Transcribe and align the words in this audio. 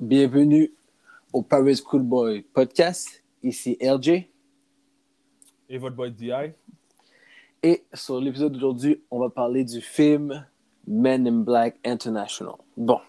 Bienvenue 0.00 0.72
au 1.32 1.42
Paris 1.42 1.82
Cool 1.84 2.02
Boy 2.02 2.42
podcast. 2.42 3.24
Ici 3.42 3.76
LJ. 3.80 4.28
Et 5.68 5.78
votre 5.78 5.96
boy 5.96 6.12
DI. 6.12 6.30
Et 7.64 7.84
sur 7.92 8.20
l'épisode 8.20 8.52
d'aujourd'hui, 8.52 9.02
on 9.10 9.18
va 9.18 9.28
parler 9.28 9.64
du 9.64 9.80
film 9.80 10.46
Men 10.86 11.26
in 11.26 11.40
Black 11.40 11.80
International. 11.84 12.54
Bon, 12.76 13.00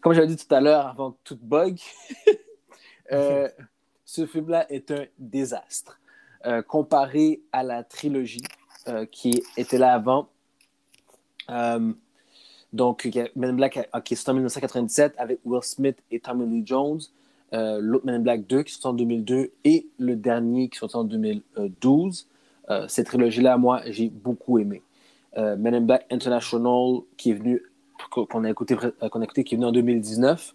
comme 0.00 0.12
j'avais 0.12 0.28
dit 0.28 0.36
tout 0.36 0.54
à 0.54 0.60
l'heure, 0.60 0.86
avant 0.86 1.18
tout 1.24 1.36
bug, 1.42 1.80
euh, 3.12 3.48
ce 4.04 4.26
film-là 4.26 4.70
est 4.72 4.92
un 4.92 5.06
désastre. 5.18 5.98
Euh, 6.46 6.62
comparé 6.62 7.42
à 7.50 7.64
la 7.64 7.82
trilogie 7.82 8.44
euh, 8.86 9.06
qui 9.06 9.42
était 9.56 9.78
là 9.78 9.94
avant. 9.94 10.28
Donc, 12.72 13.08
Men 13.34 13.50
in 13.50 13.54
Black, 13.54 13.90
qui 14.04 14.14
est 14.14 14.28
en 14.28 14.32
1997 14.34 15.14
avec 15.18 15.40
Will 15.44 15.62
Smith 15.62 15.96
et 16.10 16.20
Tommy 16.20 16.46
Lee 16.46 16.62
Jones. 16.64 17.00
L'autre 17.52 18.06
Men 18.06 18.16
in 18.16 18.20
Black 18.20 18.46
2 18.46 18.62
qui 18.62 18.78
est 18.78 18.86
en 18.86 18.92
2002 18.92 19.50
et 19.64 19.86
le 19.98 20.16
dernier 20.16 20.68
qui 20.68 20.84
est 20.84 20.94
en 20.94 21.04
2012. 21.04 22.28
cette 22.86 23.06
trilogie-là, 23.06 23.56
moi, 23.56 23.82
j'ai 23.86 24.08
beaucoup 24.08 24.58
aimé. 24.58 24.82
Men 25.36 25.74
in 25.74 25.80
Black 25.80 26.06
International, 26.10 27.00
qui 27.16 27.30
est 27.30 27.34
venu 27.34 27.60
qu'on 28.10 28.44
a, 28.44 28.50
écouté, 28.50 28.76
qu'on 28.76 29.20
a 29.20 29.24
écouté, 29.24 29.44
qui 29.44 29.54
est 29.54 29.58
venu 29.58 29.66
en 29.66 29.72
2019, 29.72 30.54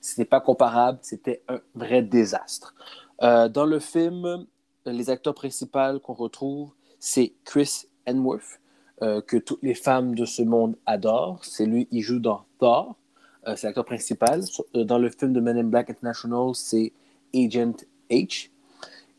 ce 0.00 0.20
n'est 0.20 0.24
pas 0.24 0.40
comparable, 0.40 0.98
c'était 1.02 1.42
un 1.48 1.60
vrai 1.74 2.02
désastre. 2.02 2.74
Euh, 3.22 3.48
dans 3.48 3.66
le 3.66 3.78
film, 3.78 4.46
les 4.86 5.10
acteurs 5.10 5.34
principaux 5.34 5.98
qu'on 6.02 6.14
retrouve, 6.14 6.70
c'est 6.98 7.34
Chris 7.44 7.82
Hemsworth, 8.06 8.59
euh, 9.02 9.20
que 9.20 9.36
toutes 9.36 9.62
les 9.62 9.74
femmes 9.74 10.14
de 10.14 10.24
ce 10.24 10.42
monde 10.42 10.76
adorent. 10.86 11.44
C'est 11.44 11.66
lui, 11.66 11.88
il 11.90 12.02
joue 12.02 12.18
dans 12.18 12.44
Thor, 12.58 12.96
euh, 13.46 13.56
c'est 13.56 13.66
l'acteur 13.66 13.84
principal. 13.84 14.42
Dans 14.74 14.98
le 14.98 15.08
film 15.10 15.32
de 15.32 15.40
Men 15.40 15.56
in 15.56 15.64
Black 15.64 15.90
International, 15.90 16.54
c'est 16.54 16.92
Agent 17.34 17.84
H. 18.10 18.50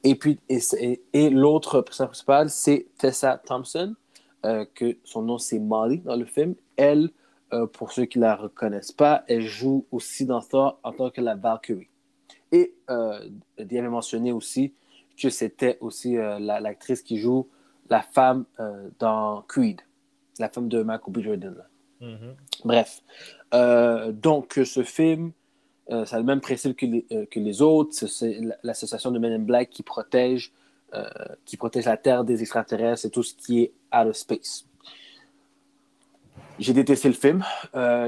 Et 0.03 0.16
puis, 0.16 0.39
et, 0.50 1.30
l'autre 1.30 1.81
personnage 1.81 2.09
principal, 2.09 2.50
c'est 2.50 2.88
Tessa 2.97 3.39
Thompson, 3.45 3.95
que 4.41 4.97
son 5.03 5.22
nom 5.22 5.38
c'est 5.38 5.59
Molly 5.59 6.00
dans 6.00 6.16
le 6.16 6.25
film. 6.25 6.56
Elle, 6.75 7.11
pour 7.73 7.91
ceux 7.91 8.06
qui 8.06 8.17
ne 8.17 8.23
la 8.23 8.36
reconnaissent 8.36 8.91
pas, 8.91 9.23
elle 9.28 9.44
joue 9.44 9.86
aussi 9.91 10.25
dans 10.25 10.41
Thor 10.41 10.80
en 10.81 10.91
tant 10.91 11.11
que 11.11 11.22
la 11.22 11.36
Valkyrie. 11.36 11.91
Et 12.52 12.73
euh, 12.89 13.30
avait 13.58 13.81
mentionné 13.81 14.31
aussi 14.31 14.73
que 15.17 15.30
c'était 15.30 15.78
aussi 15.80 16.17
euh, 16.17 16.39
l'actrice 16.39 17.02
qui 17.02 17.17
joue 17.17 17.47
la 17.92 18.02
femme 18.02 18.45
euh, 18.59 18.89
dans 18.97 19.44
Creed, 19.44 19.81
la 20.39 20.50
femme 20.50 20.67
de 20.67 20.81
Michael 20.81 21.14
B. 21.14 21.20
Jordan. 21.22 21.56
Mm-hmm. 22.02 22.36
Bref. 22.66 23.02
donc, 24.14 24.59
ce 24.66 24.81
film, 24.81 25.31
ça 25.88 26.16
a 26.16 26.19
le 26.19 26.25
même 26.25 26.42
principe 26.42 26.75
que 26.75 26.88
les, 26.88 27.28
que 27.28 27.39
les 27.39 27.62
autres. 27.62 27.94
C'est 28.08 28.39
l'association 28.64 29.12
de 29.12 29.19
Men 29.19 29.34
in 29.34 29.39
Black 29.39 29.69
qui 29.69 29.84
protège, 29.84 30.52
qui 31.45 31.58
protège 31.58 31.86
la 31.86 31.97
Terre 31.97 32.23
des 32.23 32.42
extraterrestres 32.42 33.06
et 33.06 33.09
tout 33.12 33.23
ce 33.23 33.36
qui 33.36 33.62
est 33.62 33.73
out 33.94 34.08
of 34.08 34.16
space. 34.16 34.66
J'ai 36.58 36.73
détesté 36.73 37.08
le 37.08 37.14
film. 37.14 37.44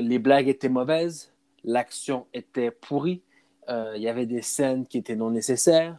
les 0.02 0.18
blagues 0.18 0.48
étaient 0.48 0.70
mauvaises. 0.70 1.32
L'action 1.64 2.26
était 2.34 2.72
pourrie. 2.72 3.22
Euh, 3.70 3.94
il 3.96 4.02
y 4.02 4.10
avait 4.10 4.26
des 4.26 4.42
scènes 4.42 4.86
qui 4.86 4.98
étaient 4.98 5.16
non 5.16 5.32
nécessaires. 5.32 5.98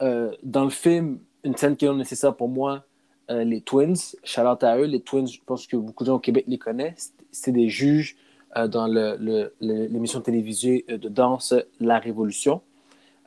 Euh, 0.00 0.34
dans 0.42 0.64
le 0.64 0.70
film, 0.70 1.18
une 1.44 1.56
scène 1.56 1.76
qui 1.76 1.84
est 1.84 1.88
non 1.88 1.96
nécessaire 1.96 2.34
pour 2.34 2.48
moi, 2.48 2.84
euh, 3.30 3.44
les 3.44 3.60
Twins, 3.60 3.96
Charlotte 4.24 4.62
à 4.64 4.78
eux, 4.78 4.84
les 4.84 5.00
Twins, 5.00 5.26
je 5.26 5.40
pense 5.44 5.66
que 5.66 5.76
beaucoup 5.76 6.04
de 6.04 6.08
gens 6.08 6.16
au 6.16 6.20
Québec 6.20 6.44
les 6.48 6.58
connaissent. 6.58 7.14
C'est 7.30 7.52
des 7.52 7.68
juges 7.68 8.16
dans 8.68 8.86
l'émission 9.60 10.20
télévisée 10.20 10.84
de 10.86 11.08
danse 11.08 11.54
La 11.80 11.98
Révolution. 11.98 12.60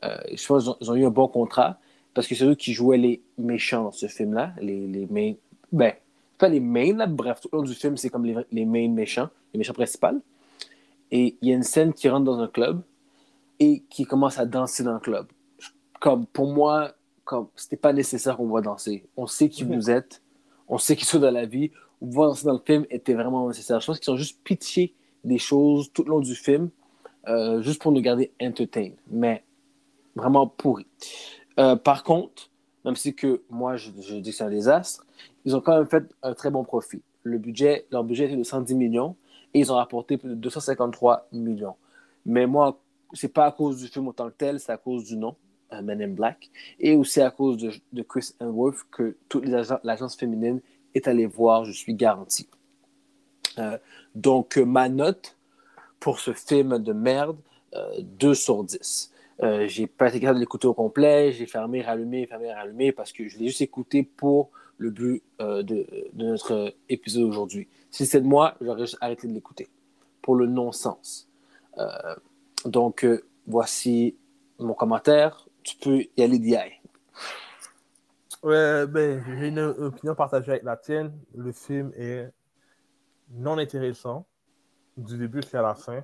je 0.03 0.47
pense 0.47 0.69
qu'ils 0.77 0.91
ont, 0.91 0.95
eu 0.95 1.05
un 1.05 1.09
bon 1.09 1.27
contrat 1.27 1.79
parce 2.13 2.27
que 2.27 2.35
c'est 2.35 2.45
eux 2.45 2.53
qui 2.53 2.73
jouaient 2.73 2.97
les 2.97 3.21
méchants 3.39 3.83
dans 3.83 3.91
ce 3.91 4.07
film-là, 4.07 4.53
les, 4.61 4.87
les 4.87 5.07
main. 5.07 5.33
Ben, 5.71 5.93
pas 6.37 6.47
les 6.47 6.59
mains, 6.59 6.95
là, 6.95 7.07
bref, 7.07 7.41
tout 7.41 7.49
le 7.51 7.57
long 7.57 7.63
du 7.63 7.73
film, 7.73 7.97
c'est 7.97 8.09
comme 8.09 8.25
les, 8.25 8.35
les 8.51 8.65
main 8.65 8.87
méchants, 8.89 9.29
les 9.53 9.57
méchants 9.57 9.73
principaux. 9.73 10.21
Et 11.11 11.37
il 11.41 11.49
y 11.49 11.51
a 11.51 11.55
une 11.55 11.63
scène 11.63 11.93
qui 11.93 12.09
rentre 12.09 12.25
dans 12.25 12.39
un 12.39 12.47
club 12.47 12.81
et 13.59 13.83
qui 13.89 14.05
commence 14.05 14.39
à 14.39 14.45
danser 14.45 14.83
dans 14.83 14.93
le 14.93 14.99
club. 14.99 15.27
Comme 15.99 16.25
pour 16.25 16.51
moi, 16.51 16.93
comme 17.25 17.47
c'était 17.55 17.75
pas 17.75 17.91
nécessaire 17.91 18.37
qu'on 18.37 18.47
voit 18.47 18.61
danser. 18.61 19.05
On 19.17 19.27
sait 19.27 19.49
qui 19.49 19.63
vous 19.63 19.89
êtes, 19.89 20.21
on 20.67 20.77
sait 20.77 20.95
qui 20.95 21.05
sont 21.05 21.19
dans 21.19 21.31
la 21.31 21.45
vie. 21.45 21.71
Voir 22.01 22.29
danser 22.29 22.45
dans 22.45 22.53
le 22.53 22.61
film 22.65 22.85
était 22.89 23.13
vraiment 23.13 23.47
nécessaire. 23.47 23.79
Je 23.81 23.87
pense 23.87 23.99
qu'ils 23.99 24.13
ont 24.13 24.17
juste 24.17 24.39
pitié 24.43 24.93
des 25.23 25.39
choses 25.39 25.91
tout 25.91 26.03
le 26.03 26.11
long 26.11 26.19
du 26.19 26.35
film, 26.35 26.69
euh, 27.27 27.61
juste 27.61 27.81
pour 27.81 27.91
nous 27.91 28.01
garder 28.01 28.31
entertained, 28.41 28.95
mais 29.09 29.43
vraiment 30.15 30.47
pourri. 30.47 30.85
Euh, 31.59 31.75
par 31.75 32.03
contre, 32.03 32.51
même 32.85 32.95
si 32.95 33.15
que 33.15 33.41
moi 33.49 33.75
je, 33.75 33.89
je 33.99 34.15
dis 34.15 34.29
que 34.29 34.35
c'est 34.35 34.43
un 34.43 34.49
désastre, 34.49 35.05
ils 35.45 35.55
ont 35.55 35.61
quand 35.61 35.77
même 35.77 35.87
fait 35.87 36.03
un 36.21 36.33
très 36.33 36.51
bon 36.51 36.63
profit. 36.63 37.01
Le 37.23 37.39
budget, 37.39 37.87
leur 37.91 38.03
budget 38.03 38.25
était 38.25 38.35
de 38.35 38.43
110 38.43 38.75
millions 38.75 39.15
et 39.53 39.59
ils 39.59 39.71
ont 39.71 39.75
rapporté 39.75 40.17
plus 40.17 40.29
de 40.29 40.35
253 40.35 41.27
millions. 41.31 41.75
Mais 42.25 42.45
moi, 42.45 42.79
c'est 43.13 43.33
pas 43.33 43.45
à 43.45 43.51
cause 43.51 43.77
du 43.77 43.87
film 43.87 44.07
autant 44.07 44.29
que 44.29 44.35
tel, 44.37 44.59
c'est 44.59 44.71
à 44.71 44.77
cause 44.77 45.05
du 45.05 45.17
nom, 45.17 45.35
Men 45.81 46.01
in 46.01 46.09
Black, 46.09 46.49
et 46.79 46.95
aussi 46.95 47.21
à 47.21 47.31
cause 47.31 47.57
de, 47.57 48.01
Chris 48.03 48.33
Hemsworth 48.39 48.85
que 48.91 49.15
toute 49.29 49.45
l'agence 49.45 50.15
féminine 50.15 50.61
est 50.93 51.07
allée 51.07 51.25
voir, 51.25 51.65
je 51.65 51.71
suis 51.71 51.93
garanti. 51.93 52.47
Euh, 53.57 53.77
donc, 54.13 54.57
ma 54.57 54.89
note 54.89 55.37
pour 55.99 56.19
ce 56.19 56.33
film 56.33 56.79
de 56.79 56.93
merde, 56.93 57.37
2 57.99 58.29
euh, 58.29 58.33
sur 58.33 58.63
10. 58.63 59.11
j'ai 59.67 59.87
pas 59.87 60.09
été 60.09 60.19
capable 60.19 60.39
de 60.39 60.41
l'écouter 60.41 60.67
au 60.67 60.73
complet, 60.73 61.31
j'ai 61.31 61.45
fermé, 61.45 61.81
rallumé, 61.81 62.25
fermé, 62.27 62.53
rallumé 62.53 62.91
parce 62.91 63.11
que 63.11 63.27
je 63.27 63.37
l'ai 63.37 63.47
juste 63.47 63.61
écouté 63.61 64.03
pour 64.03 64.51
le 64.77 64.89
but 64.91 65.23
de, 65.39 65.61
de, 65.63 65.85
notre 66.13 66.73
épisode 66.89 67.23
aujourd'hui. 67.23 67.67
Si 67.91 68.05
c'est 68.05 68.21
de 68.21 68.27
moi, 68.27 68.55
j'aurais 68.61 68.81
juste 68.81 68.97
arrêté 69.01 69.27
de 69.27 69.33
l'écouter 69.33 69.69
pour 70.21 70.35
le 70.35 70.47
non-sens. 70.47 71.29
Donc, 72.65 73.05
euh, 73.05 73.23
voici 73.47 74.15
mon 74.59 74.73
commentaire. 74.73 75.44
Tu 75.65 75.77
peux 75.77 76.03
y 76.15 76.21
aller 76.21 76.37
d'y 76.37 76.55
Ouais, 78.43 78.85
ben, 78.85 79.23
j'ai 79.39 79.47
une 79.47 79.59
opinion 79.59 80.13
partagée 80.13 80.51
avec 80.51 80.63
la 80.63 80.77
tienne. 80.77 81.11
Le 81.33 81.51
film 81.51 81.91
est 81.95 82.31
non 83.31 83.57
intéressant 83.57 84.27
du 84.95 85.17
début 85.17 85.41
jusqu'à 85.41 85.63
la 85.63 85.73
fin. 85.73 86.03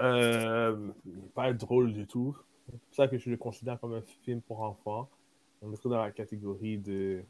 Euh, 0.00 0.92
pas 1.34 1.52
drôle 1.52 1.92
du 1.92 2.06
tout. 2.06 2.36
C'est 2.66 2.78
pour 2.78 2.94
ça 2.94 3.08
que 3.08 3.18
je 3.18 3.28
le 3.28 3.36
considère 3.36 3.80
comme 3.80 3.94
un 3.94 4.02
film 4.02 4.40
pour 4.40 4.62
enfants. 4.62 5.08
On 5.60 5.72
est 5.72 5.86
dans 5.86 5.98
la 5.98 6.12
catégorie 6.12 6.78
de 6.78 7.24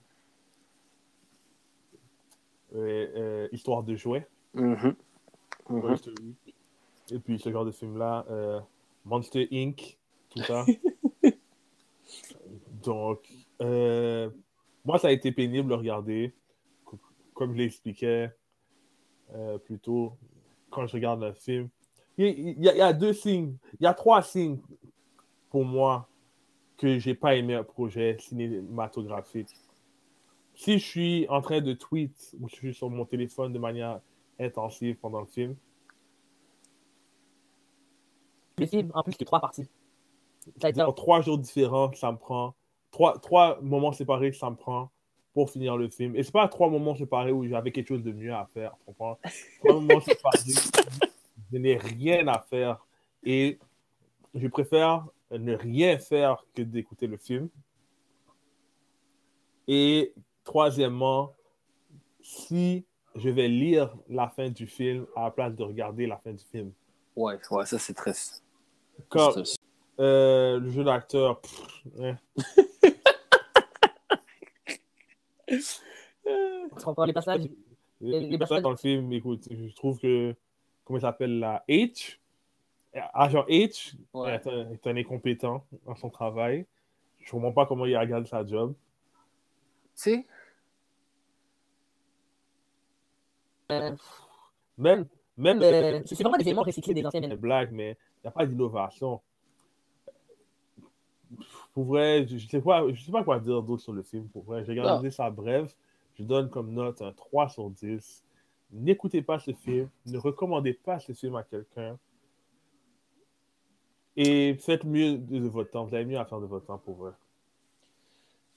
euh, 2.75 3.49
histoire 3.53 3.83
de 3.83 3.97
jouets. 3.97 4.27
Mm-hmm. 4.55 4.95
Mm-hmm. 5.71 6.35
Et 7.13 7.19
puis 7.19 7.39
ce 7.39 7.51
genre 7.51 7.65
de 7.65 7.73
film-là, 7.73 8.27
euh, 8.29 8.61
Monster 9.05 9.49
Inc., 9.53 9.99
tout 10.31 10.43
ça. 10.43 10.65
Donc, 12.85 13.21
euh, 13.61 14.31
moi, 14.85 14.99
ça 14.99 15.09
a 15.09 15.11
été 15.11 15.33
pénible 15.33 15.71
de 15.71 15.75
regarder. 15.75 16.35
Comme 17.35 17.53
je 17.53 17.59
l'expliquais 17.59 18.31
euh, 19.35 19.59
plus 19.59 19.79
tôt, 19.79 20.17
quand 20.71 20.87
je 20.87 20.93
regarde 20.93 21.23
le 21.23 21.33
film. 21.33 21.69
Il 22.17 22.63
y, 22.63 22.69
a, 22.69 22.93
deux 22.93 23.13
signes, 23.13 23.57
il 23.81 23.85
y 23.85 23.87
a 23.89 23.95
trois 23.95 24.23
signes 24.23 24.61
pour 25.51 25.65
moi 25.65 26.09
que 26.77 26.99
j'ai 27.01 27.15
pas 27.15 27.35
aimé 27.35 27.55
un 27.55 27.65
projet 27.65 28.17
cinématographique. 28.21 29.49
Si 30.55 30.79
je 30.79 30.85
suis 30.85 31.27
en 31.29 31.41
train 31.41 31.61
de 31.61 31.73
tweet 31.73 32.37
ou 32.41 32.49
je 32.49 32.55
suis 32.55 32.75
sur 32.75 32.89
mon 32.89 33.05
téléphone 33.05 33.53
de 33.53 33.59
manière 33.59 34.01
intensive 34.39 34.97
pendant 34.97 35.21
le 35.21 35.27
film, 35.27 35.57
le 38.65 38.71
film 38.71 38.91
en 38.95 39.03
plus 39.03 39.17
que 39.17 39.25
trois 39.25 39.41
parties. 39.41 39.69
En 40.63 40.93
trois 40.93 41.21
jours 41.21 41.39
différents, 41.39 41.93
ça 41.95 42.13
me 42.13 42.19
prend. 42.19 42.55
Trois, 42.91 43.19
trois 43.19 43.59
moments 43.61 43.93
séparés, 43.93 44.33
ça 44.33 44.51
me 44.51 44.57
prend 44.57 44.91
pour 45.33 45.51
finir 45.51 45.77
le 45.77 45.89
film. 45.89 46.15
Et 46.15 46.23
c'est 46.23 46.33
pas 46.33 46.47
trois 46.49 46.71
moments 46.71 46.95
séparés 46.95 47.33
où 47.33 47.47
j'avais 47.47 47.73
quelque 47.73 47.89
chose 47.89 48.03
de 48.03 48.13
mieux 48.13 48.33
à 48.33 48.49
faire. 48.55 48.77
Trois 48.87 49.19
moments 49.65 50.01
séparés, 50.01 50.39
je 51.53 51.59
n'ai 51.59 51.77
rien 51.77 52.29
à 52.29 52.39
faire. 52.39 52.87
Et 53.25 53.59
je 54.35 54.47
préfère 54.49 55.07
ne 55.31 55.55
rien 55.55 55.99
faire 55.99 56.45
que 56.55 56.63
d'écouter 56.63 57.07
le 57.07 57.17
film. 57.17 57.49
Et 59.67 60.13
troisièmement, 60.45 61.33
si 62.21 62.85
je 63.17 63.29
vais 63.29 63.49
lire 63.49 63.97
la 64.09 64.29
fin 64.29 64.51
du 64.51 64.67
film 64.67 65.07
à 65.17 65.25
la 65.25 65.31
place 65.31 65.55
de 65.55 65.63
regarder 65.63 66.07
la 66.07 66.19
fin 66.19 66.33
du 66.33 66.45
film. 66.45 66.73
Ouais, 67.17 67.39
ouais, 67.51 67.67
ça 67.67 67.79
c'est 67.79 67.95
triste. 67.95 68.44
Comme, 69.09 69.45
euh, 70.01 70.59
le 70.59 70.71
jeu 70.71 70.85
d'acteur. 70.85 71.41
Ouais. 71.97 72.17
les 77.07 77.13
passages. 77.13 77.43
Les, 78.01 78.21
les 78.21 78.39
passages 78.39 78.63
dans 78.63 78.71
le 78.71 78.77
film, 78.77 79.13
écoute, 79.13 79.47
je 79.51 79.75
trouve 79.75 79.99
que 79.99 80.35
comment 80.85 80.99
il 80.99 81.03
s'appelle 81.03 81.39
là, 81.39 81.65
H. 81.69 82.19
Agent 83.13 83.45
H 83.49 83.95
Ouais. 84.13 84.35
est, 84.35 84.47
un, 84.47 84.71
est 84.71 84.87
un 84.87 84.97
incompétent 84.97 85.65
dans 85.87 85.97
son 85.97 86.11
travail. 86.11 86.67
Je 87.21 87.27
ne 87.27 87.31
comprends 87.33 87.53
pas 87.53 87.67
comment 87.67 87.87
il 87.87 87.97
regarde 87.97 88.27
sa 88.27 88.45
job. 88.45 88.75
Tu 89.97 90.27
Euh, 93.73 93.97
Même, 94.77 95.07
même 95.39 95.63
euh, 95.63 96.03
c'est 96.05 96.15
c'est 96.17 96.23
vraiment 96.23 96.37
des 96.37 96.45
éléments 96.47 96.63
recyclés 96.63 96.93
des 96.95 97.07
anciens 97.07 97.27
blagues, 97.37 97.71
mais 97.73 97.97
n'y 98.25 98.29
a 98.29 98.33
pas 98.33 98.47
d'innovation. 98.47 99.21
Pour 101.73 101.85
vrai, 101.85 102.27
je 102.27 102.35
ne 102.35 102.39
sais, 102.39 102.63
je 102.95 103.05
sais 103.05 103.13
pas 103.13 103.25
quoi 103.25 103.39
dire 103.39 103.63
d'autre 103.63 103.83
sur 103.83 103.93
le 103.93 104.03
film. 104.03 104.29
Pour 104.29 104.45
vrai, 104.45 104.65
j'ai 104.65 104.73
regardé 104.73 105.11
ça 105.11 105.31
bref. 105.31 105.77
Je 106.15 106.23
donne 106.23 106.49
comme 106.49 106.73
note 106.73 107.03
un 107.03 107.13
3 107.13 107.49
sur 107.49 107.71
10. 107.71 108.25
N'écoutez 108.73 109.23
pas 109.23 109.39
ce 109.39 109.53
film. 109.53 109.89
Ne 110.07 110.19
recommandez 110.19 110.73
pas 110.73 110.99
ce 110.99 111.13
film 111.13 111.35
à 111.37 111.43
quelqu'un. 111.43 111.99
Et 114.17 114.55
faites 114.61 114.85
mieux 114.85 115.19
de, 115.19 115.49
votre 115.49 115.71
temps. 115.71 115.85
Vous 115.85 115.95
avez 115.95 116.05
mieux 116.05 116.19
à 116.19 116.25
faire 116.25 116.41
de 116.41 116.47
votre 116.47 116.67
temps 116.67 116.79
pour 116.79 116.95
vrai. 116.95 117.13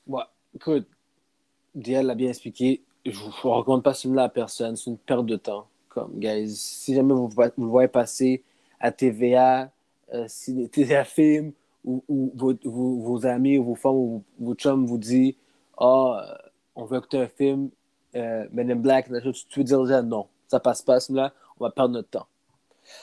ouais, 0.05 0.23
écoute, 0.55 0.87
Dial 1.73 2.05
l'a 2.05 2.15
bien 2.15 2.29
expliqué. 2.29 2.83
Je 3.05 3.11
ne 3.11 3.31
recommande 3.41 3.83
pas 3.83 3.95
ce 3.95 4.01
film-là 4.01 4.23
à 4.23 4.29
personne. 4.29 4.75
C'est 4.75 4.91
une 4.91 4.97
perte 4.97 5.25
de 5.25 5.35
temps. 5.35 5.67
Comme, 5.89 6.19
guys, 6.19 6.55
si 6.55 6.93
jamais 6.93 7.13
vous, 7.13 7.27
vous 7.27 7.41
le 7.57 7.65
voyez 7.65 7.87
passer 7.87 8.43
à 8.79 8.91
TVA, 8.91 9.71
euh, 10.13 10.27
TVA 10.71 11.03
Film, 11.03 11.51
ou, 11.83 12.03
ou 12.07 12.31
vos, 12.35 12.53
vos, 12.63 12.99
vos 13.01 13.25
amis, 13.25 13.57
ou 13.57 13.63
vos 13.63 13.75
femmes, 13.75 13.95
ou 13.95 14.23
vos 14.39 14.55
chums 14.55 14.85
vous 14.85 14.97
disent 14.97 15.35
Ah, 15.77 16.21
euh, 16.21 16.49
on 16.75 16.85
veut 16.85 16.97
écouter 16.97 17.19
un 17.19 17.27
film, 17.27 17.69
euh, 18.15 18.47
Men 18.51 18.71
in 18.71 18.75
Black, 18.75 19.09
tu 19.49 19.59
veux 19.59 19.63
dire 19.63 19.81
déjà 19.81 20.01
non, 20.01 20.27
ça 20.47 20.59
passe 20.59 20.81
pas, 20.81 20.99
film-là, 20.99 21.33
on 21.59 21.65
va 21.65 21.71
perdre 21.71 21.93
notre 21.93 22.09
temps. 22.09 22.27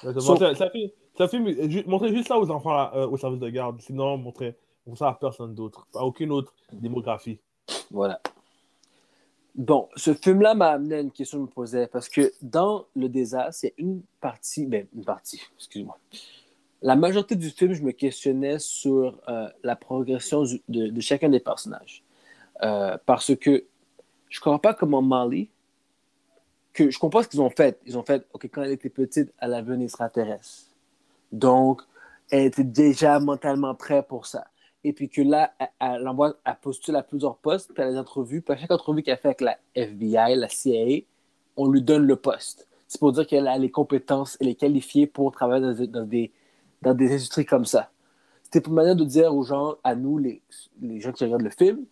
Ça, 0.03 0.13
ça 0.55 0.71
fait, 0.71 0.95
ça 1.17 1.29
fait 1.29 1.85
montrez 1.87 2.09
juste 2.09 2.29
ça 2.29 2.39
aux 2.39 2.51
enfants 2.51 2.73
là, 2.73 2.93
euh, 2.95 3.07
au 3.07 3.17
service 3.17 3.41
de 3.41 3.49
garde. 3.49 3.81
Sinon, 3.81 4.17
montrez, 4.17 4.57
montrez 4.87 4.99
ça 4.99 5.09
à 5.09 5.15
personne 5.15 5.55
d'autre. 5.55 5.87
À 5.95 6.05
aucune 6.05 6.33
autre 6.33 6.55
démographie. 6.73 7.39
Voilà. 7.91 8.21
Bon, 9.55 9.89
ce 9.95 10.15
film-là 10.15 10.55
m'a 10.55 10.71
amené 10.71 10.97
à 10.97 11.01
une 11.01 11.13
question 11.13 11.39
que 11.39 11.45
je 11.45 11.49
me 11.49 11.55
posais, 11.55 11.87
parce 11.87 12.09
que 12.09 12.33
dans 12.43 12.87
Le 12.97 13.09
désastre, 13.09 13.53
c'est 13.53 13.75
une 13.79 14.03
partie, 14.21 14.67
ben, 14.67 14.87
une 14.95 15.05
partie, 15.05 15.41
excuse-moi. 15.57 15.97
La 16.83 16.97
majorité 16.97 17.37
du 17.37 17.51
film, 17.51 17.73
je 17.73 17.83
me 17.83 17.93
questionnais 17.93 18.59
sur 18.59 19.21
euh, 19.29 19.49
la 19.63 19.77
progression 19.77 20.45
de, 20.69 21.01
chacun 21.01 21.29
des 21.29 21.41
personnages. 21.41 22.03
Euh, 22.63 22.99
parce 23.07 23.35
que 23.37 23.65
je 24.29 24.41
comprends 24.41 24.59
pas 24.59 24.75
comment 24.75 25.03
Molly, 25.03 25.51
que 26.73 26.91
je 26.91 26.99
comprends 26.99 27.23
ce 27.23 27.29
qu'ils 27.29 27.41
ont 27.41 27.51
fait. 27.51 27.81
Ils 27.87 27.97
ont 27.97 28.03
fait, 28.03 28.27
OK, 28.33 28.51
quand 28.53 28.63
elle 28.65 28.73
était 28.73 28.91
petite, 28.91 29.33
elle 29.39 29.55
avait 29.55 29.75
un 29.75 29.81
extraterrestre. 29.81 30.65
Donc, 31.31 31.83
elle 32.31 32.47
était 32.47 32.65
déjà 32.65 33.21
mentalement 33.21 33.75
prête 33.75 34.09
pour 34.09 34.27
ça. 34.27 34.47
Et 34.85 34.93
puis 34.93 35.09
que 35.09 35.23
là, 35.23 35.55
elle, 35.81 36.07
envoie, 36.07 36.35
elle 36.45 36.57
postule 36.61 36.95
à 36.97 37.03
plusieurs 37.03 37.37
postes, 37.39 37.73
puis 37.73 37.83
elle 37.83 37.89
a 37.89 37.93
des 37.93 37.99
entrevues. 37.99 38.43
Puis 38.43 38.55
à 38.55 38.57
chaque 38.59 38.71
entrevue 38.71 39.03
qu'elle 39.03 39.17
fait 39.17 39.29
avec 39.29 39.41
la 39.41 39.59
FBI, 39.75 40.37
la 40.37 40.49
CIA, 40.49 41.01
on 41.57 41.69
lui 41.69 41.83
donne 41.83 42.05
le 42.07 42.17
poste. 42.17 42.69
C'est 42.87 42.99
pour 43.01 43.13
dire 43.13 43.27
qu'elle 43.27 43.49
a 43.49 43.57
les 43.59 43.71
compétences, 43.71 44.37
elle 44.41 44.49
est 44.49 44.55
qualifiée 44.55 45.07
pour 45.07 45.33
travailler 45.33 45.63
dans, 45.63 45.73
des- 45.73 45.87
dans 45.87 46.05
des, 46.05 46.33
dans 46.83 46.95
des 46.95 47.13
industries 47.13 47.47
comme 47.47 47.65
ça. 47.65 47.91
C'était 48.43 48.61
pour 48.61 48.73
une 48.73 48.77
manière 48.77 48.95
de 48.97 49.05
dire 49.05 49.35
aux 49.35 49.43
gens, 49.43 49.77
à 49.83 49.95
nous, 49.97 50.19
les, 50.19 50.43
les 50.81 51.01
gens 51.01 51.13
qui 51.13 51.25
regardent 51.25 51.43
le 51.43 51.51
film, 51.51 51.87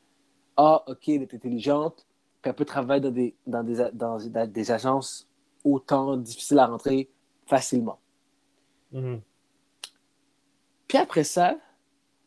ah, 0.57 0.85
OK, 0.87 1.09
elle 1.09 1.23
est 1.23 1.35
intelligente, 1.35 2.07
puis 2.43 2.51
elle 2.51 2.55
peut 2.55 2.65
travailler 2.67 3.01
dans 3.01 3.11
des, 3.11 3.35
dans 3.47 3.63
des, 3.63 3.77
dans, 3.95 4.19
dans 4.19 4.47
des 4.47 4.71
agences 4.71 5.27
autant 5.65 6.17
difficiles 6.17 6.59
à 6.59 6.67
rentrer 6.67 7.09
facilement. 7.47 7.99
Mhm. 8.93 9.21
Puis 10.87 10.99
après 10.99 11.25
ça, 11.25 11.57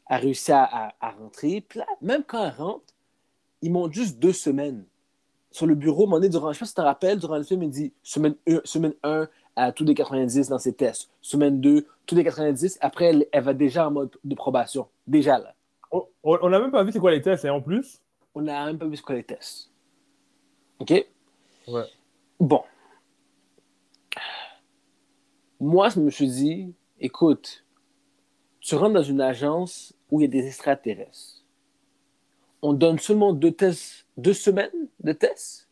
elle 0.10 0.22
réussit 0.22 0.50
à, 0.52 0.64
à- 0.64 0.94
à 1.00 1.10
rentrer. 1.12 1.62
Puis 1.62 1.80
là, 1.80 1.86
même 2.02 2.24
quand 2.24 2.44
elle 2.46 2.54
rentre, 2.56 2.86
ils 3.62 3.72
montent 3.72 3.94
juste 3.94 4.20
deux 4.20 4.34
semaines. 4.34 4.86
Sur 5.52 5.66
le 5.68 5.76
bureau, 5.76 6.06
mon 6.06 6.20
durant, 6.20 6.52
je 6.52 6.58
sais 6.58 6.60
pas 6.60 6.66
si 6.66 6.74
tu 6.74 6.76
te 6.76 6.82
rappelles, 6.82 7.18
durant 7.20 7.38
le 7.38 7.44
film, 7.44 7.64
il 7.64 7.70
dit 7.70 7.94
semaine 8.04 8.36
1, 8.48 8.62
semaine 8.66 8.94
1 9.04 9.28
à 9.56 9.72
tous 9.72 9.86
des 9.86 9.94
90 9.96 10.50
dans 10.50 10.60
ses 10.60 10.74
tests. 10.74 11.10
Semaine 11.22 11.62
2, 11.62 11.88
tous 12.06 12.16
des 12.16 12.24
90. 12.26 12.78
Après, 12.82 13.06
elle, 13.06 13.26
elle 13.32 13.44
va 13.44 13.54
déjà 13.54 13.88
en 13.88 13.92
mode 13.92 14.18
de 14.24 14.36
probation. 14.36 14.88
Déjà 15.08 15.38
là. 15.40 15.54
On 16.24 16.50
n'a 16.50 16.60
même 16.60 16.72
pas 16.72 16.84
vu 16.84 16.92
c'est 16.92 17.00
quoi 17.00 17.12
les 17.12 17.22
tests, 17.22 17.46
hein, 17.46 17.54
en 17.54 17.62
plus. 17.62 18.02
On 18.34 18.42
n'a 18.42 18.66
même 18.66 18.78
pas 18.78 18.86
vu 18.86 18.98
ce 18.98 19.02
quoi 19.02 19.16
les 19.16 19.24
tests. 19.24 19.72
OK? 20.80 20.92
Ouais. 21.68 21.84
Bon. 22.38 22.64
Moi, 25.60 25.88
je 25.90 26.00
me 26.02 26.10
suis 26.10 26.28
dit, 26.28 26.74
écoute, 27.00 27.66
tu 28.60 28.76
rentres 28.76 28.94
dans 28.96 29.04
une 29.04 29.22
agence 29.22 29.94
où 30.16 30.22
il 30.22 30.24
y 30.24 30.28
a 30.28 30.42
des 30.42 30.48
extraterrestres. 30.48 31.44
On 32.62 32.74
donne 32.74 33.00
seulement 33.00 33.34
deux 33.34 33.52
tests, 33.52 34.08
deux 34.18 34.34
semaines 34.34 34.88
de 35.00 35.12
tests? 35.12 35.68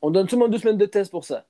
On 0.00 0.10
donne 0.10 0.28
seulement 0.28 0.48
deux 0.48 0.58
semaines 0.58 0.78
de 0.78 0.86
tests 0.86 1.10
pour 1.10 1.24
ça. 1.24 1.46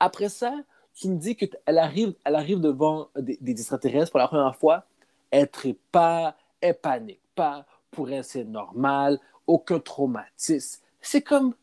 Après 0.00 0.28
ça, 0.28 0.54
tu 0.94 1.08
me 1.08 1.16
dis 1.16 1.36
qu'elle 1.36 1.78
arrive, 1.78 2.14
elle 2.24 2.34
arrive 2.34 2.60
devant 2.60 3.08
des, 3.16 3.38
des 3.40 3.52
extraterrestres 3.52 4.10
pour 4.10 4.18
la 4.18 4.28
première 4.28 4.56
fois. 4.56 4.84
Elle 5.30 5.48
ne 5.64 5.72
pas, 5.92 6.36
elle 6.60 6.78
panique 6.78 7.22
pas. 7.34 7.64
Pour 7.90 8.10
elle, 8.10 8.24
c'est 8.24 8.44
normal. 8.44 9.18
Aucun 9.46 9.78
traumatisme. 9.78 10.82
C'est 11.00 11.22
comme, 11.22 11.54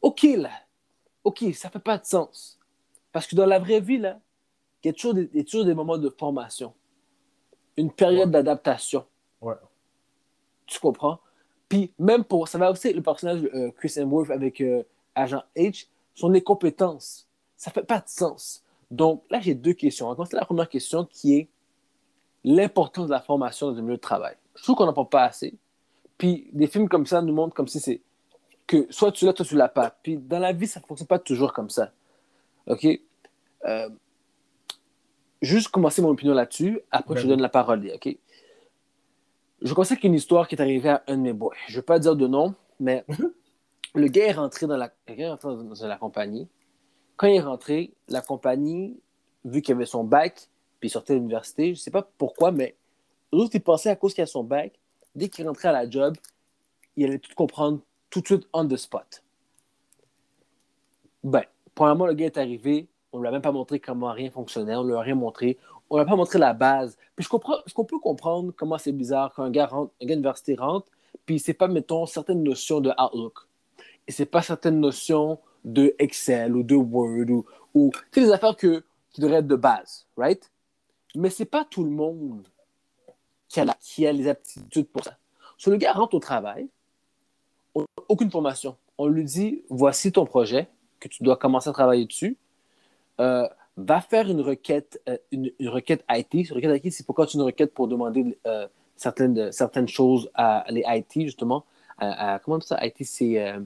OK, 0.00 0.22
là. 0.22 0.50
OK, 1.22 1.44
ça 1.54 1.68
fait 1.68 1.78
pas 1.78 1.98
de 1.98 2.06
sens. 2.06 2.58
Parce 3.12 3.26
que 3.26 3.36
dans 3.36 3.46
la 3.46 3.58
vraie 3.58 3.80
vie, 3.80 3.98
là, 3.98 4.18
il 4.82 4.88
y 4.88 4.90
a 4.90 4.92
toujours 4.92 5.14
des, 5.14 5.28
il 5.32 5.38
y 5.38 5.40
a 5.40 5.44
toujours 5.44 5.64
des 5.64 5.74
moments 5.74 5.98
de 5.98 6.08
formation. 6.08 6.72
Une 7.76 7.92
période 7.92 8.30
d'adaptation. 8.30 9.04
Ouais. 9.40 9.54
Tu 10.66 10.78
comprends? 10.80 11.18
Puis 11.68 11.92
même 11.98 12.24
pour, 12.24 12.48
ça 12.48 12.58
va 12.58 12.70
aussi 12.70 12.92
le 12.92 13.02
personnage 13.02 13.42
euh, 13.54 13.70
Chris 13.72 13.92
Hemsworth 13.96 14.30
avec 14.30 14.60
euh, 14.60 14.82
Agent 15.14 15.42
H, 15.56 15.86
son 16.14 16.34
incompétence. 16.34 17.28
Ça 17.56 17.70
fait 17.70 17.82
pas 17.82 18.00
de 18.00 18.08
sens. 18.08 18.64
Donc 18.90 19.24
là, 19.30 19.40
j'ai 19.40 19.54
deux 19.54 19.74
questions. 19.74 20.06
On 20.06 20.10
va 20.10 20.16
commencer 20.16 20.36
la 20.36 20.44
première 20.44 20.68
question 20.68 21.04
qui 21.04 21.36
est 21.36 21.48
l'importance 22.44 23.06
de 23.06 23.12
la 23.12 23.20
formation 23.20 23.68
dans 23.70 23.76
le 23.76 23.82
milieu 23.82 23.96
de 23.96 24.00
travail. 24.00 24.36
Je 24.54 24.62
trouve 24.62 24.76
qu'on 24.76 24.86
n'en 24.86 24.92
parle 24.92 25.08
pas 25.08 25.24
assez. 25.24 25.54
Puis 26.16 26.48
des 26.52 26.66
films 26.66 26.88
comme 26.88 27.06
ça 27.06 27.20
nous 27.20 27.34
montrent 27.34 27.54
comme 27.54 27.68
si 27.68 27.80
c'est 27.80 28.00
que 28.66 28.86
soit 28.90 29.12
tu 29.12 29.24
l'as, 29.24 29.34
soit 29.34 29.44
tu 29.44 29.56
l'as 29.56 29.68
pas. 29.68 29.96
Puis 30.02 30.16
dans 30.16 30.38
la 30.38 30.52
vie, 30.52 30.66
ça 30.66 30.80
ne 30.80 30.86
fonctionne 30.86 31.06
pas 31.06 31.18
toujours 31.18 31.52
comme 31.52 31.70
ça. 31.70 31.92
OK? 32.66 32.86
Euh, 33.64 33.88
juste 35.42 35.68
commencer 35.68 36.02
mon 36.02 36.10
opinion 36.10 36.34
là-dessus. 36.34 36.80
Après, 36.90 37.16
je 37.16 37.22
te 37.22 37.26
Ben 37.26 37.30
donne 37.30 37.42
la 37.42 37.48
parole. 37.48 37.90
OK? 37.94 38.16
Je 39.60 39.74
commence 39.74 39.90
avec 39.90 40.04
une 40.04 40.14
histoire 40.14 40.46
qui 40.46 40.54
est 40.54 40.60
arrivée 40.60 40.90
à 40.90 41.02
un 41.08 41.16
de 41.16 41.22
mes 41.22 41.32
boys. 41.32 41.54
Je 41.66 41.72
ne 41.72 41.76
vais 41.78 41.84
pas 41.84 41.98
dire 41.98 42.14
de 42.14 42.26
nom, 42.26 42.54
mais 42.78 43.04
le 43.94 44.06
gars 44.06 44.26
est 44.26 44.32
rentré 44.32 44.66
dans 44.66 44.76
la, 44.76 44.92
le 45.08 45.14
gars 45.14 45.26
est 45.26 45.30
rentré 45.30 45.48
dans 45.48 45.88
la 45.88 45.96
compagnie. 45.96 46.48
Quand 47.16 47.26
il 47.26 47.36
est 47.36 47.40
rentré, 47.40 47.92
la 48.08 48.20
compagnie, 48.20 49.00
vu 49.44 49.60
qu'il 49.60 49.74
avait 49.74 49.86
son 49.86 50.04
bac, 50.04 50.48
puis 50.78 50.88
il 50.88 50.90
sortait 50.90 51.14
de 51.14 51.18
l'université, 51.18 51.66
je 51.66 51.70
ne 51.70 51.76
sais 51.76 51.90
pas 51.90 52.08
pourquoi, 52.18 52.52
mais 52.52 52.76
l'autre, 53.32 53.50
il 53.54 53.60
pensait 53.60 53.90
à 53.90 53.96
cause 53.96 54.14
qu'il 54.14 54.22
a 54.22 54.26
son 54.26 54.44
bac, 54.44 54.78
dès 55.16 55.28
qu'il 55.28 55.46
rentrait 55.48 55.68
à 55.68 55.72
la 55.72 55.90
job, 55.90 56.16
il 56.96 57.06
allait 57.06 57.18
tout 57.18 57.34
comprendre 57.34 57.80
tout 58.10 58.20
de 58.20 58.26
suite 58.26 58.48
on 58.52 58.66
the 58.66 58.76
spot. 58.76 59.24
Ben, 61.24 61.42
premièrement, 61.74 62.06
le 62.06 62.14
gars 62.14 62.26
est 62.26 62.38
arrivé, 62.38 62.86
on 63.12 63.18
ne 63.18 63.22
lui 63.22 63.28
a 63.28 63.32
même 63.32 63.42
pas 63.42 63.50
montré 63.50 63.80
comment 63.80 64.12
rien 64.12 64.30
fonctionnait, 64.30 64.76
on 64.76 64.84
ne 64.84 64.90
lui 64.90 64.96
a 64.96 65.00
rien 65.00 65.16
montré, 65.16 65.58
on 65.90 65.96
ne 65.96 66.02
lui 66.02 66.06
a 66.06 66.10
pas 66.10 66.16
montré 66.16 66.38
la 66.38 66.52
base. 66.52 66.96
Puis 67.16 67.24
je 67.24 67.28
comprends, 67.28 67.56
qu'on 67.74 67.84
peut 67.84 67.98
comprendre 67.98 68.52
comment 68.56 68.78
c'est 68.78 68.92
bizarre 68.92 69.32
quand 69.34 69.42
un 69.44 69.50
gars, 69.50 69.66
rentre, 69.66 69.92
un 70.02 70.06
gars 70.06 70.14
d'université 70.14 70.54
rentre, 70.54 70.88
puis 71.26 71.38
c'est 71.38 71.54
pas, 71.54 71.68
mettons, 71.68 72.06
certaines 72.06 72.42
notions 72.42 72.80
de 72.80 72.90
Outlook. 72.98 73.38
Et 74.06 74.12
c'est 74.12 74.26
pas 74.26 74.42
certaines 74.42 74.80
notions 74.80 75.38
de 75.64 75.94
Excel 75.98 76.56
ou 76.56 76.62
de 76.62 76.74
Word 76.74 77.30
ou, 77.30 77.44
ou 77.74 77.90
des 78.12 78.30
affaires 78.30 78.56
que, 78.56 78.84
qui 79.10 79.20
devraient 79.20 79.38
être 79.38 79.46
de 79.46 79.56
base, 79.56 80.06
right? 80.16 80.50
Mais 81.14 81.30
c'est 81.30 81.44
pas 81.44 81.64
tout 81.64 81.84
le 81.84 81.90
monde 81.90 82.46
qui 83.48 83.60
a, 83.60 83.64
la- 83.64 83.76
qui 83.80 84.06
a 84.06 84.12
les 84.12 84.28
aptitudes 84.28 84.88
pour 84.88 85.02
ça. 85.04 85.16
So, 85.56 85.70
le 85.70 85.76
gars 85.78 85.92
rentre 85.92 86.14
au 86.14 86.20
travail, 86.20 86.68
on- 87.74 87.86
aucune 88.08 88.30
formation. 88.30 88.76
On 88.98 89.06
lui 89.06 89.24
dit 89.24 89.62
voici 89.68 90.12
ton 90.12 90.24
projet, 90.24 90.68
que 91.00 91.08
tu 91.08 91.22
dois 91.22 91.36
commencer 91.36 91.70
à 91.70 91.72
travailler 91.72 92.06
dessus. 92.06 92.36
Euh, 93.20 93.48
va 93.78 94.00
faire 94.00 94.28
une 94.28 94.40
requête, 94.40 95.00
euh, 95.08 95.16
une, 95.30 95.50
une 95.58 95.68
requête 95.68 96.04
IT. 96.10 96.34
Une 96.34 96.54
requête 96.56 96.84
IT, 96.84 96.92
c'est 96.92 97.06
pourquoi 97.06 97.26
tu 97.26 97.36
une 97.36 97.42
requête 97.44 97.72
pour 97.72 97.86
demander 97.88 98.36
euh, 98.46 98.66
certaines, 98.96 99.52
certaines 99.52 99.88
choses 99.88 100.30
à 100.34 100.64
les 100.68 100.82
IT, 100.86 101.22
justement. 101.22 101.64
À- 101.96 102.34
à- 102.34 102.38
comment 102.40 102.60
ça, 102.60 102.78
IT, 102.84 103.04
c'est. 103.04 103.40
euh, 103.40 103.60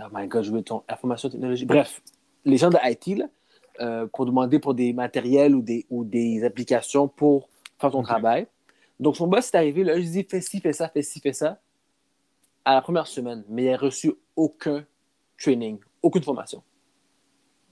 oh 0.00 0.04
my 0.12 0.26
god, 0.26 0.44
je 0.44 0.50
veux 0.50 0.62
ton 0.62 0.82
information 0.88 1.28
technologie. 1.28 1.64
Bref, 1.64 2.02
les 2.44 2.56
gens 2.56 2.70
de 2.70 2.78
IT, 2.82 3.18
là, 3.18 3.26
euh, 3.80 4.06
pour 4.12 4.26
demander 4.26 4.58
pour 4.58 4.74
des 4.74 4.92
matériels 4.92 5.54
ou 5.54 5.62
des, 5.62 5.86
ou 5.90 6.04
des 6.04 6.42
applications 6.44 7.06
pour 7.08 7.48
faire 7.78 7.90
ton 7.92 8.00
Ok. 8.00 8.06
travail. 8.06 8.46
Donc, 8.98 9.16
son 9.16 9.28
boss 9.28 9.46
est 9.54 9.56
arrivé, 9.56 9.84
là, 9.84 9.96
je 10.00 10.06
dis 10.06 10.24
fais 10.28 10.40
ci, 10.40 10.58
fais 10.60 10.72
ça, 10.72 10.88
fais 10.88 11.02
ci, 11.02 11.20
fais 11.20 11.32
ça, 11.32 11.60
à 12.64 12.74
la 12.74 12.82
première 12.82 13.06
semaine, 13.06 13.44
mais 13.48 13.64
il 13.66 13.70
n'a 13.70 13.76
reçu 13.76 14.12
aucun 14.34 14.84
training, 15.40 15.78
aucune 16.02 16.22
formation. 16.24 16.62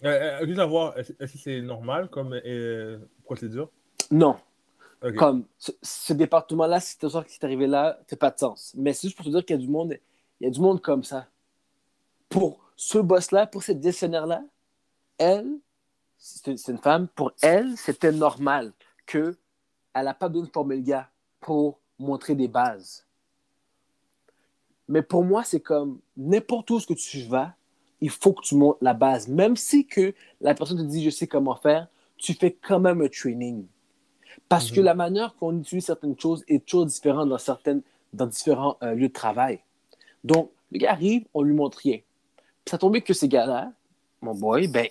Euh, 0.04 0.40
euh, 0.42 0.46
juste 0.46 0.58
à 0.58 0.66
voir, 0.66 0.96
est-ce 0.98 1.12
que 1.12 1.38
c'est 1.38 1.60
normal 1.62 2.08
comme 2.08 2.34
euh, 2.44 2.98
procédure? 3.24 3.70
Non. 4.10 4.36
Comme 5.16 5.44
ce, 5.58 5.70
ce 5.82 6.12
département-là, 6.14 6.80
si 6.80 6.96
c'est 6.98 7.08
ça 7.08 7.22
qui 7.22 7.34
est 7.34 7.44
arrivé 7.44 7.66
là, 7.66 8.00
fait 8.08 8.16
pas 8.16 8.30
de 8.30 8.38
sens. 8.38 8.74
Mais 8.76 8.92
c'est 8.92 9.08
juste 9.08 9.16
pour 9.16 9.24
te 9.24 9.30
dire 9.30 9.44
qu'il 9.44 9.54
y 9.54 9.58
a 9.58 9.62
du 9.62 9.70
monde, 9.70 9.96
il 10.40 10.44
y 10.44 10.46
a 10.48 10.50
du 10.50 10.60
monde 10.60 10.80
comme 10.80 11.04
ça. 11.04 11.28
Pour 12.28 12.58
ce 12.74 12.98
boss-là, 12.98 13.46
pour 13.46 13.62
cette 13.62 13.82
gestionnaire-là, 13.82 14.42
elle, 15.18 15.48
c'est 16.18 16.56
c'est 16.56 16.72
une 16.72 16.78
femme, 16.78 17.08
pour 17.08 17.32
elle, 17.42 17.76
c'était 17.76 18.10
normal 18.10 18.72
que 19.04 19.36
elle 19.94 20.04
n'a 20.04 20.14
pas 20.14 20.28
besoin 20.28 20.46
de 20.46 20.52
former 20.52 20.76
le 20.76 20.82
gars 20.82 21.08
pour 21.40 21.78
montrer 21.98 22.34
des 22.34 22.48
bases. 22.48 23.06
Mais 24.88 25.02
pour 25.02 25.24
moi, 25.24 25.44
c'est 25.44 25.60
comme 25.60 26.00
n'importe 26.16 26.70
où 26.70 26.80
ce 26.80 26.86
que 26.86 26.94
tu 26.94 27.22
vas, 27.22 27.54
il 28.00 28.10
faut 28.10 28.32
que 28.32 28.42
tu 28.42 28.54
montres 28.54 28.78
la 28.82 28.94
base. 28.94 29.28
Même 29.28 29.56
si 29.56 29.86
que 29.86 30.14
la 30.40 30.54
personne 30.54 30.78
te 30.78 30.82
dit 30.82 31.02
je 31.04 31.10
sais 31.10 31.26
comment 31.26 31.56
faire, 31.56 31.88
tu 32.16 32.34
fais 32.34 32.52
quand 32.52 32.80
même 32.80 33.00
un 33.02 33.08
training. 33.08 33.64
Parce 34.48 34.70
que 34.70 34.80
Mhm. 34.80 34.84
la 34.86 34.94
manière 34.94 35.34
qu'on 35.36 35.58
utilise 35.58 35.84
certaines 35.86 36.18
choses 36.18 36.44
est 36.48 36.64
toujours 36.64 36.86
différente 36.86 37.28
dans, 37.28 37.38
certaines, 37.38 37.82
dans 38.12 38.26
différents 38.26 38.76
euh, 38.82 38.94
lieux 38.94 39.08
de 39.08 39.12
travail. 39.12 39.60
Donc, 40.24 40.50
le 40.72 40.78
gars 40.78 40.92
arrive, 40.92 41.24
on 41.34 41.42
lui 41.42 41.54
montre 41.54 41.78
rien. 41.78 41.98
Puis 42.64 42.70
ça 42.70 42.78
tombait 42.78 43.00
que 43.00 43.14
ces 43.14 43.28
gars-là, 43.28 43.72
mon 44.22 44.34
boy, 44.34 44.68
ben, 44.68 44.86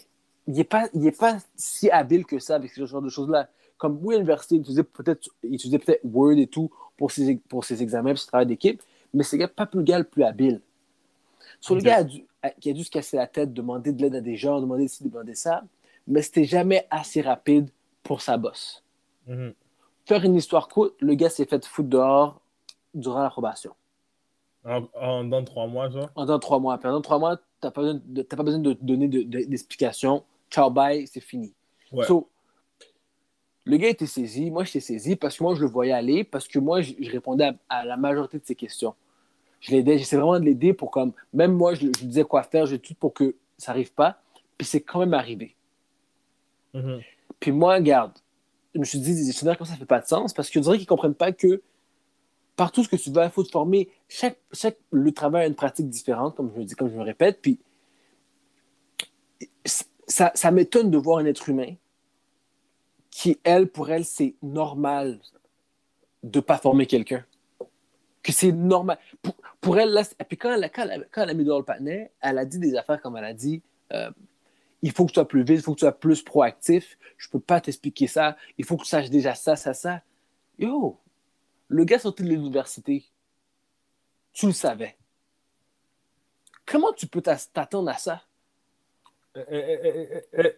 il 0.48 0.54
n'est 0.54 0.64
pas, 0.64 0.88
il 0.94 1.06
est 1.08 1.18
pas 1.18 1.38
si 1.56 1.90
habile 1.90 2.26
que 2.26 2.40
ça 2.40 2.56
avec 2.56 2.72
ce 2.72 2.86
genre 2.86 3.02
de 3.02 3.10
choses-là. 3.10 3.50
Comme 3.78 4.00
oui, 4.02 4.16
à 4.16 4.18
l'université, 4.18 4.56
il 4.56 4.62
utilisait 4.62 4.84
peut-être 4.84 5.30
peut-être 5.42 6.00
Word 6.04 6.38
et 6.38 6.48
tout 6.48 6.70
pour 6.98 7.12
ses, 7.12 7.36
pour 7.50 7.66
ses 7.66 7.82
examens, 7.84 8.12
pour 8.12 8.20
ses 8.20 8.28
travail 8.28 8.46
d'équipe, 8.46 8.82
mais 9.14 9.24
c'est 9.24 9.46
pas 9.48 9.66
plus 9.66 9.84
gars 9.84 9.98
le 10.00 10.06
plus 10.06 10.24
habile. 10.24 10.62
Sur 11.60 11.76
le 11.76 11.82
gars 11.82 11.98
a 11.98 12.04
dû- 12.04 12.24
a- 12.35 12.35
qui 12.52 12.70
a 12.70 12.74
dû 12.74 12.84
se 12.84 12.90
casser 12.90 13.18
la 13.18 13.28
tête, 13.28 13.54
demander 13.54 13.92
de 13.92 14.02
l'aide 14.02 14.16
à 14.16 14.22
des 14.22 14.36
gens, 14.36 14.60
demander 14.62 14.88
ci, 14.88 15.04
demander 15.04 15.36
ça, 15.36 15.64
mais 16.08 16.22
c'était 16.22 16.46
jamais 16.46 16.88
assez 16.90 17.22
rapide 17.22 17.70
pour 18.04 18.22
sa 18.22 18.38
bosse. 18.38 18.84
Mhm. 19.28 19.54
Faire 20.06 20.24
une 20.24 20.36
histoire 20.36 20.68
courte, 20.68 20.96
le 21.00 21.16
gars 21.16 21.30
s'est 21.30 21.46
fait 21.46 21.66
foutre 21.66 21.90
dehors 21.90 22.42
durant 22.94 23.24
l'approbation. 23.24 23.74
En, 24.64 24.84
en 25.00 25.24
dans 25.24 25.44
trois 25.44 25.68
mois, 25.68 25.90
genre? 25.90 26.10
Pendant 26.12 26.40
trois 26.40 26.60
mois. 26.60 26.78
Pendant 26.78 27.02
trois 27.02 27.20
mois, 27.20 27.38
tu 27.38 27.44
n'as 27.64 27.72
pas, 27.72 27.82
besoin 27.82 28.02
de- 28.04 28.22
t'as 28.22 28.38
pas 28.38 28.44
besoin 28.44 28.60
de 28.60 28.74
donner 28.82 29.08
de- 29.08 29.24
de- 29.24 29.46
d'explications. 29.46 30.24
Ciao, 30.50 30.70
bye, 30.70 31.08
c'est 31.08 31.20
fini. 31.22 31.54
Ouais. 31.92 32.06
So, 32.06 32.30
le 33.64 33.78
gars 33.78 33.90
était 33.90 34.06
saisi, 34.06 34.52
moi 34.52 34.64
j'étais 34.64 34.80
saisi 34.80 35.16
parce 35.16 35.38
que 35.38 35.44
moi 35.44 35.56
je 35.56 35.62
le 35.62 35.68
voyais 35.68 35.92
aller, 35.92 36.24
parce 36.24 36.48
que 36.48 36.60
moi 36.60 36.82
je, 36.82 36.94
je 37.00 37.10
répondais 37.12 37.46
à, 37.46 37.56
à 37.70 37.86
la 37.86 37.98
majorité 37.98 38.38
de 38.38 38.46
ses 38.46 38.54
questions. 38.56 38.94
Je 39.66 39.72
l'aidais, 39.72 39.98
j'essaie 39.98 40.16
vraiment 40.16 40.40
de 40.40 40.46
l'aider 40.46 40.74
pour 40.74 40.92
comme, 40.92 41.12
même 41.34 41.54
moi 41.54 41.74
je, 41.74 41.82
je 41.82 41.86
lui 41.86 42.08
disais 42.08 42.24
quoi 42.24 42.44
faire, 42.44 42.68
j'ai 42.68 42.78
tout 42.78 42.94
pour 42.94 43.14
que 43.14 43.36
ça 43.58 43.72
n'arrive 43.72 43.94
pas, 43.94 44.20
puis 44.58 44.68
c'est 44.68 44.82
quand 44.82 45.00
même 45.00 45.14
arrivé. 45.16 45.56
Mhm. 46.76 47.02
Puis 47.40 47.52
moi, 47.52 47.76
regarde, 47.76 48.14
je 48.74 48.80
me 48.80 48.86
suis 48.86 49.00
dit, 49.00 49.16
des 49.16 49.26
gestionnaires 49.26 49.58
comme 49.58 49.66
ça, 49.66 49.74
ça 49.74 49.80
fait 49.80 49.86
pas 49.86 50.02
de 50.02 50.06
sens 50.08 50.34
parce 50.34 50.50
que 50.50 50.60
je 50.60 50.64
dirais 50.64 50.78
qu'ils 50.78 50.84
ne 50.84 50.90
comprennent 50.90 51.16
pas 51.16 51.32
que 51.32 51.62
partout 52.56 52.84
ce 52.84 52.90
que 52.90 52.96
tu 52.96 53.12
vas, 53.12 53.26
il 53.26 53.32
faut 53.32 53.44
te 53.44 53.52
former. 53.52 53.90
Chaque, 54.08 54.38
chaque 54.52 54.78
le 54.92 55.12
travail 55.12 55.46
a 55.46 55.48
une 55.48 55.56
pratique 55.56 55.90
différente, 55.90 56.36
comme 56.36 56.52
je 56.54 56.60
le 56.60 56.66
dis, 56.66 56.76
comme 56.76 56.90
je 56.90 56.96
me 56.96 57.04
répète. 57.04 57.42
Puis 57.42 57.60
ça, 60.08 60.32
ça 60.36 60.52
m'étonne 60.52 60.92
de 60.92 60.98
voir 60.98 61.20
un 61.20 61.26
être 61.26 61.50
humain 61.50 61.74
qui, 63.10 63.40
elle, 63.44 63.68
pour 63.68 63.90
elle, 63.90 64.06
c'est 64.06 64.36
normal 64.42 65.20
de 66.24 66.40
ne 66.40 66.42
pas 66.42 66.58
former 66.58 66.86
quelqu'un. 66.86 67.26
Que 68.26 68.32
c'est 68.32 68.52
normal. 68.52 68.98
Pour, 69.22 69.36
pour 69.62 69.78
elle, 69.78 69.92
là, 69.92 70.02
puis 70.28 70.36
quand 70.36 70.52
elle, 70.52 70.68
quand, 70.72 70.88
elle, 71.24 71.30
a 71.30 71.34
mis 71.36 71.44
dehors 71.46 71.60
le 71.60 71.66
patinet, 71.66 72.12
elle 72.20 72.40
a 72.40 72.46
dit 72.46 72.58
des 72.58 72.76
affaires 72.76 73.00
comme 73.00 73.16
elle 73.18 73.24
a 73.26 73.34
dit. 73.36 73.62
euh, 73.94 74.10
il 74.82 74.92
faut 74.92 75.06
que 75.06 75.12
tu 75.12 75.16
sois 75.16 75.28
plus 75.28 75.44
vite, 75.44 75.58
il 75.58 75.62
faut 75.62 75.74
que 75.74 75.80
tu 75.80 75.86
sois 75.86 75.92
plus 76.00 76.24
proactif. 76.24 76.98
Je 77.18 77.30
peux 77.30 77.40
pas 77.40 77.62
t'expliquer 77.62 78.08
ça. 78.08 78.36
Il 78.58 78.66
faut 78.66 78.78
que 78.78 78.84
tu 78.84 78.90
saches 78.90 79.12
déjà 79.12 79.36
ça, 79.36 79.56
ça, 79.56 79.76
ça. 79.76 80.02
Yo, 80.58 81.00
le 81.68 81.84
gars 81.86 82.00
sorti 82.00 82.24
de 82.24 82.30
l'université, 82.30 83.06
tu 84.34 84.48
le 84.48 84.54
savais. 84.54 84.96
Comment 86.66 86.94
tu 86.94 87.06
peux 87.06 87.22
t'attendre 87.22 87.90
à 87.90 87.98
ça? 87.98 88.24
Euh, 89.38 90.22
euh, 90.40 90.52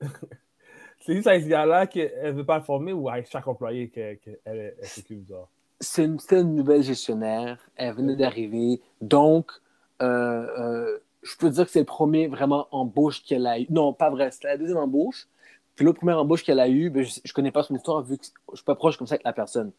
C'est 1.00 1.14
juste 1.14 1.26
à 1.28 1.40
ce 1.40 1.46
gars-là 1.46 1.86
qu'elle 1.86 2.12
ne 2.26 2.32
veut 2.32 2.44
pas 2.44 2.58
le 2.58 2.64
former 2.64 2.92
ou 2.92 3.08
à 3.08 3.22
chaque 3.22 3.46
employé 3.46 3.88
qu'elle 3.88 4.18
qu'elle- 4.18 4.40
elle- 4.44 4.74
elle 4.80 4.88
s'occupe? 4.88 5.32
C'est 5.80 6.04
une, 6.04 6.54
nouvelle 6.54 6.82
gestionnaire. 6.82 7.58
Elle 7.76 7.94
venait 7.94 8.16
d'arriver. 8.16 8.80
Donc, 9.00 9.50
euh, 10.02 10.46
euh, 10.58 10.98
je 11.22 11.36
peux 11.36 11.48
dire 11.50 11.64
que 11.64 11.70
c'est 11.70 11.78
le 11.80 11.84
premier 11.86 12.28
vraiment 12.28 12.68
embauche 12.70 13.22
qu'elle 13.24 13.46
a 13.46 13.58
eu. 13.58 13.66
Non, 13.70 13.92
pas 13.92 14.10
vrai. 14.10 14.30
C'était 14.30 14.48
la 14.48 14.56
deuxième 14.58 14.78
embauche. 14.78 15.26
Puis 15.76 15.84
l'autre 15.86 15.98
première 15.98 16.18
embauche 16.18 16.44
qu'elle 16.44 16.60
a 16.60 16.68
eue, 16.68 16.90
ben, 16.90 17.02
je 17.02 17.20
ne 17.26 17.32
connais 17.32 17.50
pas 17.50 17.62
son 17.62 17.74
histoire 17.74 18.02
vu 18.02 18.18
que 18.18 18.24
je 18.50 18.56
suis 18.56 18.64
pas 18.64 18.74
proche 18.74 18.98
comme 18.98 19.06
ça 19.06 19.14
avec 19.14 19.24
la 19.24 19.32
personne. 19.32 19.72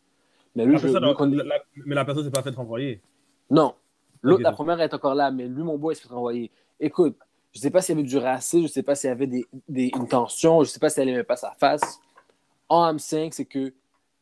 Mais 0.55 0.65
lui, 0.65 0.73
La 0.73 0.77
je, 0.79 0.83
personne, 0.87 1.05
lui, 1.05 1.13
connais- 1.15 1.37
la- 1.37 1.43
la- 1.43 1.63
mais 1.85 1.95
la 1.95 2.03
personne 2.05 2.23
ne 2.23 2.29
s'est 2.29 2.33
pas 2.33 2.41
fait 2.41 2.55
renvoyer. 2.55 2.99
Non. 3.49 3.75
L'autre, 4.23 4.41
la 4.43 4.51
première 4.51 4.79
est 4.81 4.93
encore 4.93 5.15
là, 5.15 5.29
mais 5.31 5.47
lui, 5.47 5.63
mon 5.63 5.77
boy, 5.77 5.93
il 5.93 5.97
s'est 5.97 6.07
fait 6.07 6.13
renvoyer. 6.13 6.51
Écoute, 6.79 7.15
je 7.53 7.59
ne 7.59 7.61
sais 7.61 7.69
pas 7.71 7.81
s'il 7.81 7.95
y 7.95 7.99
avait 7.99 8.07
du 8.07 8.17
racisme, 8.17 8.59
je 8.61 8.63
ne 8.63 8.67
sais 8.69 8.83
pas 8.83 8.95
s'il 8.95 9.09
y 9.09 9.11
avait 9.11 9.27
des, 9.27 9.45
des- 9.67 9.91
une 9.95 10.07
tension, 10.07 10.63
je 10.63 10.69
ne 10.69 10.73
sais 10.73 10.79
pas 10.79 10.89
si 10.89 10.99
elle 10.99 11.07
n'aimait 11.07 11.23
pas 11.23 11.35
sa 11.35 11.51
face. 11.51 11.99
I'm 12.71 12.97
saying, 12.99 13.31
c'est 13.33 13.45
que 13.45 13.73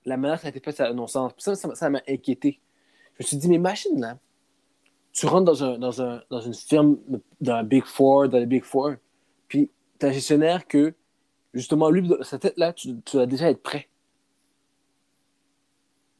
la 0.09 0.17
manière 0.17 0.39
ça 0.39 0.47
a 0.47 0.49
été 0.49 0.59
fait, 0.59 0.71
ça 0.71 0.85
a 0.85 0.89
un 0.89 0.93
non-sens. 0.93 1.33
Puis 1.33 1.43
Ça, 1.43 1.55
ça, 1.55 1.89
m'a 1.89 2.01
inquiété. 2.07 2.59
Je 3.17 3.23
me 3.23 3.27
suis 3.27 3.37
dit, 3.37 3.47
mais 3.47 3.55
imagine, 3.55 3.99
là, 3.99 4.17
tu 5.11 5.25
rentres 5.25 5.45
dans, 5.45 5.63
un, 5.63 5.77
dans, 5.77 6.01
un, 6.01 6.21
dans 6.29 6.41
une 6.41 6.53
firme, 6.53 6.97
dans 7.41 7.53
un 7.53 7.63
Big 7.63 7.83
Four, 7.85 8.29
dans 8.29 8.37
les 8.37 8.45
Big 8.45 8.63
Four, 8.63 8.95
puis 9.47 9.69
tu 9.99 10.05
as 10.05 10.09
un 10.09 10.11
gestionnaire 10.11 10.67
que, 10.67 10.93
justement, 11.53 11.89
lui, 11.89 12.09
sa 12.21 12.39
tête-là, 12.39 12.73
tu, 12.73 12.99
tu 13.01 13.17
dois 13.17 13.25
déjà 13.25 13.49
être 13.49 13.61
prêt. 13.61 13.87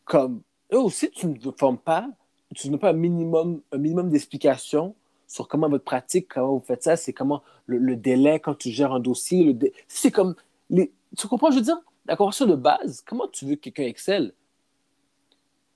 Comme, 0.05 0.41
oh, 0.72 0.89
si 0.89 1.10
tu 1.12 1.27
ne 1.27 1.51
formes 1.58 1.77
pas, 1.77 2.08
tu 2.55 2.69
n'as 2.69 2.77
pas 2.77 2.89
un 2.89 2.93
minimum, 2.93 3.62
un 3.72 3.77
minimum 3.77 4.10
d'explications 4.10 4.96
sur 5.27 5.48
comment 5.48 5.69
votre 5.69 5.84
pratique, 5.84 6.27
comment 6.27 6.58
vous 6.58 6.65
faites 6.65 6.84
ça, 6.84 6.96
c'est 6.96 7.13
comment 7.13 7.43
le, 7.67 7.77
le 7.77 7.96
délai 7.96 8.39
quand 8.39 8.55
tu 8.55 8.72
gères 8.72 8.93
un 8.93 9.00
dossier. 9.00 9.53
Le 9.53 9.72
C'est 9.88 10.12
comme. 10.12 10.36
Tu 10.72 11.27
comprends, 11.27 11.51
je 11.51 11.58
veux 11.58 11.63
dire, 11.63 11.79
la 12.09 12.15
conversation 12.15 12.47
de 12.47 12.55
base, 12.55 13.03
comment 13.05 13.27
tu 13.27 13.45
veux 13.45 13.55
que 13.55 13.61
quelqu'un 13.69 13.83
excelle? 13.83 14.33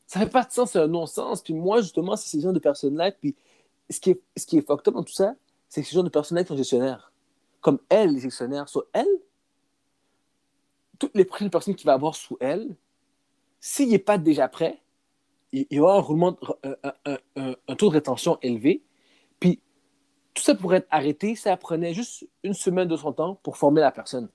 Ça 0.07 0.19
fait 0.19 0.29
pas 0.29 0.43
de 0.43 0.51
sens, 0.51 0.71
c'est 0.71 0.79
un 0.79 0.87
non-sens. 0.87 1.43
Puis 1.43 1.53
moi, 1.53 1.81
justement, 1.81 2.15
c'est 2.15 2.27
ces 2.27 2.41
gens 2.41 2.51
de 2.51 2.59
personnes-là. 2.59 3.11
Puis 3.11 3.35
ce 3.87 3.99
qui 3.99 4.09
est, 4.09 4.21
ce 4.35 4.89
dans 4.89 5.03
tout 5.03 5.13
ça, 5.13 5.35
c'est 5.69 5.81
que 5.81 5.87
ces 5.87 5.93
gens 5.93 6.01
de 6.03 6.09
personnes-là 6.09 6.43
qui 6.43 6.47
sont 6.47 6.57
gestionnaires. 6.57 7.11
Comme 7.61 7.79
elle, 7.87 8.13
les 8.15 8.19
gestionnaires. 8.19 8.67
Sur 8.67 8.85
elle, 8.93 9.07
toutes 10.97 11.15
les 11.15 11.23
prochaines 11.23 11.51
personnes 11.51 11.75
qu'il 11.75 11.85
va 11.85 11.93
avoir 11.93 12.15
sous 12.15 12.35
elle, 12.39 12.75
s'il 13.59 13.89
n'est 13.89 13.99
pas 13.99 14.17
déjà 14.17 14.47
prêt, 14.47 14.81
il 15.51 15.67
il 15.69 15.79
un- 15.79 17.17
un- 17.35 17.55
un 17.67 17.75
taux 17.75 17.89
de 17.89 17.93
rétention 17.93 18.39
élevé. 18.41 18.83
Puis 19.39 19.61
tout 20.33 20.41
ça 20.41 20.55
pourrait 20.55 20.77
être 20.77 20.87
arrêté, 20.89 21.35
ça 21.35 21.55
prenait 21.57 21.93
juste 21.93 22.27
une 22.41 22.55
semaine 22.55 22.87
de 22.87 22.97
son 22.97 23.13
temps 23.13 23.35
pour 23.43 23.55
former 23.55 23.81
la 23.81 23.91
personne. 23.91 24.29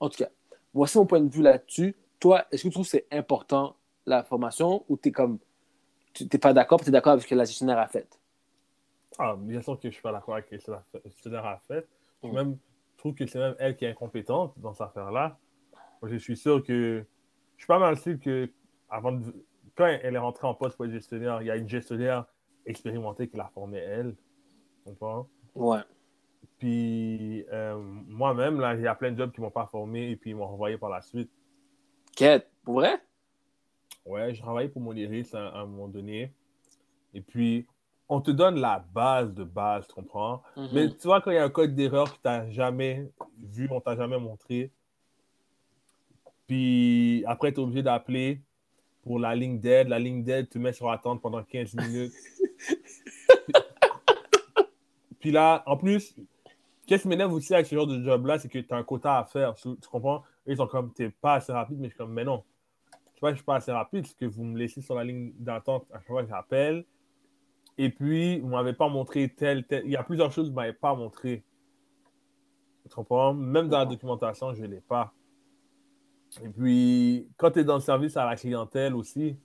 En 0.00 0.08
tout 0.08 0.16
cas, 0.18 0.28
voici 0.74 0.98
mon 0.98 1.06
point 1.06 1.20
de 1.20 1.28
vue 1.32 1.42
là-dessus. 1.42 1.94
Toi, 2.18 2.44
est-ce 2.50 2.62
que 2.64 2.68
tu 2.68 2.72
trouves 2.72 2.84
que 2.86 2.90
c'est 2.90 3.06
important 3.10 3.76
la 4.06 4.22
formation 4.24 4.84
ou 4.88 4.96
t'es 4.96 5.12
comme 5.12 5.38
tu 6.12 6.24
n'es 6.24 6.38
pas 6.38 6.52
d'accord, 6.52 6.80
tu 6.80 6.88
es 6.88 6.90
d'accord 6.90 7.12
avec 7.12 7.22
ce 7.24 7.28
que 7.28 7.34
la 7.34 7.44
gestionnaire 7.44 7.78
a 7.78 7.86
fait? 7.86 8.18
Ah, 9.18 9.36
bien 9.38 9.60
sûr 9.60 9.76
que 9.76 9.82
je 9.82 9.88
ne 9.88 9.92
suis 9.92 10.02
pas 10.02 10.12
d'accord 10.12 10.34
avec 10.34 10.46
ce 10.50 10.66
que 10.66 10.70
la 10.72 10.82
gestionnaire 11.04 11.46
a 11.46 11.58
fait. 11.68 11.86
Je, 12.22 12.28
Mm. 12.28 12.32
même, 12.34 12.58
je 12.94 12.98
trouve 12.98 13.14
que 13.14 13.26
c'est 13.26 13.38
même 13.38 13.54
elle 13.58 13.76
qui 13.76 13.84
est 13.84 13.90
incompétente 13.90 14.54
dans 14.58 14.72
cette 14.72 14.82
affaire-là. 14.82 15.38
Je 16.02 16.16
suis 16.16 16.36
sûr 16.36 16.62
que. 16.64 17.04
Je 17.56 17.62
suis 17.62 17.66
pas 17.68 17.78
mal 17.78 17.96
sûr 17.98 18.18
que 18.18 18.50
avant 18.88 19.12
de- 19.12 19.34
quand 19.76 19.84
elle 19.86 20.14
est 20.14 20.18
rentrée 20.18 20.46
en 20.46 20.54
poste 20.54 20.76
pour 20.76 20.86
être 20.86 20.92
gestionnaire, 20.92 21.42
il 21.42 21.46
y 21.46 21.50
a 21.50 21.56
une 21.56 21.68
gestionnaire 21.68 22.24
expérimentée 22.64 23.28
qui 23.28 23.36
l'a 23.36 23.50
formée 23.54 23.78
elle. 23.78 24.14
Tu 24.14 24.90
comprends? 24.92 25.28
Ouais. 25.54 25.80
Puis 26.60 27.44
euh, 27.52 27.76
moi-même, 28.06 28.60
là, 28.60 28.74
il 28.74 28.82
y 28.82 28.86
a 28.86 28.94
plein 28.94 29.10
de 29.10 29.18
jobs 29.18 29.32
qui 29.32 29.40
ne 29.40 29.46
m'ont 29.46 29.50
pas 29.50 29.66
formé 29.66 30.10
et 30.10 30.16
puis 30.16 30.30
ils 30.30 30.36
m'ont 30.36 30.46
renvoyé 30.46 30.78
par 30.78 30.90
la 30.90 31.02
suite. 31.02 31.30
Quête, 32.14 32.48
pour 32.62 32.76
vrai? 32.76 33.00
Ouais, 34.04 34.32
j'ai 34.32 34.42
travaillé 34.42 34.68
pour 34.68 34.80
mon 34.80 34.94
Iris 34.94 35.34
à, 35.34 35.48
à 35.48 35.60
un 35.60 35.66
moment 35.66 35.88
donné. 35.88 36.32
Et 37.14 37.20
puis, 37.20 37.66
on 38.08 38.20
te 38.20 38.30
donne 38.30 38.60
la 38.60 38.84
base 38.92 39.34
de 39.34 39.42
base, 39.42 39.88
tu 39.88 39.94
comprends? 39.94 40.42
Mhm. 40.56 40.68
Mais 40.72 40.88
tu 40.90 41.08
vois, 41.08 41.20
quand 41.20 41.32
il 41.32 41.34
y 41.34 41.38
a 41.38 41.44
un 41.44 41.50
code 41.50 41.74
d'erreur 41.74 42.12
que 42.12 42.16
tu 42.16 42.28
n'as 42.28 42.48
jamais 42.50 43.10
vu, 43.38 43.68
on 43.72 43.80
t'a 43.80 43.96
jamais 43.96 44.18
montré, 44.18 44.70
puis 46.50 47.22
après, 47.28 47.52
tu 47.52 47.60
es 47.60 47.62
obligé 47.62 47.84
d'appeler 47.84 48.40
pour 49.04 49.20
la 49.20 49.36
ligne 49.36 49.60
d'aide. 49.60 49.86
La 49.86 50.00
ligne 50.00 50.24
d'aide, 50.24 50.48
tu 50.50 50.58
mets 50.58 50.72
sur 50.72 50.90
attente 50.90 51.22
pendant 51.22 51.44
15 51.44 51.76
minutes. 51.76 52.12
puis 55.20 55.30
là, 55.30 55.62
en 55.66 55.76
plus, 55.76 56.12
qu'est-ce 56.90 57.02
qui 57.02 57.08
m'énerve 57.08 57.32
aussi 57.32 57.54
avec 57.54 57.66
ce 57.66 57.74
genre 57.76 57.86
de 57.86 58.02
job-là, 58.02 58.40
c'est 58.40 58.48
que 58.48 58.58
tu 58.58 58.74
as 58.74 58.76
un 58.76 58.82
quota 58.82 59.18
à 59.18 59.24
faire. 59.24 59.54
Tu, 59.54 59.76
tu 59.76 59.88
comprends? 59.88 60.24
Ils 60.44 60.56
sont 60.56 60.66
comme, 60.66 60.92
tu 60.92 61.04
n'es 61.04 61.10
pas 61.10 61.34
assez 61.34 61.52
rapide, 61.52 61.78
mais 61.78 61.86
je 61.86 61.90
suis 61.90 61.98
comme, 61.98 62.12
mais 62.12 62.24
non. 62.24 62.42
Je 62.92 63.14
sais 63.14 63.20
pas, 63.20 63.30
je 63.30 63.36
suis 63.36 63.44
pas 63.44 63.54
assez 63.54 63.70
rapide, 63.70 64.06
c'est 64.08 64.16
que 64.16 64.24
vous 64.24 64.42
me 64.42 64.58
laissez 64.58 64.80
sur 64.80 64.96
la 64.96 65.04
ligne 65.04 65.32
d'attente 65.38 65.86
à 65.92 65.98
chaque 65.98 66.08
fois 66.08 66.24
que 66.24 66.28
j'appelle. 66.28 66.84
Et 67.78 67.90
puis, 67.90 68.40
vous 68.40 68.48
ne 68.48 68.52
m'avez 68.54 68.72
pas 68.72 68.88
montré 68.88 69.28
tel, 69.28 69.64
tel. 69.64 69.84
Il 69.84 69.92
y 69.92 69.96
a 69.96 70.02
plusieurs 70.02 70.32
choses 70.32 70.48
que 70.48 70.52
vous 70.52 70.58
ne 70.58 70.62
m'avez 70.62 70.72
pas 70.72 70.92
montré. 70.96 71.44
Tu 72.88 72.92
comprends? 72.92 73.34
Même 73.34 73.68
dans 73.68 73.78
la 73.78 73.86
documentation, 73.86 74.52
je 74.52 74.62
ne 74.62 74.66
l'ai 74.66 74.80
pas. 74.80 75.12
Et 76.42 76.48
puis, 76.48 77.30
quand 77.36 77.52
tu 77.52 77.60
es 77.60 77.64
dans 77.64 77.76
le 77.76 77.80
service 77.82 78.16
à 78.16 78.26
la 78.26 78.34
clientèle 78.34 78.96
aussi, 78.96 79.36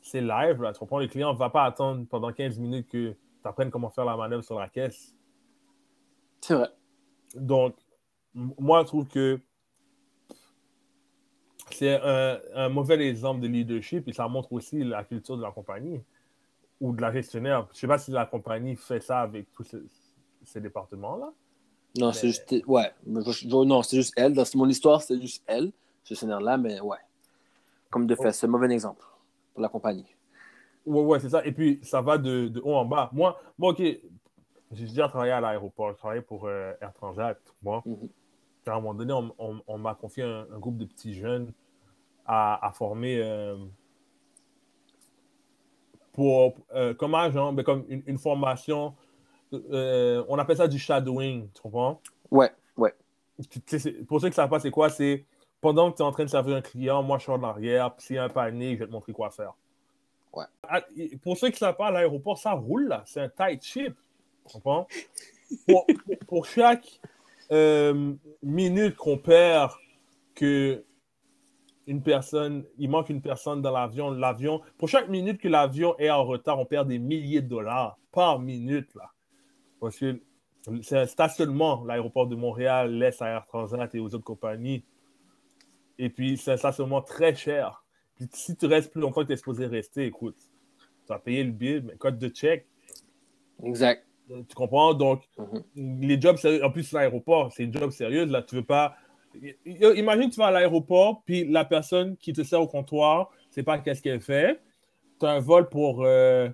c'est 0.00 0.22
live, 0.22 0.62
là, 0.62 0.72
tu 0.72 0.78
comprends? 0.78 0.98
Le 0.98 1.08
client 1.08 1.34
ne 1.34 1.38
va 1.38 1.50
pas 1.50 1.64
attendre 1.64 2.06
pendant 2.08 2.32
15 2.32 2.58
minutes 2.58 2.88
que 2.88 3.10
tu 3.10 3.18
apprennes 3.44 3.70
comment 3.70 3.90
faire 3.90 4.06
la 4.06 4.16
manœuvre 4.16 4.42
sur 4.42 4.58
la 4.58 4.70
caisse. 4.70 5.14
C'est 6.40 6.54
vrai. 6.54 6.70
Donc, 7.36 7.74
moi, 8.34 8.82
je 8.82 8.86
trouve 8.86 9.06
que 9.06 9.40
c'est 11.70 12.00
un, 12.02 12.38
un 12.54 12.68
mauvais 12.68 13.06
exemple 13.08 13.40
de 13.40 13.48
leadership 13.48 14.08
et 14.08 14.12
ça 14.12 14.28
montre 14.28 14.52
aussi 14.52 14.84
la 14.84 15.04
culture 15.04 15.36
de 15.36 15.42
la 15.42 15.50
compagnie 15.50 16.00
ou 16.80 16.94
de 16.94 17.00
la 17.00 17.12
gestionnaire. 17.12 17.66
Je 17.72 17.76
ne 17.76 17.80
sais 17.80 17.86
pas 17.86 17.98
si 17.98 18.10
la 18.10 18.26
compagnie 18.26 18.76
fait 18.76 19.00
ça 19.00 19.20
avec 19.20 19.50
tous 19.52 19.64
ces, 19.64 19.78
ces 20.44 20.60
départements-là. 20.60 21.32
Non, 21.98 22.08
Mais- 22.08 22.12
c'est 22.12 22.28
juste. 22.28 22.54
Ouais. 22.66 22.92
Non, 23.06 23.82
c'est 23.82 23.96
juste 23.96 24.12
elle. 24.16 24.34
Dans 24.34 24.44
mon 24.54 24.68
histoire, 24.68 25.02
c'est 25.02 25.20
juste 25.20 25.42
elle, 25.46 25.72
ce 26.04 26.14
scénario-là, 26.14 26.56
mais 26.58 26.80
ouais. 26.80 26.98
Comme 27.90 28.06
de 28.06 28.14
fait, 28.14 28.32
c'est 28.32 28.46
un 28.46 28.50
mauvais 28.50 28.72
exemple 28.72 29.04
pour 29.52 29.62
la 29.62 29.68
compagnie. 29.68 30.06
Ouais, 30.84 31.02
ouais, 31.02 31.20
c'est 31.20 31.30
ça. 31.30 31.44
Et 31.44 31.52
puis, 31.52 31.80
ça 31.82 32.00
va 32.00 32.18
de, 32.18 32.48
de 32.48 32.60
haut 32.60 32.74
en 32.74 32.84
bas. 32.84 33.10
Moi, 33.12 33.40
moi 33.58 33.70
OK, 33.70 33.82
j'ai 34.76 34.86
déjà 34.86 35.08
travaillé 35.08 35.32
à 35.32 35.40
l'aéroport. 35.40 35.92
Je 35.92 35.96
travaillais 35.98 36.22
pour 36.22 36.46
euh, 36.46 36.72
Air 36.80 36.92
Transat, 36.92 37.38
moi. 37.62 37.82
Mhm. 37.86 38.08
À 38.66 38.72
un 38.72 38.74
moment 38.76 38.94
donné, 38.94 39.12
on, 39.12 39.32
on- 39.38 39.60
on 39.66 39.78
m'a 39.78 39.94
confié 39.94 40.24
un, 40.24 40.46
un 40.52 40.58
groupe 40.58 40.76
de 40.76 40.84
petits 40.84 41.14
jeunes 41.14 41.52
à, 42.26 42.66
à 42.66 42.72
former 42.72 43.20
euh, 43.22 43.56
pour, 46.12 46.54
euh, 46.74 46.94
comme 46.94 47.14
agent, 47.14 47.52
mais 47.52 47.62
comme 47.62 47.84
une, 47.88 48.02
une 48.06 48.18
formation. 48.18 48.94
on 49.52 50.38
appelle 50.38 50.56
ça 50.56 50.68
du 50.68 50.78
shadowing, 50.78 51.48
tu 51.52 51.62
comprends? 51.62 52.00
Ouais, 52.30 52.52
ouais. 52.76 52.94
Pour 54.08 54.20
ceux 54.20 54.28
qui 54.28 54.32
ne 54.32 54.34
savent 54.34 54.48
pas, 54.50 54.60
c'est 54.60 54.70
quoi? 54.70 54.88
C'est 54.90 55.24
pendant 55.60 55.90
que 55.90 55.96
tu 55.96 56.02
es 56.02 56.06
en 56.06 56.10
train 56.12 56.24
de 56.24 56.30
servir 56.30 56.56
un 56.56 56.62
client, 56.62 57.02
moi, 57.02 57.18
je 57.18 57.24
suis 57.24 57.32
en 57.32 57.42
arrière, 57.42 57.94
puis 57.94 58.06
s'il 58.06 58.16
y 58.16 58.18
a 58.18 58.24
un 58.24 58.28
panier, 58.28 58.74
je 58.74 58.80
vais 58.80 58.86
te 58.86 58.92
montrer 58.92 59.12
quoi 59.12 59.30
faire. 59.30 59.52
Ouais. 60.32 60.44
Ah, 60.68 60.80
Pour 61.22 61.36
ceux 61.36 61.48
qui 61.48 61.54
ne 61.54 61.58
savent 61.58 61.76
pas, 61.76 61.86
à 61.88 61.90
l'aéroport, 61.90 62.38
ça 62.38 62.52
roule, 62.52 62.88
là. 62.88 63.02
C'est 63.06 63.20
un 63.20 63.28
tight 63.28 63.62
ship. 63.62 63.94
Pour, 66.26 66.46
chaque 66.46 67.00
euh, 67.52 68.14
minute 68.42 68.96
qu'on 68.96 69.18
perd 69.18 69.72
que 70.34 70.84
une 71.86 72.02
personne, 72.02 72.64
il 72.78 72.90
manque 72.90 73.10
une 73.10 73.22
personne 73.22 73.62
dans 73.62 73.70
l'avion, 73.70 74.10
l'avion, 74.10 74.60
pour 74.76 74.88
chaque 74.88 75.08
minute 75.08 75.40
que 75.40 75.46
l'avion 75.46 75.96
est 75.98 76.10
en 76.10 76.24
retard, 76.24 76.58
on 76.58 76.66
perd 76.66 76.88
des 76.88 76.98
milliers 76.98 77.42
de 77.42 77.48
dollars 77.48 77.96
par 78.10 78.40
minute, 78.40 78.92
là. 78.96 79.12
Parce 79.80 79.96
que 79.98 80.20
c'est 80.82 81.06
stationnement, 81.06 81.84
l'aéroport 81.84 82.26
de 82.26 82.34
Montréal 82.34 83.00
à 83.20 83.26
Air 83.28 83.46
Transat 83.46 83.94
et 83.94 84.00
aux 84.00 84.14
autres 84.14 84.24
compagnies. 84.24 84.84
Et 85.98 86.10
puis, 86.10 86.36
c'est 86.36 86.52
un 86.52 86.56
stationnement 86.56 87.02
très 87.02 87.36
cher. 87.36 87.84
Puis, 88.16 88.26
si 88.32 88.56
tu 88.56 88.66
restes 88.66 88.90
plus 88.90 89.00
longtemps 89.00 89.20
que 89.22 89.28
tu 89.28 89.34
es 89.34 89.36
supposé 89.36 89.66
rester, 89.66 90.06
écoute, 90.06 90.36
tu 90.38 91.08
vas 91.08 91.20
payer 91.20 91.44
le 91.44 91.52
billet, 91.52 91.82
mais 91.82 91.96
code 91.96 92.18
de 92.18 92.28
check, 92.28 92.66
Exact. 93.62 94.05
Tu 94.28 94.54
comprends? 94.54 94.94
Donc, 94.94 95.22
Mhm. 95.38 96.00
les 96.02 96.20
jobs 96.20 96.36
sérieux, 96.36 96.64
en 96.64 96.70
plus, 96.70 96.92
l'aéroport, 96.92 97.52
c'est 97.52 97.64
une 97.64 97.72
job 97.72 97.90
sérieuse. 97.90 98.30
Là, 98.30 98.42
tu 98.42 98.54
veux 98.56 98.64
pas. 98.64 98.96
Imagine, 99.66 100.30
tu 100.30 100.36
vas 100.38 100.46
à 100.46 100.50
l'aéroport, 100.50 101.22
puis 101.26 101.44
la 101.44 101.64
personne 101.64 102.16
qui 102.16 102.32
te 102.32 102.42
sert 102.42 102.60
au 102.60 102.66
comptoir, 102.66 103.30
c'est 103.50 103.62
pas 103.62 103.78
qu'est-ce 103.78 104.00
qu'elle 104.02 104.20
fait. 104.20 104.60
Tu 105.20 105.26
as 105.26 105.30
un 105.30 105.40
vol 105.40 105.68
pour 105.68 106.04
euh, 106.04 106.48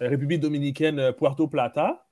République 0.00 0.40
dominicaine, 0.40 0.98
euh, 0.98 1.12
Puerto 1.12 1.46
Plata, 1.48 2.06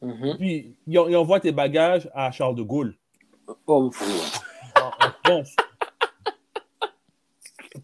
Mhm. 0.00 0.36
puis 0.38 0.76
il, 0.86 0.98
en- 0.98 1.08
il 1.08 1.16
envoie 1.16 1.40
tes 1.40 1.52
bagages 1.52 2.08
à 2.14 2.30
Charles 2.30 2.54
de 2.54 2.62
Gaulle, 2.62 2.96
Oh. 3.66 3.90
en, 4.76 4.80
en 4.88 5.10
France. 5.24 5.54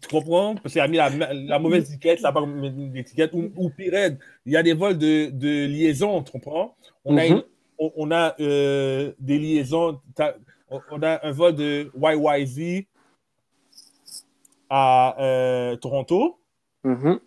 comprends? 0.11 0.55
Parce 0.55 0.73
qu'il 0.73 0.81
a 0.81 0.87
mis 0.87 0.97
la, 0.97 1.09
la 1.33 1.59
mauvaise 1.59 1.89
étiquette, 1.89 2.21
n'a 2.21 2.31
pas 2.31 2.45
mis 2.45 2.89
l'étiquette. 2.91 3.33
Ou, 3.33 3.51
ou 3.55 3.69
pire, 3.69 3.93
aide, 3.93 4.19
il 4.45 4.53
y 4.53 4.57
a 4.57 4.63
des 4.63 4.73
vols 4.73 4.97
de, 4.97 5.29
de 5.31 5.65
liaison, 5.65 6.21
tu 6.23 6.31
comprends? 6.31 6.75
On 7.05 7.17
a, 7.17 7.25
Mhm. 7.27 7.31
une- 7.37 7.43
on, 7.79 7.91
on 7.95 8.11
a 8.11 8.35
euh, 8.39 9.11
des 9.19 9.39
liaisons, 9.39 9.99
on, 10.69 11.01
a 11.03 11.25
un 11.25 11.31
vol 11.31 11.55
de 11.55 11.91
YYZ 11.99 12.85
à 14.69 15.15
euh, 15.21 15.75
Toronto. 15.77 16.39
Mhm. 16.83 17.19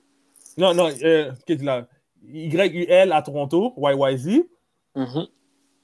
Non, 0.56 0.74
non, 0.74 0.88
euh, 1.02 1.32
là? 1.62 1.86
YUL 2.26 3.12
à 3.12 3.22
Toronto, 3.22 3.74
YYZ. 3.76 4.44
Mhm. 4.94 5.26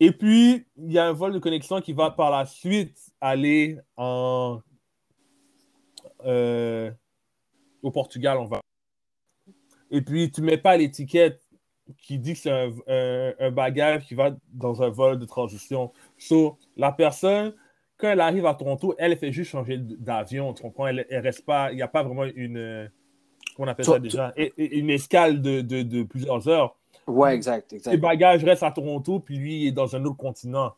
Et 0.03 0.13
puis, 0.13 0.65
il 0.79 0.93
y 0.93 0.99
a 0.99 1.07
un 1.09 1.13
vol 1.13 1.33
de 1.35 1.39
connexion 1.39 1.81
qui 1.83 1.93
va 1.93 2.11
par 2.11 2.31
la 2.31 2.47
suite 2.47 2.97
aller 3.21 3.77
en, 3.97 4.61
euh, 6.27 6.91
au 7.83 7.91
Portugal, 7.91 8.39
on 8.39 8.47
va. 8.47 8.61
Et 9.91 10.03
puis, 10.03 10.31
tu 10.31 10.41
ne 10.43 10.47
mets 10.47 10.59
pas 10.59 10.77
l'étiquette 10.77 11.43
qui 11.99 12.19
dit 12.19 12.35
que 12.35 12.39
c'est 12.39 12.51
un, 12.51 12.71
un- 12.87 13.35
un 13.41 13.51
bagage 13.51 14.07
qui 14.07 14.15
va 14.15 14.37
dans 14.53 14.83
un 14.83 14.89
vol 14.91 15.19
de 15.19 15.25
transition. 15.25 15.93
So, 16.19 16.57
la 16.77 16.93
personne, 16.93 17.53
quand 17.97 18.09
elle 18.09 18.21
arrive 18.21 18.47
à 18.47 18.55
Toronto, 18.55 18.95
elle 18.99 19.17
fait 19.17 19.33
juste 19.33 19.51
changer 19.51 19.79
d'avion. 19.79 20.55
Tu 20.55 20.63
comprends? 20.63 20.87
Elle, 20.87 21.05
elle 21.11 21.21
reste 21.23 21.45
pas, 21.45 21.73
il 21.73 21.77
n'y 21.77 21.83
a 21.83 21.89
pas 21.89 22.03
vraiment 22.05 22.25
une. 22.25 22.57
euh, 22.59 22.89
Comment 23.57 23.69
on 23.69 23.73
appelle 23.73 23.85
ça 23.87 23.99
déjà? 23.99 24.33
Une 24.57 24.91
escale 24.91 25.43
de, 25.43 25.61
de- 25.61 25.83
de 25.83 26.03
plusieurs 26.05 26.47
heures. 26.49 26.77
Ouais, 27.07 27.35
exact, 27.35 27.71
Ses 27.71 27.77
exact. 27.77 27.97
bagages 27.97 28.45
restent 28.45 28.63
à 28.63 28.71
Toronto, 28.71 29.19
puis 29.19 29.37
lui, 29.39 29.63
il 29.63 29.67
est 29.69 29.73
dans 29.73 29.97
un 29.97 30.05
autre 30.05 30.17
continent. 30.17 30.75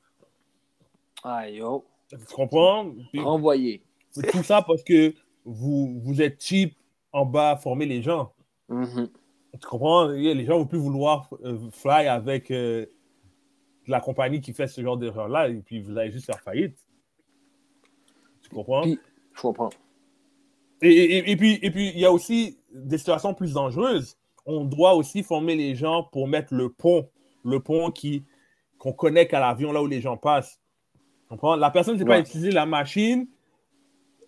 Ah, 1.23 1.49
yo. 1.51 1.85
Tu 2.09 2.17
comprends? 2.35 2.91
Puis, 3.13 3.21
Renvoyé. 3.21 3.83
tout 4.15 4.43
ça 4.43 4.63
parce 4.63 4.83
que 4.83 5.15
vous, 5.45 6.01
vous 6.03 6.23
êtes 6.23 6.43
cheap 6.43 6.77
en 7.13 7.25
bas 7.27 7.51
à 7.53 7.57
former 7.57 7.87
les 7.87 8.03
gens. 8.03 8.33
Mhm. 8.69 9.09
Tu 9.61 9.69
comprends? 9.69 10.07
Les 10.09 10.45
gens 10.47 10.55
ne 10.55 10.59
vont 10.61 10.67
plus 10.67 10.79
vouloir 10.79 11.29
euh, 11.45 11.59
fly 11.73 12.07
avec 12.07 12.51
euh, 12.51 12.87
la 13.87 14.01
compagnie 14.01 14.41
qui 14.41 14.53
fait 14.53 14.67
ce 14.67 14.81
genre 14.81 14.97
d'erreur-là, 14.97 15.49
et 15.49 15.55
puis 15.61 15.81
vous 15.81 15.97
allez 15.99 16.11
juste 16.11 16.27
faire 16.27 16.41
faillite. 16.41 16.77
Tu 18.43 18.49
comprends? 18.51 18.83
Puis- 18.83 18.99
Je 19.35 19.41
comprends. 19.43 19.71
Et, 20.83 20.89
et- 20.91 21.31
et 21.31 21.37
puis, 21.37 21.59
et 21.63 21.71
puis, 21.71 21.91
il 21.95 21.99
y 22.01 22.05
a 22.05 22.13
aussi 22.13 22.59
des 22.75 22.99
situations 22.99 23.35
plus 23.35 23.53
dangereuses. 23.55 24.17
On 24.47 24.65
doit 24.65 24.95
aussi 24.95 25.23
former 25.23 25.55
les 25.55 25.75
gens 25.77 26.05
pour 26.13 26.27
mettre 26.27 26.53
le 26.55 26.71
pont, 26.71 27.09
le 27.45 27.61
pont 27.61 27.91
qui 27.91 28.25
qu'on 28.79 28.93
connecte 28.93 29.33
à 29.33 29.39
l'avion 29.39 29.71
là 29.71 29.81
où 29.81 29.87
les 29.87 30.01
gens 30.01 30.17
passent. 30.17 30.59
Tu 30.95 31.29
comprends? 31.29 31.55
La 31.55 31.71
personne 31.71 31.95
ne 31.95 31.99
sait 32.01 32.05
pas 32.05 32.19
utiliser 32.19 32.51
la 32.51 32.67
machine, 32.67 33.29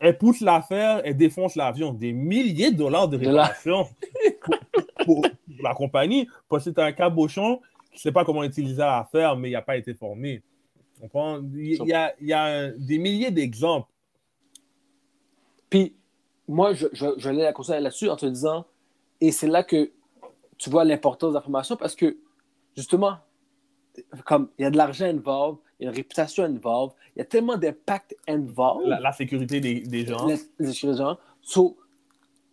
elle 0.01 0.19
pousse 0.19 0.41
l'affaire, 0.41 1.01
elle 1.05 1.17
défonce 1.17 1.55
l'avion. 1.57 1.93
Des 1.93 2.13
milliers 2.13 2.71
de 2.71 2.77
dollars 2.77 3.09
de 3.09 3.17
la- 3.19 3.45
réparation 3.45 3.89
pour, 4.43 4.55
pour- 5.05 5.23
pour 5.23 5.63
la 5.63 5.75
compagnie, 5.75 6.29
parce 6.49 6.65
que 6.65 6.71
c'est 6.71 6.79
un 6.81 6.93
cabochon 6.93 7.61
qui 7.91 7.95
ne 7.95 7.99
sait 8.01 8.13
pas 8.13 8.25
comment 8.25 8.43
utiliser 8.45 8.79
l'affaire, 8.83 9.37
mais 9.37 9.51
il 9.51 9.53
n'a 9.53 9.63
pas 9.63 9.77
été 9.77 9.95
formé. 9.95 10.43
Il 11.55 11.77
y 11.87 11.93
a, 11.93 12.15
il 12.21 12.27
y 12.29 12.33
a 12.33 12.45
un- 12.45 12.71
des 12.77 12.99
milliers 12.99 13.31
d'exemples. 13.31 13.89
Puis, 15.71 15.95
moi, 16.49 16.73
je, 16.75 16.87
je, 16.93 17.07
je 17.17 17.31
l'ai 17.31 17.51
conseiller 17.53 17.81
là-dessus 17.81 18.09
en 18.09 18.17
te 18.17 18.27
disant, 18.27 18.67
et 19.21 19.33
c'est 19.33 19.47
là 19.49 19.63
que 19.63 19.91
tu 20.59 20.71
vois 20.71 20.85
l'importance 20.85 21.31
de 21.31 21.35
l'information 21.35 21.77
parce 21.77 21.95
que, 21.97 22.17
justement, 22.77 23.17
comme 24.25 24.49
il 24.59 24.63
y 24.63 24.65
a 24.67 24.71
de 24.71 24.77
l'argent 24.77 25.07
involved, 25.07 25.59
il 25.79 25.85
y 25.85 25.87
a 25.87 25.91
une 25.91 25.97
réputation 25.97 26.45
involved, 26.45 26.95
il 27.15 27.19
y 27.19 27.23
a 27.23 27.25
tellement 27.25 27.57
d'impact 27.57 28.17
involved, 28.29 28.87
La, 28.89 29.01
la 29.01 29.13
sécurité 29.13 29.61
des, 29.61 29.81
des 29.81 30.07
gens. 30.07 30.27
les, 30.27 30.37
les 30.59 30.73
gens. 30.73 31.19
So, 31.43 31.77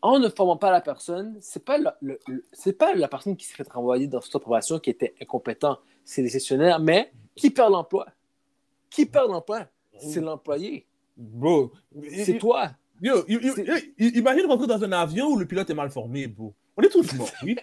en 0.02 0.18
ne 0.20 0.30
formant 0.30 0.58
pas 0.58 0.72
la 0.72 0.82
personne, 0.82 1.38
c'est 1.42 1.64
pas, 1.64 1.78
le- 1.78 2.20
le- 2.28 2.72
pas 2.74 2.94
la 2.96 3.08
personne 3.08 3.36
qui 3.38 3.46
s'est 3.46 3.54
fait 3.56 3.72
renvoyer 3.72 4.08
dans 4.08 4.20
cette 4.22 4.36
approbation 4.36 4.80
qui 4.80 4.90
était 4.90 5.14
incompétent, 5.22 5.78
c'est 6.04 6.22
les 6.24 6.30
gestionnaires, 6.30 6.80
mais 6.80 7.12
qui 7.36 7.50
perd 7.52 7.72
l'emploi? 7.72 8.08
Qui 8.90 9.06
perd 9.06 9.30
l'emploi? 9.30 9.68
C'est 10.00 10.22
l'employé. 10.22 10.86
Bro, 11.16 11.72
C'est 12.24 12.38
toi. 12.40 12.72
Yo, 13.02 13.24
yo, 13.28 13.40
yo, 13.42 13.76
imagine 13.98 14.46
rentrer 14.48 14.68
dans 14.68 14.84
un 14.84 14.92
avion 14.92 15.28
où 15.28 15.38
le 15.38 15.46
pilote 15.46 15.70
est 15.70 15.74
mal 15.76 15.90
formé, 15.92 16.28
bro. 16.28 16.54
On 16.78 16.82
est 16.82 16.90
tous 16.90 17.14
morts, 17.16 17.30
oui? 17.44 17.58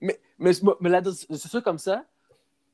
Mais, 0.00 0.18
mais, 0.38 0.52
mais 0.80 0.88
là, 0.90 1.02
c'est 1.04 1.48
sûr 1.48 1.62
comme 1.62 1.78
ça, 1.78 2.04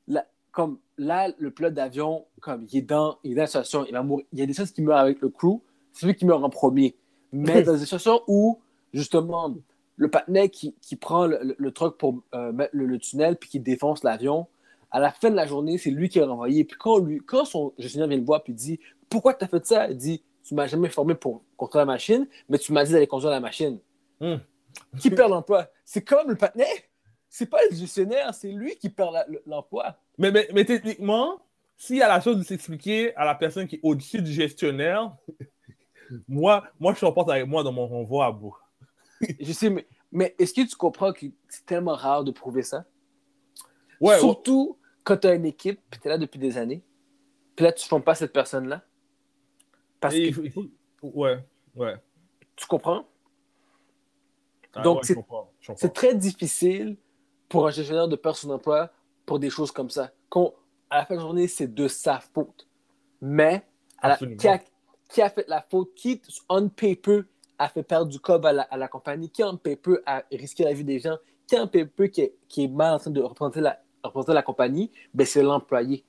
là, 0.07 0.25
comme 0.51 0.79
là, 0.97 1.29
le 1.37 1.51
pilote 1.51 1.73
d'avion, 1.73 2.25
comme 2.41 2.65
il 2.71 2.77
est 2.79 2.81
dans, 2.81 3.17
il 3.23 3.33
est 3.33 3.35
dans 3.35 3.41
la 3.41 3.47
situation, 3.47 3.85
il 3.85 3.93
va 3.93 4.01
mourir. 4.03 4.25
Il 4.33 4.39
y 4.39 4.41
a 4.41 4.45
des 4.45 4.53
choses 4.53 4.71
qui 4.71 4.81
meurent 4.81 4.97
avec 4.97 5.21
le 5.21 5.29
crew, 5.29 5.59
c'est 5.93 6.05
lui 6.05 6.15
qui 6.15 6.25
meurt 6.25 6.43
en 6.43 6.49
premier. 6.49 6.95
Mais 7.31 7.61
dans 7.63 7.73
des 7.73 7.79
situations 7.79 8.21
où, 8.27 8.59
justement, 8.93 9.53
le 9.97 10.09
patinet 10.09 10.49
qui, 10.49 10.75
qui 10.81 10.95
prend 10.95 11.25
le, 11.27 11.39
le- 11.43 11.55
le 11.57 11.71
truck 11.71 11.97
pour 11.97 12.21
euh, 12.33 12.51
mettre 12.51 12.71
le, 12.75 12.85
le 12.85 12.97
tunnel 12.99 13.35
puis 13.35 13.49
qui 13.49 13.59
défonce 13.59 14.03
l'avion, 14.03 14.47
à 14.89 14.99
la 14.99 15.11
fin 15.11 15.29
de 15.29 15.35
la 15.35 15.45
journée, 15.45 15.77
c'est 15.77 15.89
lui 15.91 16.07
qui 16.07 16.19
est 16.19 16.23
renvoyé. 16.23 16.63
Puis 16.63 16.77
quand, 16.79 16.99
lui, 16.99 17.19
quand 17.19 17.43
son 17.45 17.73
gestionnaire 17.77 18.07
vient 18.07 18.17
le 18.17 18.23
voir 18.23 18.41
puis 18.43 18.53
dit 18.53 18.79
Pourquoi 19.09 19.33
tu 19.33 19.43
as 19.43 19.47
fait 19.47 19.65
ça 19.65 19.89
Il 19.89 19.97
dit 19.97 20.23
Tu 20.43 20.55
m'as 20.55 20.65
jamais 20.67 20.87
formé 20.89 21.13
pour 21.13 21.43
contrôler 21.57 21.81
la 21.81 21.85
machine, 21.87 22.25
mais 22.47 22.57
tu 22.57 22.71
m'as 22.71 22.85
dit 22.85 22.93
d'aller 22.93 23.05
conduire 23.07 23.31
la 23.31 23.41
machine. 23.41 23.79
Hmm. 24.21 24.37
Qui 24.99 25.09
perd 25.09 25.29
l'emploi? 25.31 25.67
C'est 25.83 26.03
comme 26.03 26.29
le 26.29 26.35
patinet. 26.35 26.86
C'est 27.29 27.47
pas 27.49 27.59
le 27.69 27.75
gestionnaire, 27.75 28.33
c'est 28.33 28.51
lui 28.51 28.75
qui 28.77 28.89
perd 28.89 29.15
l'emploi. 29.45 29.97
Mais, 30.17 30.31
mais, 30.31 30.47
mais 30.53 30.65
techniquement, 30.65 31.41
s'il 31.75 31.97
y 31.97 32.01
a 32.01 32.07
la 32.07 32.21
chose 32.21 32.37
de 32.37 32.43
s'expliquer 32.43 33.15
à 33.15 33.25
la 33.25 33.35
personne 33.35 33.67
qui 33.67 33.75
est 33.75 33.79
au-dessus 33.83 34.21
du 34.21 34.31
gestionnaire, 34.31 35.15
moi, 36.27 36.65
moi, 36.79 36.93
je 36.93 36.99
supporte 37.05 37.29
avec 37.29 37.45
moi 37.47 37.63
dans 37.63 37.71
mon 37.73 37.87
renvoi 37.87 38.25
à 38.25 38.31
bout. 38.31 38.55
Je 39.39 39.51
sais, 39.51 39.69
mais, 39.69 39.87
mais 40.11 40.35
est-ce 40.39 40.53
que 40.53 40.61
tu 40.67 40.75
comprends 40.75 41.11
que 41.11 41.25
c'est 41.49 41.65
tellement 41.65 41.95
rare 41.95 42.23
de 42.23 42.31
prouver 42.31 42.61
ça? 42.61 42.85
Ouais, 43.99 44.13
ouais. 44.13 44.19
Surtout 44.19 44.77
quand 45.03 45.17
tu 45.17 45.27
as 45.27 45.33
une 45.33 45.45
équipe, 45.45 45.81
puis 45.89 45.99
tu 45.99 46.07
es 46.07 46.11
là 46.11 46.17
depuis 46.19 46.37
des 46.39 46.57
années, 46.57 46.83
puis 47.55 47.63
là, 47.65 47.71
tu 47.73 47.83
ne 47.83 47.87
formes 47.87 48.03
pas 48.03 48.13
cette 48.13 48.31
personne-là. 48.33 48.83
Parce 49.99 50.13
Et 50.13 50.31
que 50.31 50.41
il 50.41 50.51
faut- 50.51 50.65
ouais, 51.01 51.39
ouais. 51.75 51.95
tu 52.55 52.67
comprends? 52.67 53.07
Ah, 54.73 54.81
Donc, 54.83 55.03
ouais. 55.03 55.15
C'est 55.75 55.93
très 55.93 56.13
difficile 56.13 56.97
pour 57.49 57.67
un 57.67 57.71
gestionnaire 57.71 58.07
de 58.07 58.15
perdre 58.15 58.37
son 58.37 58.49
emploi 58.49 58.91
pour 59.25 59.39
des 59.39 59.49
choses 59.49 59.71
comme 59.71 59.89
ça. 59.89 60.11
Quand, 60.29 60.53
à 60.89 60.97
la 60.99 61.05
fin 61.05 61.15
de 61.15 61.19
la 61.19 61.25
journée, 61.25 61.47
c'est 61.47 61.73
de 61.73 61.87
sa 61.87 62.19
faute. 62.19 62.67
Mais 63.21 63.63
à 63.99 64.09
la- 64.09 64.13
Absolument. 64.15 64.37
qui, 64.37 64.47
a, 64.47 64.59
qui 65.09 65.21
a 65.21 65.29
fait 65.29 65.45
la 65.47 65.61
faute, 65.61 65.93
qui, 65.95 66.21
on 66.49 66.69
paper, 66.69 67.21
a 67.57 67.69
fait 67.69 67.83
perdre 67.83 68.07
du 68.11 68.19
cob 68.19 68.45
à 68.45 68.53
la, 68.53 68.61
à 68.63 68.77
la 68.77 68.87
compagnie, 68.87 69.29
qui, 69.29 69.43
on 69.43 69.57
paper, 69.57 69.97
a 70.05 70.23
risqué 70.31 70.63
la 70.63 70.73
vie 70.73 70.83
des 70.83 70.99
gens, 70.99 71.17
qui, 71.47 71.55
on 71.57 71.67
paper, 71.67 72.09
qui 72.11 72.21
est, 72.21 72.35
qui 72.47 72.65
est 72.65 72.67
mal 72.67 72.93
en 72.95 72.99
train 72.99 73.11
de 73.11 73.21
représenter 73.21 73.61
la, 73.61 73.79
représenter 74.03 74.33
la 74.33 74.43
compagnie, 74.43 74.91
ben, 75.13 75.25
c'est 75.25 75.43
l'employé. 75.43 76.03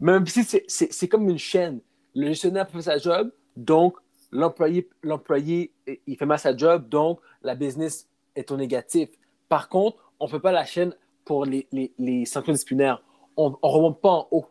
Même 0.00 0.26
si 0.26 0.44
c'est- 0.44 0.64
c'est 0.68 0.92
c'est 0.92 1.08
comme 1.08 1.28
une 1.30 1.38
chaîne. 1.38 1.80
Le 2.14 2.26
gestionnaire 2.28 2.68
fait 2.68 2.82
sa 2.82 2.98
job, 2.98 3.30
donc 3.56 3.96
l'employé, 4.30 4.88
l'employé, 5.02 5.72
il 6.06 6.16
fait 6.16 6.26
mal 6.26 6.38
sa 6.38 6.54
job, 6.56 6.88
donc 6.88 7.20
la 7.42 7.54
business 7.54 8.06
est 8.34 8.50
au 8.50 8.56
négatif. 8.56 9.08
Par 9.48 9.68
contre, 9.68 10.05
on 10.20 10.26
ne 10.26 10.30
fait 10.30 10.40
pas 10.40 10.52
la 10.52 10.64
chaîne 10.64 10.94
pour 11.24 11.44
les, 11.44 11.66
les, 11.72 11.92
les 11.98 12.24
sanctions 12.24 12.52
disciplinaires. 12.52 13.02
On 13.36 13.50
ne 13.50 13.54
remonte 13.62 14.00
pas 14.00 14.10
en 14.10 14.28
haut. 14.30 14.46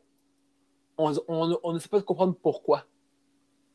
On, 0.97 1.13
on- 1.28 1.60
on 1.63 1.73
ne 1.73 1.80
sait 1.80 1.89
pas 1.89 2.01
comprendre 2.01 2.36
pourquoi. 2.41 2.86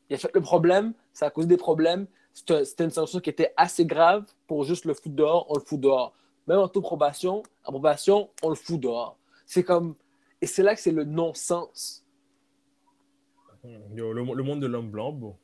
Il 0.09 0.15
a 0.15 0.17
fait 0.17 0.31
le 0.33 0.41
problème, 0.41 0.93
ça 1.13 1.27
a 1.27 1.29
causé 1.29 1.47
des 1.47 1.57
problèmes. 1.57 2.05
C'était 2.33 2.83
une 2.83 2.89
sanction 2.91 3.19
qui 3.19 3.29
était 3.29 3.53
assez 3.57 3.85
grave 3.85 4.25
pour 4.47 4.63
juste 4.63 4.85
le 4.85 4.93
foutre 4.93 5.15
dehors, 5.15 5.45
on 5.49 5.55
le 5.55 5.61
fout 5.61 5.79
dehors. 5.79 6.13
Même 6.47 6.59
en 6.59 6.67
taux 6.67 6.79
de 6.79 6.85
probation, 6.85 7.43
en 7.65 7.71
probation, 7.71 8.29
on 8.41 8.49
le 8.49 8.55
fout 8.55 8.79
dehors. 8.79 9.17
C'est 9.45 9.63
comme. 9.63 9.95
Et 10.41 10.47
c'est 10.47 10.63
là 10.63 10.73
que 10.75 10.81
c'est 10.81 10.91
le 10.91 11.03
non-sens. 11.03 12.03
Le, 13.63 14.11
le 14.13 14.43
monde 14.43 14.59
de 14.61 14.67
l'homme 14.67 14.89
blanc, 14.89 15.11
bon. 15.11 15.35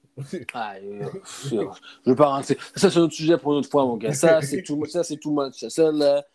Ah, 0.53 0.75
je 0.81 1.55
ne 1.55 1.65
veux 2.05 2.15
pas 2.15 2.27
rentrer. 2.29 2.57
Ça, 2.75 2.89
c'est 2.89 2.97
un 2.97 3.03
autre 3.03 3.13
sujet 3.13 3.38
pour 3.38 3.51
une 3.53 3.60
autre 3.60 3.69
fois, 3.69 3.86
mon 3.86 3.97
gars. 3.97 4.12
Ça, 4.13 4.41
c'est 4.41 4.63
tout, 4.63 4.83
ça, 4.86 5.03
c'est 5.03 5.17
tout 5.17 5.31
much. 5.31 5.53
Ça, 5.67 5.91
là, 5.91 6.25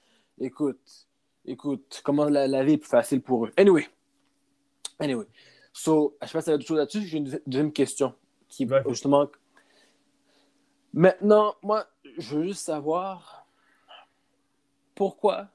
écoute, 0.42 1.06
écoute, 1.44 2.02
comment 2.04 2.26
la, 2.26 2.46
la 2.46 2.64
vie 2.64 2.74
est 2.74 2.78
plus 2.78 2.88
facile 2.88 3.22
pour 3.22 3.46
eux. 3.46 3.52
Anyway. 3.56 3.88
Anyway. 4.98 5.26
So, 5.72 6.16
je 6.20 6.26
sais 6.26 6.32
pas 6.32 6.40
si 6.40 6.44
tu 6.44 6.50
as 6.50 6.56
d'autres 6.56 6.68
choses 6.68 6.78
là-dessus. 6.78 7.02
J'ai 7.06 7.18
une 7.18 7.24
deuxi- 7.28 7.42
deuxième 7.46 7.72
question 7.72 8.14
qui, 8.48 8.66
Ouais. 8.66 8.82
justement. 8.88 9.26
Maintenant, 10.92 11.54
moi, 11.62 11.86
je 12.18 12.36
veux 12.36 12.44
juste 12.44 12.64
savoir 12.64 13.46
pourquoi, 14.94 15.48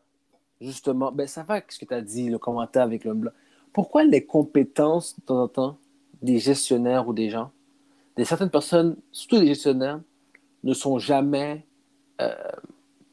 justement, 0.60 1.12
ben, 1.12 1.28
ça 1.28 1.44
va 1.44 1.56
avec 1.56 1.72
ce 1.72 1.80
que 1.80 1.86
tu 1.86 1.94
as 1.94 2.02
dit, 2.02 2.30
le 2.30 2.40
commentaire 2.40 2.84
avec 2.84 3.04
l'homme 3.04 3.20
blanc. 3.20 3.32
Pourquoi 3.72 4.04
les 4.04 4.26
compétences, 4.26 5.16
de 5.20 5.24
temps 5.24 5.44
en 5.44 5.48
temps, 5.48 5.78
des 6.24 6.40
gestionnaires 6.40 7.08
ou 7.08 7.14
des 7.14 7.30
gens, 7.30 7.52
des 8.16 8.26
certaines 8.26 8.50
personnes, 8.50 8.98
surtout 9.12 9.38
des 9.40 9.48
gestionnaires, 9.48 10.02
ne 10.64 10.74
sont 10.74 10.98
jamais 10.98 11.68
euh, 12.20 12.34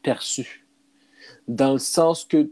perçues? 0.02 0.63
Dans 1.46 1.72
le 1.72 1.78
sens 1.78 2.24
que 2.24 2.50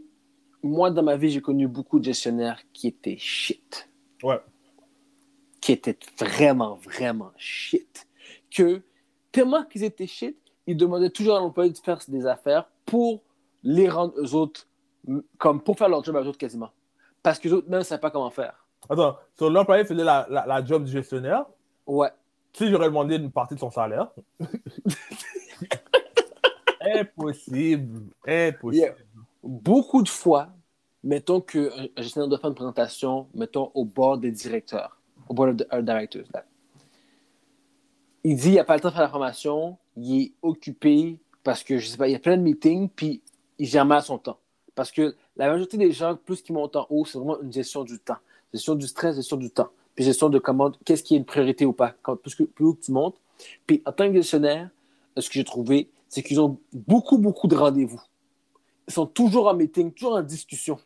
moi, 0.61 0.89
dans 0.91 1.03
ma 1.03 1.17
vie, 1.17 1.29
j'ai 1.29 1.41
connu 1.41 1.67
beaucoup 1.67 1.99
de 1.99 2.05
gestionnaires 2.05 2.61
qui 2.71 2.87
étaient 2.87 3.17
shit. 3.17 3.89
Ouais. 4.23 4.39
Qui 5.59 5.73
étaient 5.73 5.97
vraiment, 6.17 6.75
vraiment 6.75 7.31
shit. 7.37 8.07
Que 8.49 8.81
tellement 9.31 9.63
qu'ils 9.65 9.83
étaient 9.83 10.07
shit, 10.07 10.37
ils 10.65 10.77
demandaient 10.77 11.09
toujours 11.09 11.35
à 11.35 11.39
l'employé 11.39 11.71
de 11.71 11.77
faire 11.77 11.99
des 12.07 12.25
affaires 12.25 12.69
pour 12.85 13.21
les 13.63 13.89
rendre 13.89 14.13
eux 14.17 14.33
autres, 14.35 14.67
comme 15.37 15.61
pour 15.61 15.77
faire 15.77 15.89
leur 15.89 16.03
job 16.03 16.15
à 16.15 16.21
eux 16.21 16.27
autres 16.27 16.37
quasiment. 16.37 16.69
Parce 17.21 17.39
que 17.39 17.49
eux 17.49 17.53
autres 17.55 17.69
même 17.69 17.79
ne 17.79 17.83
savaient 17.83 18.01
pas 18.01 18.11
comment 18.11 18.29
faire. 18.29 18.65
Attends, 18.89 19.17
so, 19.37 19.49
l'employé 19.49 19.85
faisait 19.85 20.03
la, 20.03 20.27
la, 20.29 20.45
la 20.45 20.63
job 20.63 20.83
du 20.83 20.91
gestionnaire? 20.91 21.45
Ouais. 21.85 22.09
Si 22.53 22.69
j'aurais 22.69 22.87
demandé 22.87 23.15
une 23.15 23.31
partie 23.31 23.55
de 23.55 23.59
son 23.59 23.71
salaire. 23.71 24.11
impossible. 26.99 28.01
Impossible. 28.27 28.95
Beaucoup 29.43 30.01
de 30.03 30.09
fois, 30.09 30.49
mettons 31.03 31.41
qu'un 31.41 31.69
un 31.97 32.01
gestionnaire 32.01 32.29
doit 32.29 32.39
faire 32.39 32.49
une 32.49 32.55
présentation, 32.55 33.27
mettons, 33.33 33.71
au 33.73 33.85
bord 33.85 34.17
des 34.17 34.31
directeurs, 34.31 34.99
au 35.27 35.33
the- 35.35 35.67
of 35.71 35.83
directors. 35.83 36.23
là. 36.33 36.45
Il 38.23 38.37
dit 38.37 38.49
il 38.51 38.55
n'a 38.55 38.63
pas 38.63 38.75
le 38.75 38.81
temps 38.81 38.87
de 38.89 38.93
faire 38.93 39.03
la 39.03 39.09
formation, 39.09 39.77
il 39.97 40.21
est 40.21 40.33
occupé 40.41 41.19
parce 41.43 41.63
que, 41.63 41.77
je 41.77 41.87
sais 41.87 41.97
pas, 41.97 42.07
il 42.07 42.11
y 42.13 42.15
a 42.15 42.19
plein 42.19 42.37
de 42.37 42.41
meetings, 42.41 42.87
puis 42.89 43.21
il 43.59 43.67
gère 43.67 43.85
mal 43.85 44.01
son 44.01 44.17
temps. 44.17 44.39
Parce 44.75 44.91
que 44.91 45.15
la 45.35 45.47
majorité 45.49 45.77
des 45.77 45.91
gens, 45.91 46.15
plus 46.15 46.41
qu'ils 46.41 46.55
montent 46.55 46.75
en 46.77 46.87
haut, 46.89 47.05
c'est 47.05 47.17
vraiment 47.17 47.39
une 47.41 47.51
gestion 47.51 47.83
du 47.83 47.99
temps. 47.99 48.17
Gestion 48.53 48.75
du 48.75 48.87
stress, 48.87 49.15
gestion 49.17 49.37
du 49.37 49.49
temps. 49.51 49.69
Puis 49.93 50.05
gestion 50.05 50.29
de 50.29 50.39
comment, 50.39 50.71
qu'est-ce 50.85 51.03
qui 51.03 51.15
est 51.15 51.17
une 51.17 51.25
priorité 51.25 51.65
ou 51.65 51.73
pas. 51.73 51.93
Quand, 52.01 52.15
plus, 52.15 52.33
que, 52.33 52.43
plus 52.43 52.65
haut 52.65 52.73
que 52.73 52.81
tu 52.81 52.91
montes. 52.91 53.19
Puis 53.67 53.83
en 53.85 53.91
tant 53.91 54.07
que 54.07 54.13
gestionnaire, 54.15 54.69
ce 55.17 55.27
que 55.27 55.33
j'ai 55.33 55.43
trouvé, 55.43 55.89
c'est 56.13 56.23
qu'ils 56.23 56.39
ont 56.39 56.59
beaucoup, 56.73 57.17
beaucoup 57.17 57.47
de 57.47 57.55
rendez-vous 57.55 58.01
ils 58.87 58.93
sont 58.93 59.05
toujours 59.05 59.47
en 59.47 59.53
meeting, 59.53 59.93
toujours 59.93 60.15
en 60.15 60.21
discussion. 60.21 60.79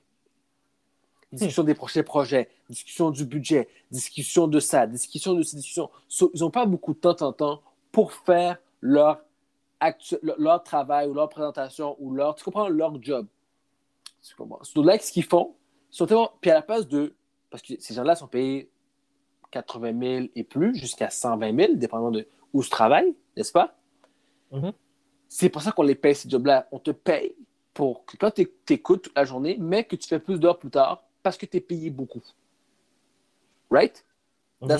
Discussion 1.31 1.63
des 1.63 1.73
prochains 1.73 2.03
projets, 2.03 2.49
discussion 2.69 3.11
du 3.11 3.25
budget, 3.25 3.67
discussion 3.91 4.47
de 4.47 4.59
ça, 4.59 4.87
discussion 4.87 5.33
de 5.33 5.41
ces 5.41 5.57
discussions. 5.57 5.89
So, 6.07 6.31
ils 6.33 6.39
n'ont 6.39 6.51
pas 6.51 6.65
beaucoup 6.65 6.93
de 6.93 6.99
temps, 6.99 7.15
temps, 7.15 7.33
temps 7.33 7.61
pour 7.91 8.13
faire 8.13 8.57
leur, 8.79 9.19
leur, 10.37 10.63
travail 10.63 11.07
ou 11.07 11.13
leur 11.13 11.27
présentation 11.27 11.97
ou 11.99 12.13
leur, 12.13 12.35
tu 12.35 12.45
comprends, 12.45 12.69
leur 12.69 13.01
job. 13.03 13.27
Tu 14.21 14.35
comprends? 14.35 14.63
So, 14.63 14.81
là, 14.83 14.97
ce 14.99 15.11
qu'ils 15.11 15.25
font, 15.25 15.55
ils 15.91 15.95
sont 15.95 16.05
tellement. 16.05 16.31
Puis 16.39 16.49
à 16.49 16.53
la 16.53 16.61
place 16.61 16.87
de. 16.87 17.13
Parce 17.49 17.61
que 17.61 17.73
ces 17.79 17.93
gens-là 17.93 18.15
sont 18.15 18.27
payés 18.27 18.69
80 19.51 19.99
000 19.99 20.27
et 20.35 20.43
plus, 20.43 20.75
jusqu'à 20.75 21.09
120 21.09 21.55
000, 21.55 21.73
dépendant 21.75 22.11
de 22.11 22.27
où 22.53 22.61
je 22.61 22.69
travaille, 22.69 23.15
n'est-ce 23.35 23.51
pas? 23.51 23.75
Mhm. 24.51 24.71
C'est 25.29 25.49
pour 25.49 25.61
ça 25.61 25.71
qu'on 25.71 25.83
les 25.83 25.95
paye, 25.95 26.15
ces 26.15 26.29
jobs-là. 26.29 26.67
On 26.71 26.79
te 26.79 26.91
paye 26.91 27.35
pour 27.73 28.05
que 28.05 28.17
quand 28.17 28.31
tu 28.31 28.49
écoutes 28.69 29.03
toute 29.03 29.15
la 29.15 29.25
journée, 29.25 29.57
mais 29.59 29.83
que 29.83 29.95
tu 29.95 30.07
fais 30.07 30.19
plus 30.19 30.39
d'heures 30.39 30.57
plus 30.59 30.69
tard 30.69 31.03
parce 31.21 31.37
que 31.37 31.45
tu 31.45 31.57
es 31.57 31.61
payé 31.61 31.89
beaucoup. 31.89 32.21
Right? 33.69 34.03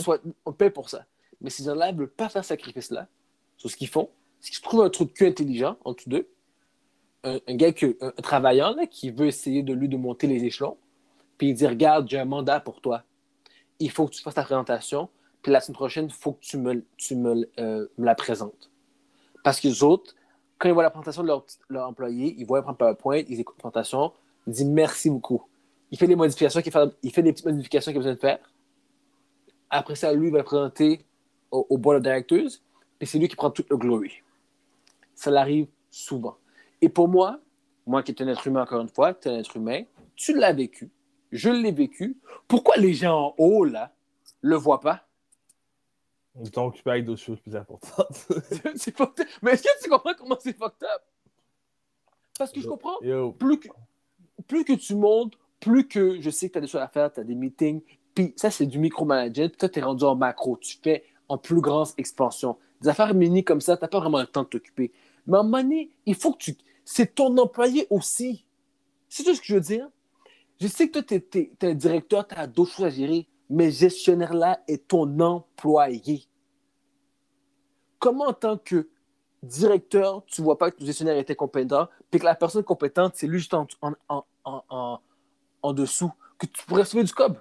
What- 0.08 0.22
on 0.46 0.54
paye 0.54 0.70
pour 0.70 0.90
ça. 0.90 1.06
Mais 1.42 1.50
ces 1.50 1.64
gens-là 1.64 1.92
ne 1.92 1.98
veulent 1.98 2.10
pas 2.10 2.30
faire 2.30 2.44
ce 2.44 2.50
sacrifice-là. 2.50 3.08
Sur 3.58 3.70
ce 3.70 3.76
qu'ils 3.76 3.90
font, 3.90 4.10
c'est 4.40 4.50
qu'ils 4.50 4.58
se 4.58 4.62
trouvent 4.64 4.82
un 4.84 4.90
trou 4.90 5.06
de 5.06 5.12
cul 5.12 5.28
intelligent 5.28 5.78
en 5.84 5.94
dessous 5.94 6.10
d'eux. 6.10 6.28
Un, 7.24 7.40
un 7.48 7.56
gars, 7.56 7.74
que, 7.74 7.98
un, 8.02 8.08
un 8.08 8.22
travailleur 8.22 8.76
là, 8.76 8.88
qui 8.88 9.12
veut 9.12 9.28
essayer 9.28 9.64
de 9.64 9.74
lui 9.74 9.90
de 9.90 9.98
monter 9.98 10.28
les 10.28 10.44
échelons. 10.46 10.78
Puis 11.38 11.50
il 11.50 11.54
dit 11.54 11.68
Regarde, 11.68 12.10
j'ai 12.10 12.20
un 12.20 12.26
mandat 12.26 12.60
pour 12.60 12.82
toi. 12.82 13.04
Il 13.80 13.92
faut 13.92 14.08
que 14.08 14.14
tu 14.14 14.22
fasses 14.22 14.36
ta 14.36 14.44
présentation. 14.44 15.10
Puis 15.42 15.52
la 15.52 15.60
semaine 15.60 15.76
prochaine, 15.76 16.06
il 16.06 16.14
faut 16.14 16.34
que 16.34 16.42
tu 16.42 16.58
me, 16.58 16.84
tu 16.98 17.16
me, 17.16 17.48
euh, 17.60 17.88
me 17.98 18.06
la 18.06 18.16
présentes. 18.16 18.72
Parce 19.44 19.60
que 19.60 19.68
les 19.68 19.84
autres, 19.84 20.16
quand 20.58 20.70
ils 20.70 20.74
voient 20.74 20.84
la 20.84 20.90
présentation 20.90 21.24
de 21.24 21.28
leur, 21.70 21.88
employé, 21.88 22.36
ils 22.38 22.46
voient 22.46 22.62
prendre 22.62 22.78
PowerPoint, 22.78 23.22
ils 23.28 23.40
écoutent 23.40 23.58
la 23.58 23.70
présentation, 23.70 24.12
ils 24.46 24.54
disent 24.54 24.66
merci 24.66 25.10
beaucoup. 25.10 25.44
Il 25.92 25.98
fait 25.98 26.08
modifications, 26.16 26.62
fait, 26.62 26.98
il 27.04 27.12
fait 27.12 27.24
des 27.24 27.32
petites 27.32 27.46
modifications 27.46 27.92
qu'il 27.92 27.98
a 27.98 28.00
besoin 28.00 28.14
de 28.14 28.20
faire. 28.20 28.40
Après 29.70 29.96
ça, 29.96 30.12
lui, 30.14 30.28
il 30.28 30.32
va 30.32 30.40
le 30.40 30.44
présenter 30.44 31.06
au, 31.52 31.78
board 31.78 31.98
of 31.98 32.04
directors, 32.04 32.50
puis 32.98 33.08
c'est 33.08 33.20
lui 33.20 33.28
qui 33.28 33.36
prend 33.36 33.52
tout 33.52 33.64
le 33.70 33.78
glory. 33.78 34.12
Ça 35.16 35.32
l'arrive 35.32 35.68
souvent. 35.90 36.38
Et 36.82 36.90
pour 36.90 37.08
moi, 37.08 37.40
moi 37.86 38.04
qui 38.04 38.12
est 38.12 38.22
un 38.22 38.28
être 38.28 38.46
humain, 38.48 38.64
encore 38.64 38.82
une 38.82 38.90
fois, 38.90 39.14
tu 39.14 39.30
es 39.30 39.32
un 39.32 39.40
être 39.40 39.56
humain, 39.56 39.84
tu 40.16 40.38
l'as 40.38 40.54
vécu, 40.54 40.90
je 41.32 41.50
l'ai 41.50 41.72
vécu. 41.72 42.18
Pourquoi 42.48 42.78
les 42.78 42.94
gens 42.94 43.28
en 43.28 43.36
haut, 43.38 43.64
là, 43.64 43.94
le 44.42 44.56
voient 44.56 44.82
pas? 44.82 45.07
Ils 46.40 46.54
sont 46.54 46.66
occupés 46.66 46.92
avec 46.92 47.06
d'autres 47.06 47.22
choses 47.22 47.40
plus 47.40 47.56
importantes. 47.56 48.28
c'est 48.76 48.96
fucked 48.96 49.22
up. 49.22 49.28
Mais 49.42 49.52
est-ce 49.54 49.64
que 49.64 49.84
tu 49.84 49.90
comprends 49.90 50.14
comment 50.18 50.38
c'est 50.40 50.58
fucked 50.58 50.84
up? 50.84 51.02
Parce 52.38 52.52
que 52.52 52.62
je 52.62 52.68
comprends, 52.68 53.02
Yo, 53.02 53.32
plus 53.32 53.60
que, 53.60 53.68
plus 54.48 54.64
que 54.64 54.74
tu 54.74 54.96
montes, 54.96 55.34
plus 55.60 55.88
que 55.88 56.22
je 56.22 56.30
sais 56.30 56.48
que 56.48 56.54
tu 56.54 56.58
as 56.60 56.62
des 56.62 56.68
choses 56.68 56.82
à 56.82 56.88
faire, 56.88 57.12
tu 57.12 57.20
as 57.20 57.24
des 57.24 57.34
meetings, 57.34 57.82
puis 58.14 58.34
ça, 58.36 58.52
c'est 58.52 58.66
du 58.66 58.80
micromanagement, 58.80 59.50
puis 59.50 59.58
toi, 59.58 59.70
tu 59.70 59.80
es 59.80 59.82
rendu 59.82 60.04
en 60.04 60.16
macro, 60.16 60.58
tu 60.58 60.78
fais 60.84 61.04
en 61.30 61.38
plus 61.38 61.62
grande 61.62 61.88
expansion. 61.98 62.58
Des 62.82 62.90
affaires 62.90 63.14
mini 63.14 63.44
comme 63.44 63.62
ça, 63.62 63.78
tu 63.78 63.84
n'as 63.84 63.88
pas 63.88 64.00
vraiment 64.00 64.20
le 64.20 64.28
temps 64.28 64.44
de 64.44 64.48
t'occuper. 64.48 64.92
Mais 65.26 65.38
à 65.38 65.42
un 65.42 65.44
moment 65.44 65.62
donné, 65.62 65.92
il 66.06 66.16
faut 66.16 66.34
que 66.34 66.38
tu. 66.38 66.58
C'est 66.86 67.16
ton 67.16 67.38
employé 67.38 67.88
aussi. 67.90 68.46
C'est 69.10 69.24
tout 69.24 69.36
ce 69.36 69.42
que 69.42 69.48
je 69.48 69.56
veux 69.56 69.62
dire. 69.62 69.90
Je 70.60 70.68
sais 70.68 70.90
que 70.90 71.00
toi, 71.00 71.04
tu 71.04 71.40
es, 71.40 71.52
un 71.62 71.74
directeur, 71.74 72.28
tu 72.28 72.36
as 72.36 72.48
d'autres 72.48 72.72
choses 72.72 72.86
à 72.86 72.90
gérer, 72.90 73.28
mais 73.50 73.72
gestionnaire-là 73.72 74.62
est 74.68 74.88
ton 74.88 75.20
employé. 75.20 76.28
Comment, 78.00 78.28
en 78.28 78.34
tant 78.34 78.58
que 78.58 78.90
directeur, 79.44 80.26
tu 80.26 80.42
vois 80.42 80.58
pas 80.58 80.72
que 80.72 80.80
le 80.80 80.86
gestionnaire 80.86 81.18
était 81.18 81.36
compétent, 81.36 81.88
puis 82.10 82.20
que 82.20 82.26
la 82.26 82.36
personne 82.36 82.64
compétente, 82.64 83.14
c'est 83.16 83.28
lui 83.28 83.40
juste 83.40 83.54
en, 83.54 83.68
en, 83.82 84.26
en, 84.44 85.00
en, 85.62 85.74
dessous, 85.74 86.12
que 86.38 86.46
tu 86.46 86.66
pourrais 86.66 86.86
sauver 86.86 87.04
du 87.04 87.14
cob. 87.14 87.40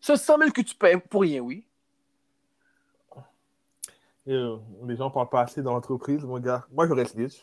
Ça, 0.00 0.16
100 0.16 0.38
000 0.38 0.50
que 0.50 0.62
tu 0.62 0.74
payes 0.74 0.98
pour 0.98 1.22
rien, 1.22 1.40
oui. 1.40 1.66
Euh, 4.28 4.58
les 4.86 4.96
gens 4.96 5.10
parlent 5.10 5.28
pas 5.28 5.42
assez 5.42 5.62
dans 5.62 5.72
l'entreprise, 5.72 6.22
mon 6.24 6.38
gars. 6.38 6.66
Moi, 6.70 6.86
je 6.86 6.92
reste 6.92 7.14
snitch. 7.14 7.42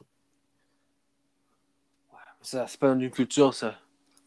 Ça, 2.42 2.66
c'est 2.68 2.80
pas 2.80 2.94
une 2.94 3.10
culture, 3.10 3.54
ça. 3.54 3.76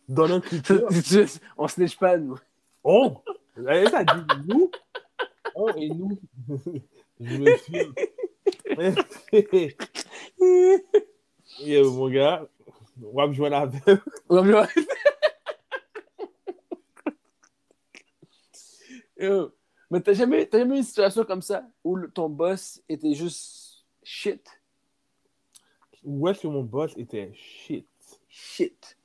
Dans 0.09 0.29
notre 0.29 0.49
culture. 0.49 0.87
On 1.57 1.69
snitch 1.69 1.97
pas, 1.97 2.19
nous. 2.19 2.37
Oh! 2.85 3.23
Elle 3.57 3.95
a 3.95 4.05
dit 4.05 4.23
nous. 4.47 4.71
Oh, 5.55 5.71
et 5.77 5.89
nous. 5.91 6.19
Je 7.21 7.37
me 7.37 7.57
suis. 7.57 7.77
Et 11.63 11.77
euh, 11.77 11.91
mon 11.91 12.09
gars, 12.09 12.47
on 13.03 13.13
va 13.17 13.27
me 13.27 13.33
joindre 13.35 13.57
avec. 13.57 13.85
Ouais, 14.29 14.43
mais 14.43 14.55
ouais. 14.55 14.67
Yo, 19.19 19.53
Mais 19.91 20.01
t'as 20.01 20.15
jamais, 20.15 20.47
t'as 20.47 20.59
jamais 20.59 20.77
eu 20.77 20.79
une 20.79 20.85
situation 20.85 21.25
comme 21.25 21.43
ça 21.43 21.67
où 21.85 21.97
le- 21.97 22.11
ton 22.11 22.29
boss 22.31 22.83
était 22.89 23.13
juste 23.15 23.85
shit, 24.03 24.49
Où 26.05 26.27
est-ce 26.29 26.41
que 26.43 26.47
mon 26.47 26.63
boss 26.63 26.93
était 26.97 27.31
shit? 27.35 27.87
shit. 28.29 28.97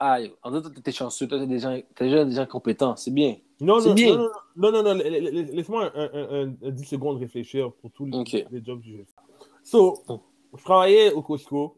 Ah, 0.00 0.18
en 0.44 0.50
d'autres, 0.52 0.70
t'es 0.80 0.92
chanceux, 0.92 1.26
t'as 1.26 1.44
des 1.44 1.58
gens, 1.58 1.76
t'as 1.94 2.04
déjà 2.04 2.24
des 2.24 2.34
gens 2.36 2.46
compétents, 2.46 2.94
c'est 2.94 3.10
bien. 3.10 3.36
Non, 3.60 3.80
non, 3.82 3.94
bien. 3.94 4.16
non, 4.16 4.28
non, 4.56 4.70
non, 4.70 4.70
non, 4.70 4.82
non, 4.82 4.94
la- 4.94 5.10
la- 5.10 5.20
la- 5.20 5.30
laisse-moi 5.42 5.90
un, 5.96 6.10
un, 6.14 6.44
un- 6.46 6.54
un 6.62 6.70
10 6.70 6.84
secondes 6.84 7.18
réfléchir 7.18 7.72
pour 7.72 7.90
tous 7.90 8.04
les, 8.06 8.16
Ok. 8.16 8.32
les 8.50 8.64
jobs 8.64 8.80
que 8.80 8.86
je 8.86 8.92
vais 8.98 9.04
faire. 9.04 9.24
So, 9.64 10.00
je 10.56 10.62
travaillais 10.62 11.12
au 11.12 11.22
Costco, 11.22 11.76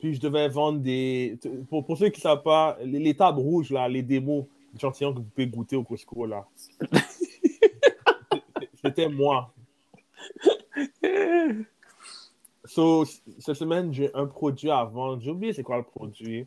puis 0.00 0.14
je 0.14 0.20
devais 0.20 0.48
vendre 0.48 0.80
des. 0.80 1.38
Pour, 1.70 1.86
pour 1.86 1.96
ceux 1.96 2.08
qui 2.08 2.18
ne 2.18 2.22
savent 2.22 2.42
pas, 2.42 2.76
les, 2.82 2.98
les 2.98 3.14
tables 3.16 3.38
rouges, 3.38 3.70
là, 3.70 3.88
les 3.88 4.02
démos 4.02 4.46
d'échantillons 4.74 5.12
que 5.12 5.18
vous 5.18 5.24
pouvez 5.24 5.46
goûter 5.46 5.76
au 5.76 5.84
Costco, 5.84 6.26
là. 6.26 6.44
C'était 8.84 9.08
moi. 9.08 9.52
So, 12.64 13.04
cette 13.38 13.54
semaine, 13.54 13.92
j'ai 13.92 14.12
un 14.14 14.26
produit 14.26 14.70
à 14.70 14.84
vendre. 14.84 15.22
J'ai 15.22 15.30
oublié 15.30 15.52
c'est 15.52 15.62
quoi 15.62 15.76
le 15.78 15.84
produit. 15.84 16.46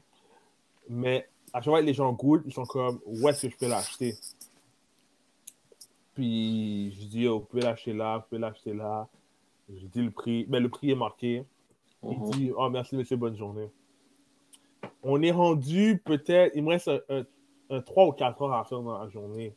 Mais 0.89 1.29
à 1.53 1.59
chaque 1.61 1.65
fois 1.65 1.81
que 1.81 1.85
les 1.85 1.93
gens 1.93 2.11
goûtent, 2.13 2.43
ils 2.45 2.53
sont 2.53 2.65
comme 2.65 2.99
où 3.05 3.27
est-ce 3.29 3.43
que 3.47 3.49
je 3.53 3.57
peux 3.57 3.67
l'acheter? 3.67 4.15
Puis 6.13 6.91
je 6.99 7.05
dis, 7.05 7.27
oh, 7.27 7.39
vous 7.39 7.45
pouvez 7.45 7.61
l'acheter 7.61 7.93
là, 7.93 8.17
vous 8.17 8.23
pouvez 8.27 8.39
l'acheter 8.41 8.73
là. 8.73 9.07
Je 9.69 9.85
dis 9.85 10.01
le 10.01 10.11
prix. 10.11 10.45
Mais 10.49 10.59
le 10.59 10.69
prix 10.69 10.91
est 10.91 10.95
marqué. 10.95 11.45
Il 12.03 12.17
Mhm. 12.17 12.31
dit, 12.31 12.51
oh, 12.55 12.69
merci, 12.69 12.95
monsieur, 12.95 13.17
bonne 13.17 13.37
journée. 13.37 13.69
On 15.03 15.21
est 15.21 15.31
rendu 15.31 16.01
peut-être, 16.03 16.53
il 16.55 16.63
me 16.63 16.69
reste 16.69 16.87
un, 16.87 16.99
un, 17.09 17.25
un 17.69 17.81
3 17.81 18.07
ou 18.07 18.11
4 18.11 18.41
heures 18.41 18.53
à 18.53 18.65
faire 18.65 18.81
dans 18.81 18.97
la 19.01 19.09
journée, 19.09 19.53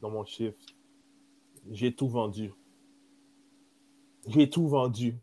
dans 0.00 0.10
mon 0.10 0.24
chiffre. 0.24 0.56
J'ai 1.70 1.94
tout 1.94 2.08
vendu. 2.08 2.52
J'ai 4.26 4.48
tout 4.50 4.68
vendu. 4.68 5.16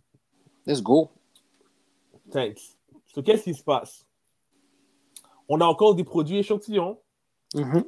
Let's 0.65 0.81
go. 0.81 1.09
Thanks. 2.31 2.77
So, 3.07 3.21
qu'est-ce 3.23 3.43
qui 3.43 3.53
se 3.53 3.63
passe? 3.63 4.05
On 5.49 5.59
a 5.61 5.65
encore 5.65 5.95
des 5.95 6.03
produits 6.03 6.37
échantillons. 6.37 6.99
Mhm. 7.55 7.83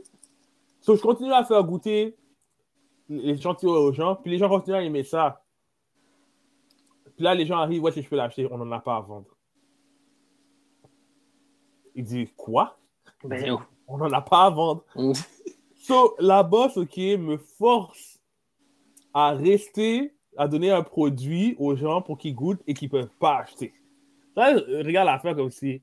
So, 0.82 0.96
je 0.96 1.02
continue 1.02 1.32
à 1.32 1.46
faire 1.46 1.64
goûter 1.64 2.18
les 3.08 3.34
échantillons 3.34 3.74
aux 3.74 3.94
gens, 3.94 4.16
puis 4.16 4.32
les 4.32 4.38
gens 4.40 4.50
continuent 4.50 4.76
à 4.76 4.84
aimer 4.84 5.04
ça. 5.04 5.44
Puis 7.16 7.24
là, 7.24 7.36
les 7.36 7.46
gens 7.46 7.60
arrivent, 7.60 7.84
ouais, 7.84 7.92
si 7.92 8.02
je 8.02 8.10
peux 8.10 8.16
l'acheter, 8.16 8.48
on 8.52 8.58
n'en 8.58 8.72
a 8.72 8.80
pas 8.80 8.96
à 8.96 9.02
vendre. 9.02 9.38
Il 11.94 12.04
dit, 12.04 12.28
quoi? 12.36 12.78
Ben. 13.24 13.58
On 13.94 13.98
n'en 13.98 14.10
a 14.14 14.22
pas 14.22 14.46
à 14.46 14.50
vendre. 14.50 14.86
So, 15.76 16.16
la 16.18 16.44
boss, 16.44 16.78
OK, 16.78 16.96
me 16.96 17.36
force 17.36 18.22
à 19.14 19.32
rester, 19.32 20.16
à 20.38 20.48
donner 20.48 20.72
un 20.72 20.82
produit 20.82 21.58
aux 21.60 21.76
gens 21.76 22.02
pour 22.02 22.18
qu'ils 22.18 22.34
goûtent 22.34 22.62
et 22.68 22.74
qu'ils 22.74 22.88
ne 22.88 22.92
peuvent 22.92 23.18
pas 23.20 23.40
acheter. 23.40 23.74
Regarde 24.38 25.08
l'affaire 25.08 25.36
comme 25.36 25.52
si, 25.52 25.82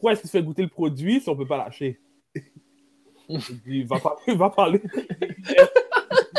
pourquoi 0.00 0.12
est-ce 0.12 0.22
que 0.22 0.26
tu 0.28 0.32
fais 0.32 0.42
goûter 0.42 0.62
le 0.62 0.68
produit 0.68 1.20
si 1.20 1.28
on 1.28 1.34
ne 1.34 1.38
peut 1.38 1.46
pas? 1.46 1.68
Je 1.70 3.52
dis, 3.52 3.82
va 3.84 4.00
parler, 4.00 4.34
va 4.34 4.48
parler. 4.48 4.82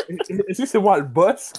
Est-ce 0.09 0.61
que 0.63 0.65
c'est 0.65 0.79
moi 0.79 0.97
le 0.97 1.05
boss? 1.05 1.53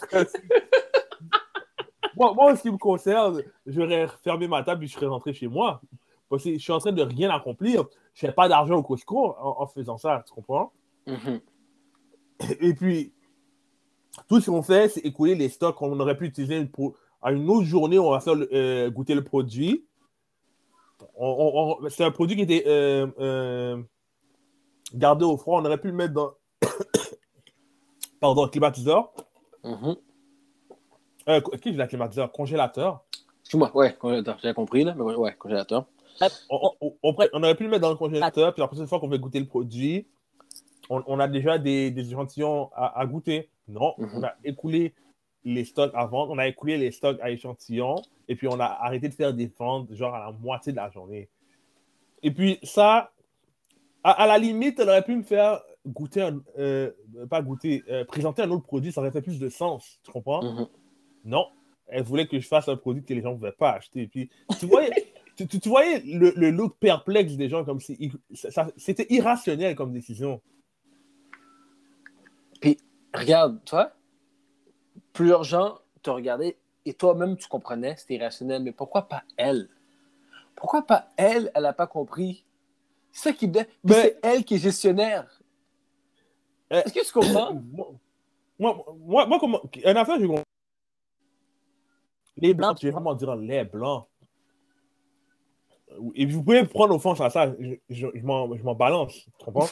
moi, 2.16 2.34
moi, 2.34 2.52
en 2.52 2.56
ce 2.56 2.62
qui 2.62 2.70
me 2.72 2.76
concerne, 2.76 3.42
j'aurais 3.64 4.08
fermé 4.22 4.48
ma 4.48 4.64
table 4.64 4.84
et 4.84 4.88
je 4.88 4.94
serais 4.94 5.06
rentré 5.06 5.32
chez 5.32 5.46
moi. 5.46 5.80
Parce 6.28 6.42
que 6.44 6.52
je 6.54 6.58
suis 6.58 6.72
en 6.72 6.78
train 6.78 6.92
de 6.92 7.02
rien 7.02 7.30
accomplir. 7.30 7.84
Je 8.14 8.26
n'ai 8.26 8.32
pas 8.32 8.48
d'argent 8.48 8.74
au 8.76 8.82
Costco 8.82 9.36
en, 9.38 9.62
en 9.62 9.66
faisant 9.68 9.96
ça, 9.96 10.24
tu 10.26 10.34
comprends? 10.34 10.72
Mhm. 11.06 11.40
Et 12.60 12.74
puis, 12.74 13.12
tout 14.28 14.40
ce 14.40 14.50
qu'on 14.50 14.62
fait, 14.62 14.88
c'est 14.88 15.00
écouler 15.00 15.34
les 15.36 15.48
stocks 15.48 15.76
qu'on 15.76 15.98
aurait 16.00 16.16
pu 16.16 16.26
utiliser 16.26 16.64
pro- 16.66 16.96
à 17.22 17.30
une 17.32 17.48
autre 17.48 17.66
journée. 17.66 17.98
On 17.98 18.10
va 18.10 18.18
faire 18.20 18.34
euh, 18.52 18.90
goûter 18.90 19.14
le 19.14 19.22
produit. 19.22 19.84
On- 21.16 21.26
on- 21.80 21.84
on- 21.84 21.88
c'est 21.90 22.04
un 22.04 22.10
produit 22.10 22.36
qui 22.36 22.42
était 22.42 22.64
euh, 22.66 23.06
euh, 23.18 23.82
gardé 24.94 25.24
au 25.24 25.36
froid. 25.36 25.60
On 25.60 25.64
aurait 25.64 25.78
pu 25.78 25.88
le 25.88 25.94
mettre 25.94 26.14
dans. 26.14 26.32
Pardon, 28.20 28.46
climatiseur. 28.48 29.12
Mhm. 29.64 29.96
Euh, 31.28 31.40
qu'est-ce 31.40 31.62
que 31.62 31.70
j'ai 31.70 31.76
la 31.76 31.86
climatiseur? 31.86 32.30
Congélateur. 32.32 33.04
Excuse-moi, 33.40 33.70
ouais, 33.76 33.94
congélateur, 33.94 34.38
j'ai 34.42 34.54
compris, 34.54 34.84
là, 34.84 34.94
mais 34.96 35.02
ouais, 35.02 35.14
ouais, 35.16 35.34
congélateur. 35.38 35.84
On, 36.50 36.70
on- 36.80 36.94
on- 37.02 37.16
on 37.32 37.42
aurait 37.42 37.54
pu 37.54 37.64
le 37.64 37.70
mettre 37.70 37.82
dans 37.82 37.90
le 37.90 37.96
congélateur. 37.96 38.52
Puis 38.52 38.60
la 38.60 38.66
prochaine 38.68 38.86
fois 38.86 39.00
qu'on 39.00 39.08
va 39.08 39.18
goûter 39.18 39.40
le 39.40 39.46
produit, 39.46 40.06
on, 40.90 41.02
on 41.06 41.18
a 41.20 41.26
déjà 41.28 41.58
des, 41.58 41.90
des 41.90 42.08
échantillons 42.10 42.70
à, 42.74 42.98
à 43.00 43.06
goûter. 43.06 43.50
Non, 43.68 43.94
Mhm. 43.98 44.10
on 44.14 44.22
a 44.24 44.34
écoulé 44.44 44.94
les 45.44 45.64
stocks 45.64 45.92
à 45.94 46.06
vendre, 46.06 46.32
on 46.32 46.38
a 46.38 46.46
écoulé 46.46 46.76
les 46.78 46.90
stocks 46.92 47.18
à 47.20 47.30
échantillons, 47.30 47.96
et 48.28 48.36
puis 48.36 48.48
on 48.48 48.60
a 48.60 48.64
arrêté 48.66 49.08
de 49.08 49.14
faire 49.14 49.34
des 49.34 49.50
ventes, 49.58 49.92
genre 49.94 50.14
à 50.14 50.20
la 50.20 50.32
moitié 50.32 50.72
de 50.72 50.76
la 50.76 50.90
journée. 50.90 51.28
Et 52.22 52.30
puis 52.30 52.58
ça, 52.62 53.12
à, 54.04 54.10
à 54.22 54.26
la 54.26 54.38
limite, 54.38 54.78
elle 54.78 54.88
aurait 54.88 55.02
pu 55.04 55.16
me 55.16 55.22
faire 55.22 55.60
goûter, 55.86 56.22
un, 56.22 56.40
euh, 56.58 56.90
pas 57.28 57.42
goûter, 57.42 57.82
euh, 57.90 58.04
présenter 58.04 58.42
un 58.42 58.50
autre 58.50 58.64
produit, 58.64 58.92
ça 58.92 59.00
aurait 59.00 59.10
fait 59.10 59.22
plus 59.22 59.40
de 59.40 59.48
sens, 59.48 59.98
tu 60.04 60.12
comprends? 60.12 60.42
Mhm. 60.44 60.66
Non, 61.24 61.46
elle 61.88 62.04
voulait 62.04 62.26
que 62.28 62.38
je 62.38 62.46
fasse 62.46 62.68
un 62.68 62.76
produit 62.76 63.02
que 63.02 63.12
les 63.14 63.20
gens 63.22 63.32
ne 63.32 63.36
pouvaient 63.36 63.52
pas 63.52 63.72
acheter. 63.72 64.02
Et 64.02 64.06
puis, 64.06 64.30
tu 64.60 64.66
voyais, 64.66 64.90
tu, 65.36 65.46
tu- 65.48 65.58
tu 65.60 65.68
voyais 65.68 66.00
le, 66.04 66.32
le 66.36 66.50
look 66.50 66.76
perplexe 66.78 67.34
des 67.34 67.48
gens 67.48 67.64
comme 67.64 67.80
si 67.80 68.12
c'était 68.76 69.06
irrationnel 69.10 69.74
comme 69.74 69.92
décision. 69.92 70.40
Regarde, 73.14 73.62
toi, 73.64 73.92
plusieurs 75.12 75.44
gens 75.44 75.78
te 76.02 76.10
regardaient 76.10 76.56
et 76.84 76.94
toi-même 76.94 77.36
tu 77.36 77.46
comprenais, 77.48 77.96
c'était 77.96 78.14
irrationnel, 78.14 78.62
mais 78.62 78.72
pourquoi 78.72 79.02
pas 79.08 79.22
elle? 79.36 79.68
Pourquoi 80.56 80.82
pas 80.82 81.08
elle, 81.16 81.50
elle 81.54 81.62
n'a 81.62 81.72
pas 81.72 81.86
compris? 81.86 82.44
C'est 83.12 83.30
ça 83.30 83.32
qui 83.32 83.46
me 83.48 83.52
Mais- 83.84 83.94
c'est 83.94 84.18
elle 84.22 84.44
qui 84.44 84.54
est 84.54 84.58
gestionnaire. 84.58 85.40
Euh, 86.72 86.82
Est-ce 86.84 86.94
que 86.94 87.04
tu 87.06 87.12
comprends? 87.12 87.52
Moi, 88.58 88.74
moi, 88.76 88.96
moi, 88.98 89.26
moi, 89.26 89.38
comment, 89.40 89.60
une 89.84 89.96
affaire, 89.96 90.20
je 90.20 90.26
comprends. 90.26 90.42
Les 92.36 92.54
blancs, 92.54 92.78
tu 92.78 92.86
veux 92.86 92.92
vraiment 92.92 93.14
dire 93.14 93.34
les 93.34 93.64
blancs. 93.64 94.06
Et 96.14 96.26
vous 96.26 96.42
pouvez 96.44 96.64
prendre 96.64 96.94
offense 96.94 97.20
à 97.20 97.28
ça, 97.28 97.52
je, 97.58 97.74
je, 97.90 98.06
je 98.14 98.20
m'en 98.24 98.54
je 98.56 98.62
m'en 98.62 98.74
balance, 98.74 99.26
tu 99.38 99.44
comprends? 99.44 99.68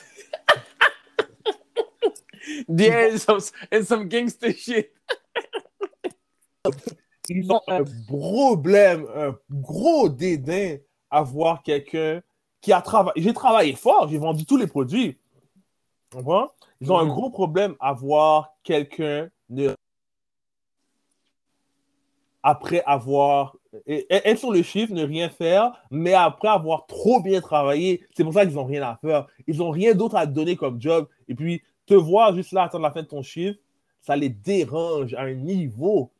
Yeah, 2.68 3.12
and 3.12 3.18
some, 3.18 3.38
and 3.72 3.84
some 3.84 4.08
gangster 4.08 4.52
shit. 4.52 4.90
Ils 7.28 7.50
ont 7.52 7.60
un 7.68 7.84
problème, 8.08 9.06
un 9.14 9.36
gros 9.50 10.08
dédain 10.08 10.76
à 11.10 11.22
voir 11.22 11.62
quelqu'un 11.62 12.20
qui 12.60 12.72
a 12.72 12.82
travaillé. 12.82 13.22
J'ai 13.22 13.32
travaillé 13.32 13.74
fort, 13.74 14.08
j'ai 14.08 14.18
vendu 14.18 14.44
tous 14.44 14.56
les 14.56 14.66
produits. 14.66 15.16
Tu 16.10 16.16
comprends? 16.16 16.48
Ils 16.80 16.90
ont 16.90 16.98
un 16.98 17.04
Mhm. 17.04 17.10
gros 17.10 17.30
problème 17.30 17.76
à 17.78 17.92
voir 17.92 18.54
quelqu'un 18.62 19.28
ne... 19.48 19.70
après 22.42 22.82
avoir 22.86 23.56
et- 23.86 24.06
et- 24.12 24.28
être 24.28 24.38
sur 24.38 24.50
le 24.52 24.62
chiffre, 24.62 24.92
ne 24.92 25.04
rien 25.04 25.28
faire, 25.28 25.72
mais 25.90 26.14
après 26.14 26.48
avoir 26.48 26.86
trop 26.86 27.20
bien 27.20 27.40
travaillé, 27.40 28.04
c'est 28.16 28.24
pour 28.24 28.32
ça 28.32 28.44
qu'ils 28.44 28.54
n'ont 28.56 28.64
rien 28.64 28.82
à 28.82 28.96
faire. 28.96 29.26
Ils 29.46 29.58
n'ont 29.58 29.70
rien 29.70 29.94
d'autre 29.94 30.16
à 30.16 30.26
te 30.26 30.32
donner 30.32 30.56
comme 30.56 30.80
job. 30.80 31.06
Et 31.28 31.34
puis, 31.34 31.62
te 31.86 31.94
voir 31.94 32.34
juste 32.34 32.50
là 32.52 32.64
attendre 32.64 32.82
la 32.82 32.90
fin 32.90 33.02
de 33.02 33.06
ton 33.06 33.22
chiffre, 33.22 33.58
ça 34.00 34.16
les 34.16 34.28
dérange 34.30 35.14
à 35.14 35.22
un 35.22 35.34
niveau 35.34 36.10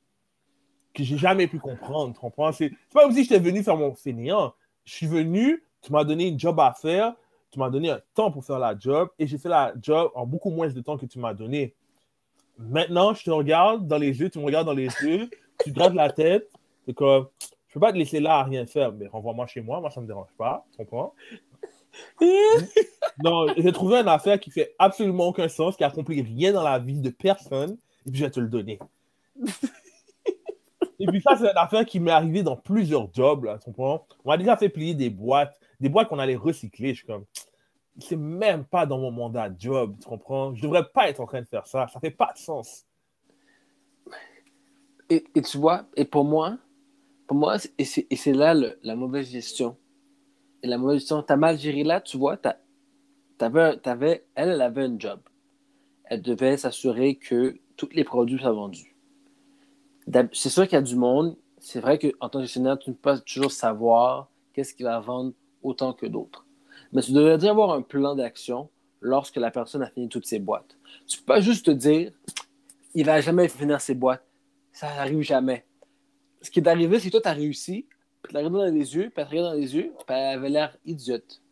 que 0.95 1.05
j'ai 1.05 1.19
jamais 1.19 1.47
pu 1.47 1.59
comprendre. 1.59 2.15
Tu 2.15 2.21
comprends? 2.21 2.53
C'est 2.53 2.73
pas 2.93 3.03
comme 3.03 3.13
si 3.13 3.25
j'étais 3.25 3.39
venu 3.39 3.63
faire 3.63 3.77
mon 3.77 3.95
fainéant. 3.95 4.55
Je 4.85 4.95
suis 4.95 5.07
venu, 5.07 5.63
tu 5.83 5.93
m'as 5.93 6.05
donné 6.05 6.29
une 6.29 6.39
job 6.39 6.59
à 6.61 6.73
faire, 6.73 7.15
tu 7.51 7.59
m'as 7.59 7.71
donné 7.71 7.91
un 7.91 8.01
temps 8.15 8.31
pour 8.31 8.45
faire 8.45 8.59
la 8.59 8.79
job 8.79 9.09
et 9.19 9.27
j'ai 9.27 9.39
fait 9.39 9.49
la 9.49 9.73
job 9.81 10.11
en 10.15 10.27
beaucoup 10.27 10.51
moins 10.51 10.69
de 10.69 10.81
temps 10.81 10.97
que 10.97 11.07
tu 11.07 11.19
m'as 11.19 11.35
donné. 11.35 11.75
Maintenant, 12.59 13.15
je 13.15 13.25
te 13.25 13.31
regarde 13.31 13.87
dans 13.87 13.99
les 13.99 14.21
yeux, 14.21 14.31
tu 14.31 14.39
me 14.39 14.45
regardes 14.45 14.67
dans 14.67 14.75
les 14.75 14.89
yeux, 15.03 15.31
tu 15.65 15.73
grattes 15.73 15.95
la 15.95 16.11
tête, 16.11 16.51
c'est 16.85 16.95
comme, 16.95 17.29
je 17.69 17.75
peux 17.75 17.81
pas 17.81 17.93
te 17.93 17.97
laisser 17.97 18.21
là 18.21 18.39
à 18.39 18.45
rien 18.45 18.67
faire, 18.67 18.93
mais 18.93 19.07
renvoie-moi 19.07 19.47
chez 19.47 19.61
moi, 19.61 19.81
moi 19.81 19.91
ça 19.91 20.01
me 20.01 20.07
dérange 20.07 20.33
pas, 20.37 20.67
tu 20.73 20.79
comprends? 20.79 21.15
non, 23.25 23.47
j'ai 23.57 23.73
trouvé 23.73 23.97
une 23.97 24.09
affaire 24.09 24.39
qui 24.39 24.51
fait 24.51 24.75
absolument 24.79 25.29
aucun 25.29 25.49
sens, 25.49 25.77
qui 25.77 25.85
accomplit 25.85 26.23
rien 26.23 26.53
dans 26.53 26.63
la 26.63 26.79
vie 26.79 27.01
de 27.01 27.11
personne, 27.11 27.77
et 28.07 28.11
puis 28.11 28.21
je 28.21 28.25
vais 28.25 28.31
te 28.31 28.41
le 28.41 28.49
donner. 28.49 28.79
et 31.01 31.07
puis 31.07 31.21
ça, 31.21 31.37
c'est 31.37 31.51
une 31.51 31.57
affaire 31.57 31.85
qui 31.85 31.99
m'est 31.99 32.11
arrivée 32.11 32.43
dans 32.43 32.57
plusieurs 32.57 33.13
jobs, 33.13 33.45
là, 33.45 33.59
tu 33.59 33.65
comprends? 33.65 34.07
On 34.25 34.31
a 34.31 34.37
déjà 34.37 34.57
fait 34.57 34.69
plier 34.69 34.95
des 34.95 35.11
boîtes, 35.11 35.59
des 35.81 35.89
boîtes 35.89 36.09
qu'on 36.09 36.19
allait 36.19 36.37
recycler, 36.37 36.91
je 36.91 36.99
suis 36.99 37.07
comme, 37.07 37.25
c'est 37.99 38.17
même 38.17 38.65
pas 38.65 38.87
dans 38.87 38.99
mon 38.99 39.11
mandat 39.11 39.51
job, 39.59 39.97
tu 40.01 40.09
comprends? 40.09 40.55
Je 40.55 40.63
devrais 40.63 40.85
pas 40.85 41.09
être 41.09 41.21
en 41.21 41.27
train 41.27 41.41
de 41.43 41.49
faire 41.49 41.67
ça, 41.67 41.89
ça 41.89 41.99
fait 42.01 42.11
pas 42.11 42.33
de 42.33 42.39
sens. 42.39 42.87
Et, 45.09 45.25
tu 45.43 45.59
vois, 45.59 45.87
et 45.97 46.05
pour 46.05 46.25
moi, 46.25 46.57
pour 47.27 47.37
moi, 47.37 47.57
et 47.79 47.85
c'est 47.85 48.33
là 48.33 48.55
la 48.55 48.95
mauvaise 48.95 49.29
gestion. 49.29 49.77
Et 50.63 50.69
la 50.69 50.79
mauvaise 50.79 51.01
gestion, 51.01 51.23
t'as 51.23 51.37
mal 51.37 51.59
géré 51.59 51.83
là, 51.83 52.01
tu 52.01 52.17
vois, 52.17 52.37
t'as- 52.37 52.59
t'avais, 53.39 54.25
elle, 54.35 54.51
elle 54.51 54.63
avait 54.63 54.85
un 54.85 54.99
job. 54.99 55.21
Elle 56.05 56.23
devait 56.23 56.57
s'assurer 56.57 57.17
que 57.17 57.57
tous 57.77 57.89
les 57.93 58.05
produits 58.05 58.39
soient 58.39 58.53
vendus. 58.53 58.90
C'est 60.33 60.49
sûr 60.49 60.65
qu'il 60.65 60.75
y 60.75 60.77
a 60.77 60.83
du 60.83 60.97
monde. 60.97 61.37
C'est 61.59 61.81
vrai 61.81 61.99
qu'en 61.99 62.29
tant 62.29 62.39
que 62.39 62.45
gestionnaire, 62.45 62.79
tu 62.79 62.91
ne 62.91 62.95
peux 62.95 63.01
pas 63.01 63.19
toujours 63.19 63.53
savoir 63.53 64.31
qu'est-ce 64.53 64.75
qu'il 64.75 64.87
va 64.87 64.99
vendre 65.01 65.33
autant 65.63 65.93
que 65.93 66.07
d'autres. 66.07 66.47
Mais 66.93 67.03
tu 67.03 67.13
devrais 67.13 67.39
déjà 67.39 67.51
avoir 67.51 67.73
un 67.73 67.83
plan 67.83 68.15
d'action 68.15 68.69
lorsque 69.01 69.37
la 69.37 69.51
personne 69.51 69.83
a 69.83 69.91
fini 69.91 70.09
toutes 70.09 70.27
ses 70.27 70.39
boîtes. 70.39 70.77
Tu 71.07 71.17
ne 71.17 71.21
peux 71.21 71.27
pas 71.27 71.41
juste 71.41 71.67
te 71.67 71.71
dire, 71.71 72.13
il 72.95 73.05
va 73.05 73.21
jamais 73.21 73.49
finir 73.49 73.81
ses 73.81 73.95
boîtes. 73.95 74.25
Ça 74.73 74.87
n'arrive 74.95 75.23
jamais. 75.23 75.65
Ce 76.43 76.51
qui 76.51 76.61
est 76.61 76.69
arrivé, 76.69 76.99
c'est 76.99 77.09
que 77.09 77.13
toi, 77.13 77.21
tu 77.21 77.29
as 77.29 77.33
réussi, 77.33 77.87
puis 78.23 78.31
tu 78.31 78.35
l'as 78.35 78.41
regardé 78.41 78.59
dans 78.59 78.75
les 78.75 78.95
yeux, 78.95 79.11
puis 79.11 79.25
te 79.25 79.29
regarde 79.29 79.53
dans 79.55 79.61
les 79.61 79.75
yeux, 79.75 79.93
puis 80.07 80.17
elle 80.17 80.39
avait 80.39 80.49
l'air 80.49 80.77
idiote. 80.85 81.43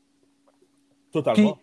Totalement. 1.12 1.54
Puis, 1.54 1.62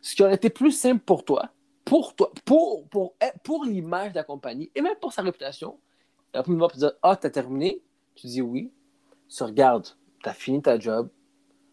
ce 0.00 0.14
qui 0.14 0.22
aurait 0.22 0.34
été 0.34 0.50
plus 0.50 0.72
simple 0.72 1.02
pour 1.04 1.24
toi, 1.24 1.50
pour 1.84 2.14
toi, 2.14 2.32
pour, 2.44 2.88
pour, 2.88 3.14
pour 3.42 3.64
l'image 3.64 4.12
de 4.12 4.16
la 4.16 4.24
compagnie, 4.24 4.70
et 4.74 4.82
même 4.82 4.96
pour 5.00 5.12
sa 5.12 5.22
réputation, 5.22 5.78
elle 6.34 6.40
aurait 6.40 6.44
pu 6.44 6.50
me 6.50 6.58
voir 6.58 6.72
et 6.74 6.78
dire 6.78 6.92
Ah, 7.02 7.16
t'as 7.16 7.30
terminé 7.30 7.80
Tu 8.16 8.26
dis 8.26 8.42
oui. 8.42 8.72
Tu 9.28 9.42
regardes, 9.42 9.86
t'as 10.22 10.32
fini 10.32 10.60
ta 10.60 10.78
job, 10.78 11.08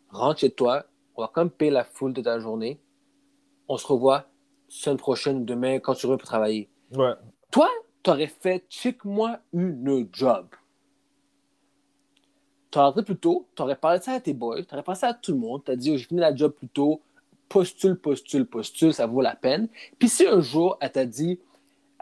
rentre 0.09 0.39
chez 0.39 0.51
toi, 0.51 0.85
on 1.15 1.21
va 1.21 1.27
comme 1.27 1.49
payer 1.49 1.71
la 1.71 1.83
foule 1.83 2.13
de 2.13 2.21
ta 2.21 2.39
journée. 2.39 2.79
On 3.67 3.77
se 3.77 3.85
revoit 3.85 4.25
semaine 4.67 4.97
prochaine 4.97 5.41
ou 5.41 5.43
demain 5.43 5.79
quand 5.79 5.95
tu 5.95 6.05
reviens 6.05 6.17
pour 6.17 6.27
travailler. 6.27 6.69
Ouais. 6.95 7.13
Toi, 7.51 7.69
t'aurais 8.03 8.27
fait 8.27 8.63
check-moi 8.69 9.39
une 9.51 10.07
job. 10.13 10.47
T'aurais 12.69 12.85
rentré 12.85 13.03
plus 13.03 13.17
tôt, 13.17 13.47
t'aurais 13.53 13.75
parlé 13.75 13.99
de 13.99 14.03
ça 14.03 14.13
à 14.13 14.19
tes 14.21 14.33
boys, 14.33 14.63
t'aurais 14.63 14.83
parlé 14.83 14.99
ça 14.99 15.07
à 15.09 15.13
tout 15.13 15.33
le 15.33 15.39
monde, 15.39 15.63
t'as 15.65 15.75
dit 15.75 15.91
oh, 15.91 15.97
j'ai 15.97 16.05
fini 16.05 16.21
la 16.21 16.33
job 16.33 16.53
plus 16.53 16.69
tôt, 16.69 17.01
postule, 17.49 17.97
postule, 17.97 18.45
postule, 18.45 18.93
ça 18.93 19.07
vaut 19.07 19.21
la 19.21 19.35
peine. 19.35 19.67
Puis 19.99 20.07
si 20.07 20.25
un 20.25 20.39
jour, 20.39 20.77
elle 20.79 20.91
t'a 20.91 21.05
dit, 21.05 21.39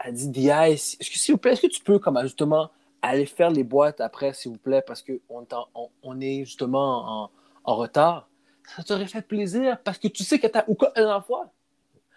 elle 0.04 0.14
dit, 0.14 0.28
DI, 0.28 0.48
est-ce 0.48 0.96
que, 0.96 1.18
s'il 1.18 1.34
vous 1.34 1.38
plaît, 1.38 1.52
est-ce 1.52 1.62
que 1.62 1.66
tu 1.66 1.82
peux, 1.82 1.98
comme 1.98 2.18
justement, 2.22 2.70
aller 3.02 3.26
faire 3.26 3.50
les 3.50 3.64
boîtes 3.64 4.00
après, 4.00 4.32
s'il 4.32 4.52
vous 4.52 4.58
plaît, 4.58 4.82
parce 4.86 5.02
qu'on 5.02 5.46
on, 5.74 5.88
on 6.02 6.20
est 6.20 6.44
justement 6.44 7.24
en, 7.24 7.30
en 7.64 7.76
retard? 7.76 8.28
Ça 8.76 8.82
t'aurait 8.82 9.06
fait 9.06 9.22
plaisir 9.22 9.78
parce 9.82 9.98
que 9.98 10.08
tu 10.08 10.22
sais 10.22 10.38
que 10.38 10.46
t'as. 10.46 10.64
Ou 10.68 10.74
quoi, 10.74 10.92
la 10.94 11.02
dernière 11.02 11.26
fois? 11.26 11.50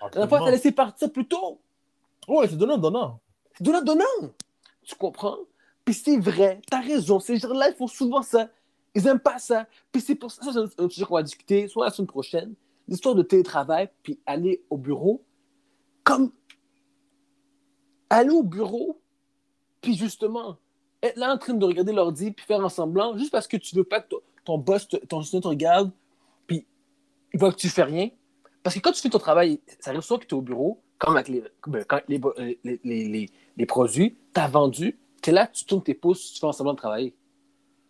La 0.02 0.10
dernière 0.10 0.30
fois, 0.30 0.40
t'as 0.40 0.52
laissé 0.52 0.72
partir 0.72 1.12
plus 1.12 1.28
tôt. 1.28 1.60
Ouais, 2.28 2.48
c'est 2.48 2.58
donnant, 2.58 2.78
donnant. 2.78 3.20
C'est 3.58 3.64
donnant, 3.64 3.82
donnant. 3.82 4.34
Tu 4.84 4.96
comprends? 4.96 5.38
Puis 5.84 5.96
c'est 5.96 6.18
vrai, 6.18 6.62
t'as 6.70 6.82
raison. 6.82 7.20
Ces 7.20 7.38
gens-là, 7.38 7.70
ils 7.70 7.76
font 7.76 7.88
souvent 7.88 8.22
ça. 8.22 8.50
Ils 8.96 9.08
aiment 9.08 9.20
pas 9.20 9.40
ça. 9.40 9.66
Puis 9.92 10.02
c'est 10.02 10.16
pour 10.16 10.32
ça, 10.32 10.44
ça 10.44 10.52
c'est 10.54 10.82
un 10.82 10.90
sujet 10.90 11.06
qu'on 11.06 11.16
va 11.16 11.24
discuter, 11.24 11.68
soit 11.68 11.86
la 11.86 11.92
semaine 11.92 12.08
prochaine, 12.08 12.54
l'histoire 12.88 13.16
de 13.16 13.24
télétravail, 13.24 13.90
puis 14.04 14.20
aller 14.26 14.64
au 14.70 14.78
bureau. 14.78 15.24
Comme 16.04 16.32
aller 18.10 18.30
au 18.30 18.44
bureau, 18.44 19.02
puis 19.82 19.96
justement, 19.96 20.58
être 21.02 21.18
là 21.18 21.34
en 21.34 21.38
train 21.38 21.54
de 21.54 21.66
regarder 21.66 21.94
l'ordi, 21.94 22.32
puis 22.32 22.46
faire 22.46 22.64
un 22.64 22.70
semblant, 22.70 23.18
juste 23.18 23.32
parce 23.32 23.48
que 23.48 23.58
tu 23.58 23.76
veux 23.76 23.84
pas 23.84 24.02
que 24.02 24.16
ton, 24.46 24.58
boss, 24.58 24.88
te, 24.88 24.98
ton 24.98 25.22
te 25.22 25.48
regarde, 25.48 25.92
puis 26.48 26.66
il 27.34 27.40
voit 27.40 27.52
que 27.52 27.58
tu 27.58 27.70
fais 27.70 27.84
rien. 27.84 28.10
Parce 28.64 28.76
que 28.76 28.80
quand 28.80 28.92
tu 28.92 29.02
fais 29.02 29.10
ton 29.10 29.20
travail, 29.20 29.60
ça 29.80 29.90
arrive 29.92 30.02
souvent 30.02 30.20
que 30.20 30.26
tu 30.26 30.36
es 30.36 30.38
au 30.38 30.42
bureau, 30.42 30.82
comme 30.98 31.16
avec 31.16 31.28
les, 31.28 31.44
ben, 31.68 31.84
quand 31.84 32.00
les, 32.08 32.22
les, 32.38 32.80
les, 32.84 33.08
les, 33.08 33.30
les 33.58 33.66
produits, 33.66 34.18
tu 34.34 34.40
as 34.40 34.48
vendu, 34.48 34.98
tu 35.22 35.30
es 35.30 35.34
là, 35.34 35.48
tu 35.48 35.66
tournes 35.66 35.84
tes 35.84 35.94
pouces, 35.94 36.34
tu 36.34 36.40
fais 36.40 36.48
un 36.48 36.54
semblant 36.54 36.74
de 36.74 36.78
travailler. 36.78 37.14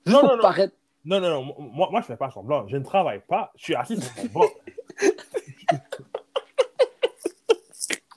Juste 0.05 0.15
Non, 0.15 0.21
pour 0.21 0.29
non, 0.29 0.35
non. 0.37 0.41
paraître. 0.41 0.75
Non, 1.05 1.19
non, 1.19 1.29
non. 1.29 1.55
Moi, 1.59 1.89
moi 1.91 2.01
je 2.01 2.05
fais 2.07 2.17
pas 2.17 2.31
semblant. 2.31 2.67
Je 2.67 2.77
ne 2.77 2.83
travaille 2.83 3.21
pas. 3.27 3.51
Je 3.55 3.63
suis 3.63 3.75
assis 3.75 4.01
sur 4.01 4.11
mon 4.23 4.29
banc. 4.29 4.45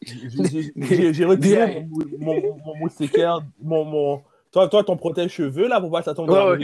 J'ai- 0.07 1.25
retiré 1.25 1.87
mon, 2.19 2.40
mon, 2.40 2.57
mon, 2.64 2.77
moustiquaire, 2.77 3.40
mon, 3.61 3.85
mon, 3.85 4.23
toi, 4.53 4.69
toi, 4.69 4.85
ton 4.85 4.97
protège-cheveux, 4.97 5.69
là, 5.69 5.81
pour 5.81 5.90
pas 5.90 5.99
que 6.01 6.05
ça 6.05 6.14
tombe 6.14 6.29
dans 6.29 6.51
la. 6.51 6.59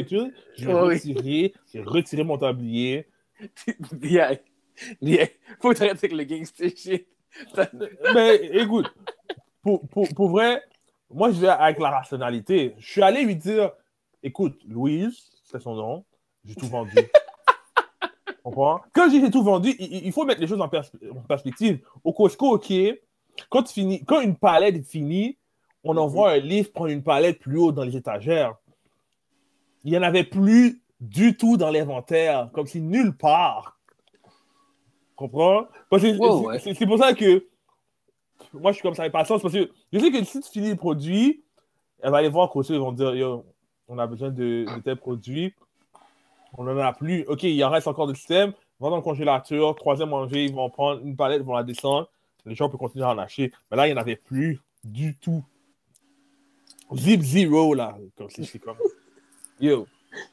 J'ai 0.56 0.66
retiré, 0.94 1.54
j'ai 1.72 1.80
retiré 1.82 2.24
mon 2.24 2.38
tablier. 2.38 3.08
Bien. 3.92 4.36
Bien. 5.00 5.26
Faut 5.60 5.70
arrêtes 5.70 5.98
avec 5.98 6.12
le 6.12 6.24
gangster 6.24 6.70
shit. 6.76 7.06
Mais 8.14 8.36
écoute, 8.60 8.92
pour, 9.62 9.86
pour, 9.88 10.08
pour 10.14 10.28
vrai, 10.30 10.62
moi, 11.10 11.30
je 11.30 11.40
vais 11.40 11.48
avec 11.48 11.78
la 11.78 11.90
rationalité. 11.90 12.74
Je 12.78 12.90
suis 12.90 13.02
allé 13.02 13.22
lui 13.24 13.36
dire, 13.36 13.72
écoute, 14.22 14.58
Louise, 14.66 15.30
c'est 15.44 15.60
son 15.60 15.74
nom, 15.74 16.04
j'ai 16.44 16.54
tout 16.54 16.66
vendu. 16.66 16.94
Comprends? 18.42 18.80
Quand 18.92 19.08
j'ai 19.10 19.30
tout 19.30 19.42
vendu, 19.42 19.74
il, 19.78 20.06
il 20.06 20.12
faut 20.12 20.24
mettre 20.24 20.40
les 20.40 20.46
choses 20.48 20.60
en, 20.60 20.68
pers- 20.68 20.90
en 21.14 21.20
perspective. 21.20 21.80
Au 22.02 22.12
Costco, 22.12 22.54
OK, 22.54 22.72
quand, 23.48 23.62
tu 23.64 23.72
finis, 23.74 24.04
quand 24.04 24.20
une 24.20 24.36
palette 24.36 24.76
est 24.76 24.82
finie, 24.88 25.38
on 25.84 25.96
envoie 25.96 26.32
un 26.32 26.38
livre 26.38 26.70
prendre 26.72 26.90
une 26.90 27.02
palette 27.02 27.38
plus 27.38 27.58
haut 27.58 27.72
dans 27.72 27.84
les 27.84 27.96
étagères. 27.96 28.54
Il 29.84 29.90
n'y 29.90 29.98
en 29.98 30.02
avait 30.02 30.24
plus 30.24 30.80
du 31.00 31.36
tout 31.36 31.56
dans 31.56 31.70
l'inventaire, 31.70 32.50
comme 32.52 32.66
si 32.66 32.80
nulle 32.80 33.16
part. 33.16 33.78
Comprends? 35.16 35.66
Ouais, 35.90 36.00
c'est- 36.00 36.86
pour 36.86 36.98
ça 36.98 37.12
que 37.14 37.46
moi, 38.54 38.70
je 38.72 38.76
suis 38.76 38.82
comme 38.82 38.94
ça 38.94 39.02
avec 39.02 39.12
patience, 39.12 39.42
parce 39.42 39.54
que 39.54 39.70
je 39.92 39.98
sais 39.98 40.10
que 40.10 40.24
si 40.24 40.40
tu 40.40 40.50
finis 40.50 40.70
le 40.70 40.76
produit, 40.76 41.44
elle 42.02 42.10
va 42.10 42.18
aller 42.18 42.28
voir 42.28 42.50
Costco, 42.50 42.74
ils 42.74 42.80
vont 42.80 42.92
dire, 42.92 43.14
Yo, 43.14 43.44
on 43.88 43.98
a 43.98 44.06
besoin 44.06 44.30
de, 44.30 44.64
de 44.74 44.80
tel 44.82 44.96
produit, 44.96 45.54
on 46.56 46.64
n'en 46.64 46.76
a 46.78 46.92
plus. 46.92 47.24
OK, 47.28 47.42
il 47.44 47.62
en 47.64 47.70
reste 47.70 47.86
encore 47.88 48.06
du 48.06 48.14
système, 48.14 48.52
va 48.80 48.90
dans 48.90 48.96
le 48.96 49.02
congélateur, 49.02 49.74
troisième 49.76 50.10
manger, 50.10 50.44
ils 50.44 50.54
vont 50.54 50.68
prendre 50.70 51.00
une 51.04 51.16
palette, 51.16 51.40
ils 51.40 51.46
vont 51.46 51.54
la 51.54 51.62
descendre, 51.62 52.08
les 52.46 52.54
gens 52.54 52.68
peuvent 52.68 52.78
continuer 52.78 53.04
à 53.04 53.10
en 53.10 53.18
acheter. 53.18 53.52
Mais 53.70 53.76
là, 53.76 53.86
il 53.86 53.92
n'y 53.92 53.98
en 53.98 54.00
avait 54.00 54.16
plus 54.16 54.60
du 54.84 55.16
tout. 55.16 55.44
Zip 56.94 57.22
zero, 57.22 57.74
là, 57.74 57.96
comme 58.16 58.28
si 58.30 58.44
c'est 58.44 58.58
comme. 58.58 58.76
Yo, 59.60 59.86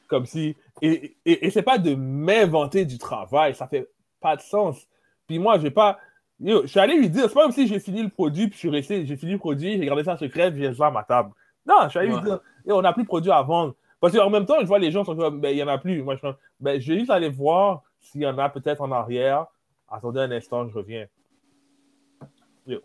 comme 0.08 0.26
si. 0.26 0.56
Et, 0.82 1.16
et, 1.24 1.46
et 1.46 1.50
c'est 1.50 1.62
pas 1.62 1.78
de 1.78 1.94
m'inventer 1.94 2.84
du 2.84 2.98
travail, 2.98 3.54
ça 3.54 3.66
fait 3.66 3.88
pas 4.20 4.36
de 4.36 4.42
sens. 4.42 4.86
Puis 5.26 5.38
moi, 5.38 5.56
je 5.56 5.62
vais 5.62 5.70
pas. 5.70 5.98
Yo, 6.38 6.62
je 6.62 6.66
suis 6.68 6.80
allé 6.80 6.94
lui 6.96 7.08
dire, 7.08 7.28
c'est 7.28 7.34
pas 7.34 7.42
comme 7.42 7.52
si 7.52 7.66
j'ai 7.66 7.78
fini 7.80 8.02
le 8.02 8.08
produit, 8.08 8.46
puis 8.48 8.54
je 8.54 8.58
suis 8.58 8.70
resté, 8.70 9.06
j'ai 9.06 9.16
fini 9.16 9.32
le 9.32 9.38
produit, 9.38 9.78
j'ai 9.78 9.86
gardé 9.86 10.04
ça 10.04 10.16
secret, 10.16 10.50
puis 10.52 10.62
j'ai 10.62 10.74
ça 10.74 10.86
à 10.88 10.90
ma 10.90 11.02
table. 11.04 11.30
Non, 11.66 11.76
je 11.84 11.88
suis 11.90 11.98
allé 11.98 12.10
Ouais. 12.10 12.16
lui 12.16 12.24
dire, 12.24 12.40
Yo, 12.66 12.76
on 12.78 12.82
n'a 12.82 12.92
plus 12.92 13.02
de 13.04 13.08
produit 13.08 13.30
à 13.30 13.42
vendre. 13.42 13.74
Parce 14.00 14.14
qu'en 14.16 14.30
même 14.30 14.46
temps, 14.46 14.56
je 14.60 14.66
vois 14.66 14.78
les 14.78 14.90
gens 14.90 15.04
sont 15.04 15.14
comme, 15.14 15.40
ben, 15.40 15.50
il 15.50 15.56
n'y 15.56 15.62
en 15.62 15.68
a 15.68 15.76
plus. 15.78 16.02
Moi, 16.02 16.16
je 16.16 16.26
ben, 16.58 16.80
je 16.80 16.92
vais 16.92 16.98
juste 17.00 17.10
aller 17.10 17.28
voir 17.28 17.82
s'il 18.00 18.22
y 18.22 18.26
en 18.26 18.36
a 18.38 18.48
peut-être 18.48 18.80
en 18.80 18.90
arrière. 18.90 19.46
Attendez 19.90 20.20
un 20.20 20.30
instant, 20.30 20.66
je 20.68 20.74
reviens. 20.74 21.06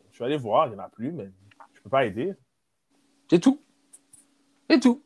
Je 0.10 0.16
suis 0.16 0.24
allé 0.24 0.38
voir, 0.38 0.68
il 0.68 0.72
n'y 0.72 0.76
en 0.76 0.84
a 0.84 0.90
plus, 0.90 1.12
mais 1.12 1.30
je 1.74 1.82
peux 1.82 1.90
pas 1.90 2.06
aider. 2.06 2.34
C'est 3.30 3.40
tout. 3.40 3.60
C'est 4.70 4.80
tout. 4.80 5.02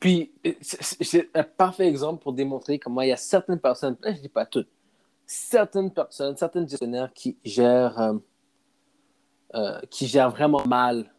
Puis, 0.00 0.32
c'est- 0.60 0.82
c'est 0.82 1.04
c'est 1.04 1.30
un 1.34 1.44
parfait 1.44 1.86
exemple 1.86 2.22
pour 2.22 2.32
démontrer 2.32 2.78
comment 2.78 3.02
il 3.02 3.08
y 3.08 3.12
a 3.12 3.16
certaines 3.16 3.60
personnes, 3.60 3.96
je 4.04 4.20
dis 4.20 4.28
pas 4.28 4.44
toutes, 4.46 4.68
certaines 5.26 5.92
personnes, 5.92 6.36
certaines 6.36 6.68
gestionnaires 6.68 7.12
qui 7.12 7.36
gèrent, 7.44 7.98
euh, 8.00 8.14
euh, 9.54 9.80
qui 9.90 10.06
gèrent 10.06 10.30
vraiment 10.30 10.66
mal. 10.66 11.12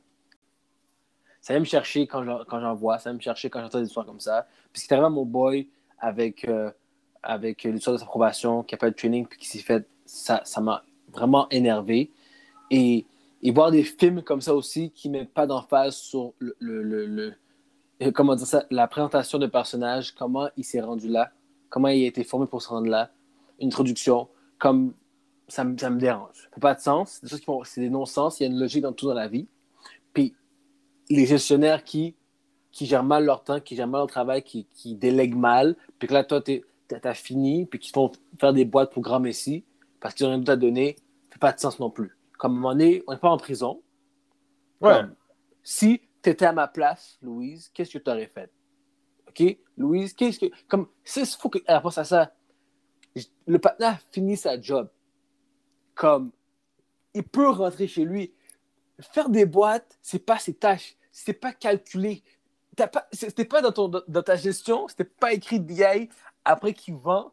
Ça 1.39 1.53
vient 1.53 1.59
me 1.61 1.65
chercher 1.65 2.07
quand 2.07 2.23
j'en, 2.23 2.75
vois, 2.75 2.99
ça 2.99 3.09
vient 3.09 3.17
me 3.17 3.21
chercher 3.21 3.49
quand 3.49 3.61
j'entends 3.61 3.79
des 3.79 3.87
histoires 3.87 4.05
comme 4.05 4.19
ça. 4.19 4.47
Puis 4.71 4.81
ce 4.81 4.87
qui 4.87 4.93
est 4.93 4.95
arrivé 4.95 5.07
à 5.07 5.09
mon 5.09 5.25
boy 5.25 5.69
avec, 5.99 6.45
euh, 6.45 6.71
avec 7.21 7.63
l'histoire 7.63 7.95
de 7.95 7.99
sa 7.99 8.05
probation, 8.05 8.63
qui 8.63 8.75
a 8.75 8.77
pas 8.77 8.89
de 8.89 8.95
training, 8.95 9.25
puis 9.25 9.39
qui 9.39 9.47
s'est 9.47 9.59
fait, 9.59 9.87
ça 10.05 10.41
m'a 10.61 10.83
vraiment 11.09 11.47
énervé. 11.49 12.11
Et, 12.71 13.05
voir 13.51 13.71
des 13.71 13.83
films 13.83 14.21
comme 14.21 14.41
ça 14.41 14.55
aussi 14.55 14.89
qui 14.91 15.09
mettent 15.09 15.33
pas 15.33 15.45
d'emphase 15.45 15.95
sur 15.97 16.33
le, 16.39 16.55
le, 16.59 17.05
le- 17.05 17.33
euh, 18.01 18.11
comment 18.11 18.35
dire 18.35 18.47
ça, 18.47 18.65
la 18.71 18.87
présentation 18.87 19.37
de 19.37 19.47
personnage, 19.47 20.13
comment 20.13 20.49
il 20.57 20.63
s'est 20.63 20.81
rendu 20.81 21.09
là, 21.09 21.31
comment 21.69 21.89
il 21.89 22.03
a 22.03 22.07
été 22.07 22.23
formé 22.23 22.47
pour 22.47 22.61
se 22.61 22.69
rendre 22.69 22.87
là, 22.87 23.11
une 23.59 23.67
introduction, 23.67 24.27
comme 24.59 24.93
ça, 25.47 25.63
me- 25.63 25.77
ça 25.77 25.89
me 25.89 25.99
dérange. 25.99 26.35
Ça 26.35 26.49
fait 26.55 26.61
pas 26.61 26.73
de 26.73 26.79
sens, 26.79 27.21
c'est 27.65 27.81
des 27.81 27.89
non-sens, 27.89 28.39
il 28.39 28.43
y 28.43 28.45
a 28.45 28.49
une 28.49 28.59
logique 28.59 28.81
dans 28.83 28.93
tout 28.93 29.07
dans 29.07 29.13
la 29.13 29.27
vie. 29.27 29.47
les 31.09 31.25
gestionnaires 31.25 31.83
qui, 31.83 32.15
qui 32.71 32.85
gèrent 32.85 33.03
mal 33.03 33.25
leur 33.25 33.43
temps, 33.43 33.59
qui 33.59 33.75
gèrent 33.75 33.87
mal 33.87 33.99
leur 33.99 34.07
travail, 34.07 34.41
qui, 34.41 34.65
qui 34.73 34.95
délèguent 34.95 35.35
mal, 35.35 35.75
puis 35.99 36.07
que 36.07 36.13
là, 36.13 36.23
toi, 36.23 36.41
tu 36.41 36.63
as 37.03 37.13
fini, 37.13 37.65
puis 37.65 37.79
qui 37.79 37.91
font 37.91 38.11
faire 38.39 38.53
des 38.53 38.65
boîtes 38.65 38.91
pour 38.93 39.03
Grand 39.03 39.19
Messi 39.19 39.63
parce 39.99 40.13
qu'ils 40.15 40.25
ont 40.25 40.29
rien 40.29 40.37
d'autre 40.39 40.51
à 40.53 40.55
donner, 40.55 40.95
ça 40.97 41.33
fait 41.33 41.39
pas 41.39 41.51
de 41.51 41.59
sens 41.59 41.79
non 41.79 41.89
plus. 41.89 42.15
Comme 42.43 42.55
à 42.55 42.57
un 42.57 42.59
moment 42.59 42.73
donné, 42.73 43.01
on 43.07 43.13
n'est 43.13 43.19
pas 43.19 43.29
en 43.29 43.37
prison. 43.37 43.81
Ouais. 44.81 44.95
Comme, 44.95 45.15
si 45.63 46.01
tu 46.21 46.29
étais 46.29 46.45
à 46.45 46.51
ma 46.51 46.67
place, 46.67 47.17
Louise, 47.21 47.71
qu'est-ce 47.73 47.97
que 47.97 48.03
tu 48.03 48.11
aurais 48.11 48.27
fait? 48.27 48.51
OK? 49.29 49.57
Louise, 49.77 50.11
qu'est-ce 50.13 50.39
que. 50.39 50.45
Comme, 50.67 50.89
il 51.15 51.25
faut 51.25 51.47
que. 51.47 51.59
À 51.67 51.81
à 51.81 52.03
ça, 52.03 52.33
le 53.47 53.59
partenaire 53.59 53.97
finit 54.11 54.35
sa 54.35 54.59
job. 54.59 54.89
Comme, 55.95 56.33
il 57.13 57.23
peut 57.23 57.47
rentrer 57.47 57.87
chez 57.87 58.03
lui. 58.03 58.33
Faire 58.99 59.29
des 59.29 59.45
boîtes, 59.45 59.97
c'est 60.01 60.19
pas 60.19 60.37
ses 60.37 60.53
tâches. 60.53 60.97
C'est 61.13 61.31
pas 61.31 61.53
calculé. 61.53 62.23
Pas, 62.75 63.07
c'était 63.13 63.45
pas 63.45 63.61
dans, 63.61 63.71
ton, 63.71 63.87
dans 63.87 64.21
ta 64.21 64.35
gestion, 64.35 64.89
c'était 64.89 65.05
pas 65.05 65.31
écrit 65.31 65.61
DI 65.61 66.09
après 66.43 66.73
qu'il 66.73 66.95
vend 66.95 67.31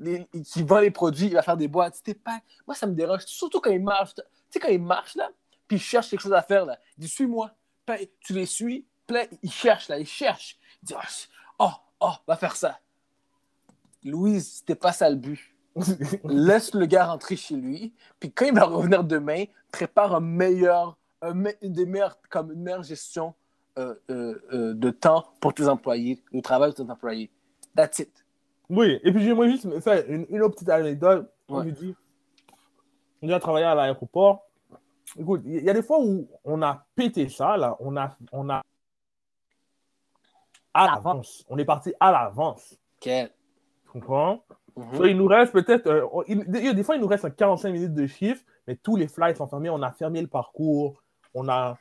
les, 0.00 0.26
qui 0.44 0.62
vend 0.62 0.80
les 0.80 0.90
produits, 0.90 1.26
il 1.26 1.34
va 1.34 1.42
faire 1.42 1.56
des 1.56 1.68
boîtes. 1.68 2.02
Pas. 2.24 2.40
Moi, 2.66 2.74
ça 2.74 2.86
me 2.86 2.94
dérange. 2.94 3.24
Surtout 3.26 3.60
quand 3.60 3.70
il 3.70 3.82
marche. 3.82 4.14
Tu 4.14 4.22
sais, 4.50 4.58
quand 4.58 4.68
il 4.68 4.82
marche, 4.82 5.14
là, 5.14 5.30
puis 5.68 5.76
il 5.76 5.80
cherche 5.80 6.08
quelque 6.10 6.20
chose 6.20 6.32
à 6.32 6.42
faire, 6.42 6.64
là. 6.64 6.78
Il 6.96 7.02
dit 7.02 7.08
Suis-moi. 7.08 7.52
Tu 8.20 8.34
les 8.34 8.46
suis, 8.46 8.86
plein, 9.06 9.24
il 9.42 9.50
cherche, 9.50 9.88
là, 9.88 9.98
il 9.98 10.06
cherche. 10.06 10.58
Il 10.82 10.86
dit 10.86 10.94
Oh, 11.58 11.70
oh, 12.00 12.12
va 12.26 12.36
faire 12.36 12.56
ça. 12.56 12.78
Louise, 14.04 14.58
c'était 14.58 14.74
pas 14.74 14.92
ça 14.92 15.10
le 15.10 15.16
but. 15.16 15.40
Laisse 16.24 16.74
le 16.74 16.86
gars 16.86 17.06
rentrer 17.06 17.36
chez 17.36 17.54
lui, 17.54 17.92
puis 18.18 18.32
quand 18.32 18.46
il 18.46 18.54
va 18.54 18.64
revenir 18.64 19.04
demain, 19.04 19.44
prépare 19.70 20.14
un 20.14 20.20
meilleur, 20.20 20.96
une 21.22 21.52
des 21.62 21.86
comme 22.28 22.52
une 22.52 22.62
meilleure 22.62 22.82
gestion 22.82 23.34
euh, 23.78 23.94
euh, 24.10 24.42
euh, 24.52 24.74
de 24.74 24.90
temps 24.90 25.32
pour 25.40 25.54
tes 25.54 25.68
employés, 25.68 26.22
le 26.32 26.42
travail 26.42 26.70
de 26.70 26.76
tes 26.76 26.90
employés. 26.90 27.30
That's 27.76 28.00
it. 28.00 28.19
Oui, 28.70 29.00
et 29.02 29.12
puis 29.12 29.22
j'aimerais 29.24 29.50
juste 29.50 29.80
faire 29.80 30.04
une, 30.08 30.26
une 30.30 30.42
autre 30.42 30.54
petite 30.54 30.68
anecdote. 30.68 31.28
On 31.48 31.60
lui 31.60 31.72
dit, 31.72 31.94
on 33.20 33.28
a 33.30 33.40
travaillé 33.40 33.66
à 33.66 33.74
l'aéroport. 33.74 34.46
Écoute, 35.18 35.42
il 35.44 35.64
y 35.64 35.68
a 35.68 35.74
des 35.74 35.82
fois 35.82 35.98
où 36.00 36.28
on 36.44 36.62
a 36.62 36.86
pété 36.94 37.28
ça, 37.28 37.56
là. 37.56 37.76
On 37.80 37.96
a, 37.96 38.16
on 38.32 38.48
a 38.48 38.62
à 40.72 40.86
l'avance. 40.86 41.44
On 41.48 41.58
est 41.58 41.64
parti 41.64 41.92
à 41.98 42.12
l'avance. 42.12 42.78
Ok. 42.96 43.10
Tu 43.10 43.90
comprends? 43.92 44.44
Mm 44.76 45.04
il 45.04 45.16
nous 45.16 45.26
reste 45.26 45.52
peut-être. 45.52 45.88
Euh, 45.88 46.72
des 46.72 46.82
fois, 46.84 46.94
il 46.94 47.00
nous 47.00 47.08
reste 47.08 47.34
45 47.34 47.72
minutes 47.72 47.92
de 47.92 48.06
chiffre, 48.06 48.42
mais 48.68 48.76
tous 48.76 48.94
les 48.96 49.08
flights 49.08 49.36
sont 49.36 49.48
fermés. 49.48 49.68
On 49.68 49.82
a 49.82 49.90
fermé 49.90 50.20
le 50.20 50.28
parcours. 50.28 51.02
On 51.34 51.48
a, 51.48 51.76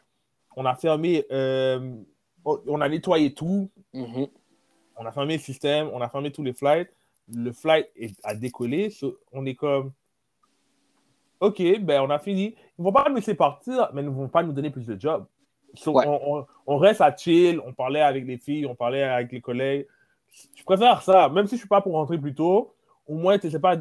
on 0.56 0.66
a 0.66 0.74
fermé. 0.76 1.26
Euh, 1.32 1.96
on 2.44 2.82
a 2.82 2.90
nettoyé 2.90 3.34
tout. 3.34 3.70
Mm 3.94 4.24
on 5.00 5.06
a 5.06 5.12
fermé 5.12 5.38
le 5.38 5.41
système, 5.41 5.89
on 5.93 6.02
a 6.02 6.10
fermé 6.10 6.32
tous 6.32 6.43
les 6.43 6.54
flights. 6.54 6.89
Le 7.34 7.52
flight 7.52 7.88
a 8.24 8.36
décollé. 8.36 8.93
on 9.32 9.45
est 9.45 9.56
comme, 9.56 9.91
OK, 11.39 11.62
ben 11.80 12.02
on 12.02 12.10
a 12.10 12.20
fini. 12.20 12.56
Ils 12.78 12.82
ne 12.82 12.84
vont 12.84 12.91
pas 12.91 13.06
nous 13.08 13.16
laisser 13.16 13.34
partir, 13.34 13.89
mais 13.93 14.02
ils 14.02 14.06
ne 14.06 14.12
vont 14.12 14.28
pas 14.28 14.43
nous 14.43 14.52
donner 14.52 14.70
plus 14.70 14.86
de 14.86 15.00
jobs. 15.00 15.26
on, 15.86 16.78
reste 16.78 17.02
à 17.02 17.16
chill, 17.16 17.62
on 17.66 17.74
parlait 17.74 18.02
avec 18.02 18.26
les 18.26 18.38
filles, 18.38 18.66
on 18.66 18.76
parlait 18.76 19.04
avec 19.04 19.32
les 19.32 19.41
collègues. 19.41 19.88
Je 20.56 20.64
préfère 20.64 21.02
ça, 21.02 21.30
même 21.30 21.45
si 21.45 21.52
je 21.52 21.56
ne 21.56 21.60
suis 21.60 21.68
pas 21.68 21.82
pour 21.82 21.93
rentrer 21.93 22.18
plus 22.18 22.36
tôt, 22.36 22.74
au 23.08 23.16
moins, 23.16 23.39
tu 23.39 23.47
ne 23.47 23.52
sais 23.52 23.60
pas 23.60 23.78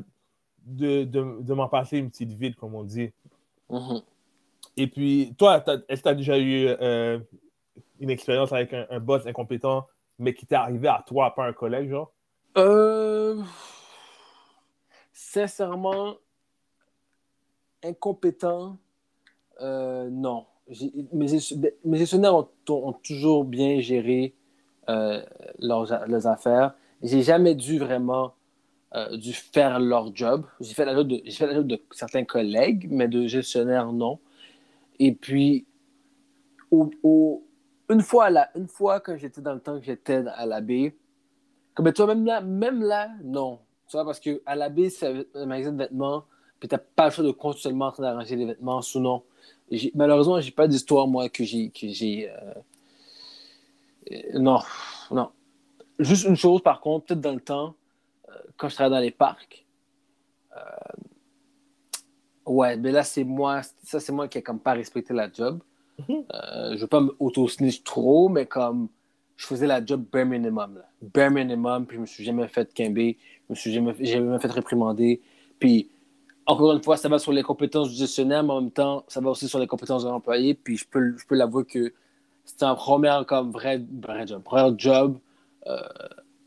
de, 0.65 1.05
de, 1.05 1.55
m'en 1.55 1.69
passer 1.69 1.99
une 1.99 2.11
petite 2.11 2.33
vide, 2.33 2.55
comme 2.55 2.75
on 2.75 2.85
dit. 2.85 3.11
Mm-hmm. 3.71 4.03
Et 4.77 4.87
puis, 4.87 5.35
toi, 5.37 5.65
est-ce 5.89 6.03
que 6.03 6.09
tu 6.09 6.09
as 6.09 6.15
déjà 6.15 6.39
eu 6.39 6.69
euh, 6.69 7.19
une 8.01 8.11
expérience 8.11 8.53
avec 8.53 8.73
un, 8.73 9.01
boss 9.01 9.27
incompétent 9.27 9.87
mais 10.19 10.35
qui 10.35 10.47
t'est 10.47 10.55
arrivé 10.55 10.89
à 10.89 11.05
toi, 11.07 11.35
pas 11.35 11.45
un 11.45 11.53
collègue, 11.53 11.91
genre? 11.91 12.13
Euh... 12.57 13.43
Sincèrement, 15.13 16.17
incompétent, 17.83 18.79
euh, 19.61 20.09
non. 20.11 20.47
Mes, 21.13 21.29
gestionnaires 21.29 22.35
ont, 22.35 22.93
toujours 22.93 23.45
bien 23.45 23.81
géré 23.81 24.35
euh, 24.89 25.23
leurs, 25.59 26.27
affaires. 26.27 26.75
J'ai 27.03 27.23
jamais 27.23 27.55
dû 27.55 27.79
vraiment 27.79 28.35
euh, 28.95 29.19
faire 29.53 29.81
leur 29.81 30.15
job. 30.15 30.45
J'ai 30.61 30.75
fait 30.75 30.85
la 30.85 30.95
job 30.95 31.09
de 31.67 31.83
certains 31.91 32.25
collègues, 32.25 32.87
mais 32.91 33.09
de 33.09 33.27
gestionnaires, 33.27 33.93
non. 33.93 34.19
Et 34.99 35.13
puis, 35.13 35.67
au, 36.71 36.91
au, 37.03 37.45
une 37.91 38.03
fois, 38.03 38.31
là, 38.31 38.51
une 38.55 38.69
fois 38.69 39.01
que 39.01 39.17
j'étais 39.17 39.41
dans 39.41 39.55
le 39.55 39.61
temps 39.61 39.79
que 39.79 39.85
j'étais 39.85 40.25
à 40.27 40.47
la 40.47 40.61
comme 41.75 41.93
toi, 41.93 42.07
même 42.09 42.27
là, 42.27 42.41
même 42.41 42.83
là, 42.83 43.11
non. 43.23 43.61
Tu 43.87 43.93
vois, 43.97 44.05
parce 44.05 44.19
qu'à 44.19 44.55
la 44.57 44.69
baie, 44.69 44.91
c'est 44.91 45.27
un 45.35 45.47
magasin 45.47 45.73
de 45.73 45.79
vêtements, 45.79 46.25
puis 46.59 46.69
t'as 46.69 46.79
pas 46.79 47.07
le 47.07 47.11
choix 47.13 47.25
de 47.25 47.31
continuellement 47.31 47.87
en 47.87 47.93
train 47.93 48.03
d'arranger 48.03 48.35
les 48.35 48.47
vêtements, 48.47 48.83
sinon. 48.83 49.23
Malheureusement, 49.95 50.41
j'ai 50.41 50.51
pas 50.51 50.67
d'histoire, 50.67 51.07
moi, 51.07 51.29
que 51.29 51.45
j'ai. 51.45 52.29
Euh, 52.29 52.55
euh, 54.11 54.39
Non, 54.41 54.61
non. 55.11 55.31
Juste 56.01 56.25
une 56.27 56.37
chose, 56.37 56.63
par 56.63 56.81
contre, 56.81 57.07
peut-être 57.07 57.21
dans 57.21 57.35
le 57.35 57.41
temps, 57.41 57.77
euh, 58.29 58.33
quand 58.57 58.69
je 58.69 58.75
travaillais 58.75 58.97
dans 58.97 59.05
les 59.05 59.11
parcs, 59.13 59.65
ouais, 62.45 62.77
mais 62.77 62.91
là, 62.91 63.05
c'est 63.05 63.23
moi, 63.25 63.63
ça, 63.85 64.01
c'est 64.01 64.13
moi 64.13 64.27
qui 64.27 64.39
ai 64.39 64.43
comme 64.43 64.59
pas 64.59 64.73
respecté 64.73 65.15
la 65.15 65.31
job. 65.33 65.61
Euh, 66.11 66.71
je 66.71 66.75
ne 66.75 66.79
veux 66.79 66.87
pas 66.87 67.01
m'auto-snitch 67.01 67.83
trop, 67.83 68.29
mais 68.29 68.47
comme 68.47 68.89
je 69.37 69.47
faisais 69.47 69.67
la 69.67 69.85
job 69.85 70.05
bare 70.13 70.27
minimum. 70.27 70.75
Là. 70.75 70.89
Bare 71.15 71.31
minimum, 71.31 71.87
puis 71.87 71.97
je 71.97 72.01
me 72.01 72.07
suis 72.07 72.25
jamais 72.25 72.49
fait 72.49 72.73
quimber, 72.75 73.17
je 73.47 73.53
me 73.53 73.55
suis 73.55 73.73
jamais, 73.73 73.95
jamais 74.01 74.39
fait 74.39 74.51
réprimander. 74.51 75.23
Puis, 75.59 75.89
encore 76.45 76.73
une 76.73 76.83
fois, 76.83 76.97
ça 76.97 77.09
va 77.09 77.19
sur 77.19 77.33
les 77.33 77.43
compétences 77.43 77.91
du 77.91 77.97
gestionnaire, 77.97 78.43
mais 78.43 78.53
en 78.53 78.61
même 78.63 78.71
temps, 78.71 79.05
ça 79.07 79.21
va 79.21 79.31
aussi 79.31 79.49
sur 79.49 79.59
les 79.59 79.67
compétences 79.67 80.05
de 80.05 80.09
l'employé. 80.09 80.55
Puis, 80.55 80.77
je 80.77 80.87
peux, 80.89 81.17
je 81.17 81.25
peux 81.27 81.37
l'avouer 81.37 81.65
que 81.65 81.93
c'était 82.45 82.65
un 82.65 82.75
premier 82.75 83.21
comme 83.27 83.53
vrai, 83.53 83.81
vrai 84.03 84.27
job, 84.27 84.43
vrai 84.45 84.73
job 84.77 85.19
euh, 85.67 85.81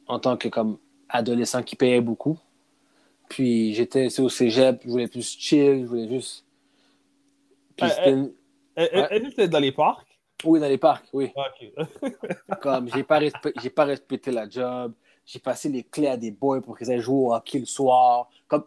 en 0.08 0.20
tant 0.20 0.36
que 0.36 0.50
comme 0.50 0.78
adolescent 1.08 1.64
qui 1.64 1.76
payait 1.78 2.02
beaucoup. 2.02 2.38
Puis, 3.30 3.74
j'étais 3.74 4.20
au 4.20 4.28
cégep, 4.28 4.82
je 4.84 4.90
voulais 4.90 5.08
plus 5.08 5.38
chill, 5.38 5.84
je 5.84 5.86
voulais 5.86 6.10
juste. 6.10 6.44
Puis, 7.78 7.88
euh, 8.06 8.28
est-ce 8.76 9.24
que 9.24 9.30
c'était 9.30 9.48
dans 9.48 9.60
les 9.60 9.72
parcs? 9.72 10.08
Oui, 10.44 10.60
dans 10.60 10.68
les 10.68 10.78
parcs, 10.78 11.08
oui. 11.14 11.32
Ah, 11.36 12.56
Comme 12.62 12.90
j'ai 12.94 13.04
pas, 13.04 13.20
j'ai 13.62 13.70
pas 13.70 13.86
respecté 13.86 14.32
la 14.32 14.50
job, 14.50 14.94
j'ai 15.26 15.40
passé 15.40 15.70
les 15.70 15.84
clés 15.84 16.08
à 16.08 16.18
des 16.18 16.32
boys 16.32 16.62
pour 16.62 16.78
qu'ils 16.78 16.90
aillent 16.92 17.02
jouer 17.02 17.28
au 17.28 17.34
hockey 17.34 17.60
le 17.60 17.66
soir. 17.66 18.30
Comme 18.48 18.64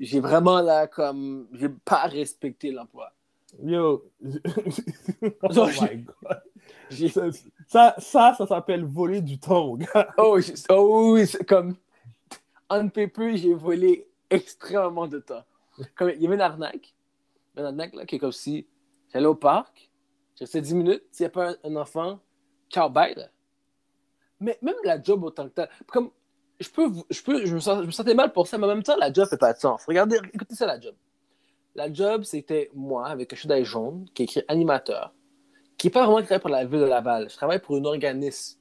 j'ai 0.00 0.20
vraiment 0.20 0.60
là, 0.60 0.86
comme 0.86 1.46
j'ai 1.52 1.68
pas 1.68 2.06
respecté 2.06 2.70
l'emploi. 2.70 3.12
Yo, 3.62 4.04
oh 4.24 5.66
my 5.80 6.04
god. 6.04 6.42
Ça, 7.66 7.94
ça, 7.98 8.34
ça, 8.36 8.46
s'appelle 8.46 8.84
voler 8.84 9.20
du 9.20 9.38
temps, 9.38 9.76
gars. 9.76 10.08
Oh, 10.18 10.38
oh 10.70 11.12
oui, 11.14 11.24
comme 11.46 11.76
en 12.68 12.88
paper, 12.88 13.36
j'ai 13.36 13.54
volé 13.54 14.06
extrêmement 14.30 15.06
de 15.06 15.18
temps. 15.18 15.44
Comme 15.94 16.10
il 16.10 16.22
y 16.22 16.26
avait 16.26 16.34
une 16.34 16.40
arnaque, 16.40 16.94
une 17.56 17.64
arnaque 17.64 17.94
là, 17.94 18.04
qui 18.04 18.16
est 18.16 18.18
comme 18.18 18.32
si 18.32 18.66
J'allais 19.12 19.26
au 19.26 19.34
parc, 19.34 19.90
j'ai 20.36 20.44
resté 20.44 20.60
10 20.60 20.74
minutes. 20.74 21.04
S'il 21.10 21.24
n'y 21.24 21.28
a 21.28 21.30
pas 21.30 21.54
un, 21.64 21.76
enfant, 21.76 22.20
ciao, 22.70 22.88
bye. 22.88 23.14
Mais 24.40 24.58
même 24.62 24.74
la 24.84 25.02
job 25.02 25.24
autant 25.24 25.48
que 25.48 25.54
tel, 25.54 25.68
comme 25.86 26.10
je 26.60 26.68
peux, 26.68 26.92
je 27.10 27.22
peux, 27.22 27.44
je 27.44 27.54
me, 27.54 27.60
sens, 27.60 27.80
je 27.82 27.86
me, 27.86 27.90
sentais 27.90 28.14
mal 28.14 28.32
pour 28.32 28.46
ça, 28.46 28.58
mais 28.58 28.64
en 28.64 28.68
même 28.68 28.82
temps, 28.82 28.96
la 28.96 29.12
job 29.12 29.28
fait 29.28 29.36
pas 29.36 29.52
de 29.52 29.58
sens. 29.58 29.84
Regardez, 29.86 30.18
écoutez 30.32 30.54
ça, 30.54 30.66
la 30.66 30.80
job. 30.80 30.94
La 31.74 31.92
job, 31.92 32.24
c'était 32.24 32.70
moi 32.74 33.06
avec 33.06 33.32
un 33.32 33.36
chandail 33.36 33.64
jaune 33.64 34.06
qui 34.14 34.22
est 34.22 34.24
écrit 34.24 34.42
animateur, 34.48 35.12
qui 35.76 35.86
n'est 35.86 35.92
pas 35.92 36.04
vraiment 36.04 36.22
créé 36.24 36.38
pour 36.38 36.50
la 36.50 36.64
ville 36.64 36.80
de 36.80 36.84
Laval. 36.84 37.30
Je 37.30 37.36
travaille 37.36 37.60
pour 37.60 37.76
un 37.76 37.84
organisme, 37.84 38.58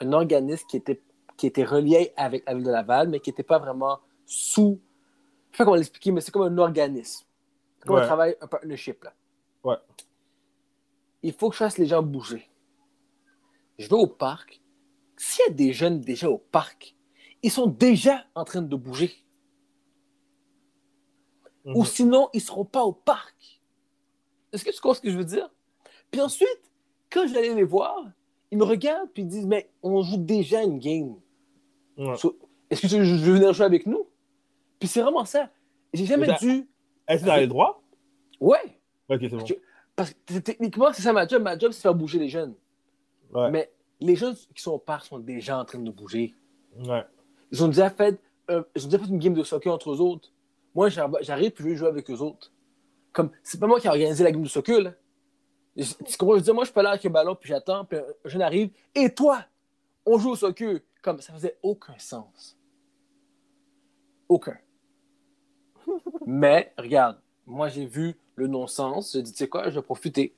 un 0.00 0.12
organisme 0.12 0.66
qui 0.68 0.78
était, 0.78 1.02
qui 1.36 1.46
était 1.46 1.64
relié 1.64 2.12
avec 2.16 2.44
la 2.46 2.54
ville 2.54 2.64
de 2.64 2.70
Laval, 2.70 3.08
mais 3.08 3.20
qui 3.20 3.30
n'était 3.30 3.42
pas 3.42 3.58
vraiment 3.58 4.00
sous. 4.24 4.80
Je 4.80 5.54
ne 5.54 5.56
sais 5.56 5.58
pas 5.58 5.64
comment 5.64 5.76
l'expliquer, 5.76 6.12
mais 6.12 6.20
c'est 6.20 6.30
comme 6.30 6.42
un 6.42 6.58
organisme. 6.58 7.26
C'est 7.78 7.86
comme 7.86 7.96
un 7.96 8.06
travail, 8.06 8.36
un 8.40 8.46
partnership. 8.46 9.04
Là. 9.04 9.12
Ouais. 9.64 9.76
Il 11.22 11.32
faut 11.32 11.48
que 11.50 11.54
je 11.54 11.58
fasse 11.58 11.78
les 11.78 11.86
gens 11.86 12.02
bouger. 12.02 12.48
Je 13.78 13.88
vais 13.88 13.94
au 13.94 14.06
parc. 14.06 14.60
S'il 15.16 15.46
y 15.46 15.50
a 15.50 15.52
des 15.52 15.72
jeunes 15.72 16.00
déjà 16.00 16.30
au 16.30 16.38
parc, 16.38 16.94
ils 17.42 17.50
sont 17.50 17.66
déjà 17.66 18.24
en 18.34 18.44
train 18.44 18.62
de 18.62 18.76
bouger. 18.76 19.12
Ou 21.64 21.80
mhm. 21.80 21.86
sinon, 21.86 22.28
ils 22.32 22.38
ne 22.38 22.42
seront 22.42 22.64
pas 22.64 22.82
au 22.84 22.92
parc. 22.92 23.60
Est-ce 24.52 24.64
que 24.64 24.70
tu 24.70 24.80
comprends 24.80 24.94
ce 24.94 25.00
que 25.00 25.10
je 25.10 25.16
veux 25.16 25.24
dire? 25.24 25.50
Puis 26.10 26.20
ensuite, 26.20 26.72
quand 27.10 27.26
j'allais 27.26 27.54
les 27.54 27.64
voir, 27.64 28.04
ils 28.50 28.58
me 28.58 28.64
regardent 28.64 29.10
puis 29.12 29.22
ils 29.22 29.28
disent 29.28 29.46
Mais 29.46 29.70
on 29.82 30.02
joue 30.02 30.16
déjà 30.16 30.62
une 30.62 30.78
game. 30.78 31.16
Est-ce 31.98 32.82
que 32.82 32.86
tu 32.86 32.96
veux 32.98 33.32
venir 33.34 33.52
jouer 33.52 33.66
avec 33.66 33.86
nous? 33.86 34.06
Puis 34.78 34.88
c'est 34.88 35.02
vraiment 35.02 35.24
ça. 35.24 35.50
J'ai 35.92 36.06
jamais 36.06 36.28
dû. 36.40 36.68
Est-ce 37.06 37.22
que 37.22 37.26
tu 37.26 37.30
as 37.30 37.40
le 37.40 37.46
droit? 37.46 37.82
Ouais. 38.40 38.77
Ok, 39.08 39.18
c'est 39.22 39.28
bon. 39.28 39.44
Parce 39.96 40.12
que 40.26 40.38
techniquement, 40.38 40.92
c'est 40.92 41.02
ça 41.02 41.12
ma 41.12 41.26
job. 41.26 41.42
Ma 41.42 41.58
job, 41.58 41.72
c'est 41.72 41.78
de 41.78 41.82
faire 41.82 41.94
bouger 41.94 42.18
les 42.18 42.28
jeunes. 42.28 42.54
Ouais. 43.32 43.50
Mais 43.50 43.72
les 44.00 44.14
jeunes 44.16 44.34
qui 44.54 44.62
sont 44.62 44.72
au 44.72 44.78
parc 44.78 45.06
sont 45.06 45.18
déjà 45.18 45.58
en 45.58 45.64
train 45.64 45.78
de 45.78 45.90
bouger. 45.90 46.34
Ouais. 46.78 47.04
Ils 47.50 47.64
ont 47.64 47.68
déjà 47.68 47.90
fait, 47.90 48.20
euh, 48.50 48.62
ils 48.76 48.84
ont 48.84 48.88
déjà 48.88 49.02
fait 49.02 49.10
une 49.10 49.18
game 49.18 49.34
de 49.34 49.42
soccer 49.42 49.72
entre 49.72 49.90
eux 49.92 50.00
autres. 50.00 50.30
Moi, 50.74 50.88
j'arrive 50.88 51.50
puis 51.50 51.64
je 51.64 51.68
veux 51.70 51.74
jouer 51.74 51.88
avec 51.88 52.08
eux 52.10 52.18
autres. 52.18 52.52
Comme, 53.12 53.30
c'est 53.42 53.58
pas 53.58 53.66
moi 53.66 53.80
qui 53.80 53.86
ai 53.86 53.90
organisé 53.90 54.22
la 54.22 54.30
game 54.30 54.42
de 54.42 54.48
soccer, 54.48 54.80
là. 54.80 54.92
Je- 55.76 55.94
Tu 56.06 56.16
comprends? 56.16 56.36
Je 56.36 56.42
dire, 56.42 56.54
moi, 56.54 56.64
je 56.64 56.68
suis 56.68 56.74
pas 56.74 56.82
là 56.82 56.90
avec 56.90 57.02
le 57.04 57.10
ballon, 57.10 57.34
puis 57.34 57.48
j'attends, 57.48 57.84
puis 57.84 57.98
un 57.98 58.28
jeune 58.28 58.42
arrive, 58.42 58.70
et 58.94 59.12
toi, 59.12 59.44
on 60.06 60.18
joue 60.18 60.30
au 60.30 60.36
soccer. 60.36 60.80
Comme, 61.02 61.20
ça 61.20 61.32
faisait 61.32 61.56
aucun 61.62 61.96
sens. 61.98 62.56
Aucun. 64.28 64.58
Mais, 66.26 66.72
regarde, 66.78 67.18
moi, 67.46 67.68
j'ai 67.68 67.86
vu 67.86 68.14
le 68.38 68.46
non-sens. 68.46 69.12
J'ai 69.12 69.22
dit, 69.22 69.32
tu 69.32 69.38
sais 69.38 69.48
quoi, 69.48 69.68
je 69.68 69.74
vais 69.74 69.82
profiter. 69.82 70.34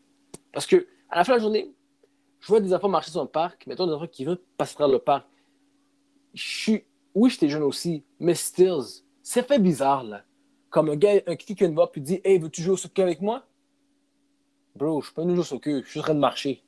Parce 0.52 0.66
que, 0.66 0.86
à 1.08 1.18
la 1.18 1.24
fin 1.24 1.32
de 1.32 1.38
la 1.38 1.42
journée, 1.42 1.72
je 2.40 2.46
vois 2.46 2.60
des 2.60 2.72
enfants 2.74 2.88
marcher 2.88 3.10
sur 3.10 3.22
le 3.22 3.28
parc, 3.28 3.66
mettons 3.66 3.86
des 3.86 3.92
enfants 3.92 4.06
qui 4.06 4.24
veulent 4.24 4.40
passer 4.56 4.74
travers 4.74 4.92
le 4.92 4.98
parc. 4.98 5.26
Je 6.34 6.42
suis. 6.42 6.84
Oui, 7.14 7.30
j'étais 7.30 7.48
jeune 7.48 7.62
aussi, 7.62 8.04
mais 8.20 8.34
stills, 8.34 9.02
ça 9.22 9.42
fait 9.42 9.58
bizarre, 9.58 10.04
là. 10.04 10.24
Comme 10.70 10.88
un 10.88 10.96
gars, 10.96 11.20
un 11.26 11.34
qui 11.34 11.54
me 11.60 11.74
voir 11.74 11.90
puis 11.90 12.00
dit 12.00 12.20
Hey, 12.24 12.38
veux-tu 12.38 12.62
jouer 12.62 12.74
au 12.74 12.76
soccer 12.76 13.04
avec 13.04 13.20
moi? 13.20 13.44
Bro, 14.76 15.00
je 15.00 15.06
suis 15.06 15.14
pas 15.14 15.22
venu 15.22 15.34
jouer 15.34 15.40
au 15.40 15.44
soccer, 15.44 15.82
je 15.84 15.90
suis 15.90 16.00
en 16.00 16.04
train 16.04 16.14
de 16.14 16.20
marcher. 16.20 16.62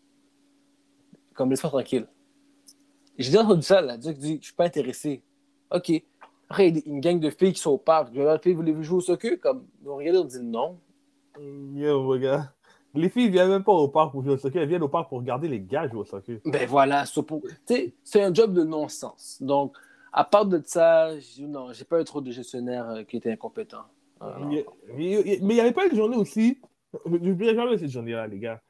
Comme, 1.35 1.51
laisse-moi 1.51 1.71
tranquille. 1.71 2.09
J'ai 3.17 3.39
entendu 3.39 3.63
ça, 3.63 3.81
là, 3.81 3.97
dire 3.97 4.15
que 4.15 4.21
je 4.21 4.39
suis 4.41 4.55
pas 4.55 4.65
intéressé. 4.65 5.23
OK. 5.71 5.93
Après, 6.49 6.69
il 6.69 6.77
y 6.77 6.81
a 6.81 6.83
une 6.87 7.01
gang 7.01 7.19
de 7.21 7.31
filles 7.31 7.53
qui 7.53 7.61
sont 7.61 7.71
au 7.71 7.79
parc. 7.79 8.13
Je 8.13 8.21
leur 8.21 8.39
dis 8.41 8.53
Voulez-vous 8.53 8.83
jouer 8.83 8.99
au 8.99 9.01
soccer 9.01 9.39
Comme, 9.41 9.67
ils 9.81 9.89
ont 9.89 9.97
regardé, 9.97 10.19
on 10.19 10.25
dit 10.25 10.41
non. 10.43 10.79
Yo. 11.41 12.17
Les 12.95 13.09
filles 13.09 13.31
viennent 13.31 13.49
même 13.49 13.65
pas 13.65 13.73
au 13.73 13.89
parc 13.89 14.13
pour 14.13 14.23
jouer 14.23 14.35
au 14.35 14.37
soccer, 14.37 14.61
elles 14.63 14.69
viennent 14.69 14.83
au 14.83 14.89
parc 14.89 15.09
pour 15.09 15.19
regarder 15.19 15.49
les 15.49 15.61
gars 15.61 15.89
jouer 15.89 16.01
au 16.01 16.05
soccer. 16.05 16.39
Ben 16.45 16.67
voilà, 16.69 17.05
c'est 17.07 18.23
un 18.23 18.35
job 18.35 18.53
de 18.53 18.63
non-sens. 18.65 19.39
Donc, 19.41 19.75
à 20.13 20.25
part 20.25 20.45
de 20.45 20.63
ça, 20.65 21.19
j'ai- 21.19 21.47
non, 21.47 21.73
j'ai 21.73 21.85
pas 21.85 22.01
eu 22.01 22.05
trop 22.05 22.21
de 22.21 22.31
gestionnaires 22.31 22.89
euh, 22.91 23.03
qui 23.03 23.17
étaient 23.17 23.33
incompétents. 23.33 23.87
Euh, 24.23 24.39
non. 24.41 24.51
Il 24.51 24.57
y 25.05 25.17
a- 25.17 25.23
Mais 25.25 25.37
il 25.39 25.47
n'y 25.47 25.61
avait 25.61 25.73
pas 25.73 25.87
une 25.87 25.97
journée 25.97 26.17
aussi. 26.19 26.59
Je 27.07 27.55
jamais 27.55 27.79
cette 27.79 27.89
journée-là, 27.89 28.27
les 28.27 28.39
gars. 28.39 28.61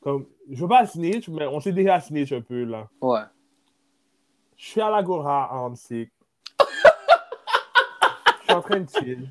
Comme, 0.00 0.26
je 0.48 0.60
veux 0.62 0.68
pas 0.68 0.86
snitch, 0.86 1.28
mais 1.28 1.46
on 1.46 1.58
s'est 1.60 1.72
déjà 1.72 1.98
snitch 2.00 2.32
un 2.32 2.40
peu, 2.40 2.62
là. 2.64 2.88
Ouais. 3.00 3.20
Je 4.56 4.64
suis 4.64 4.80
à 4.80 4.90
l'Agora 4.90 5.52
en 5.60 5.74
sick. 5.74 6.12
Je 8.40 8.44
suis 8.44 8.52
en 8.54 8.60
train 8.62 8.80
de 8.80 8.88
chill. 8.88 9.28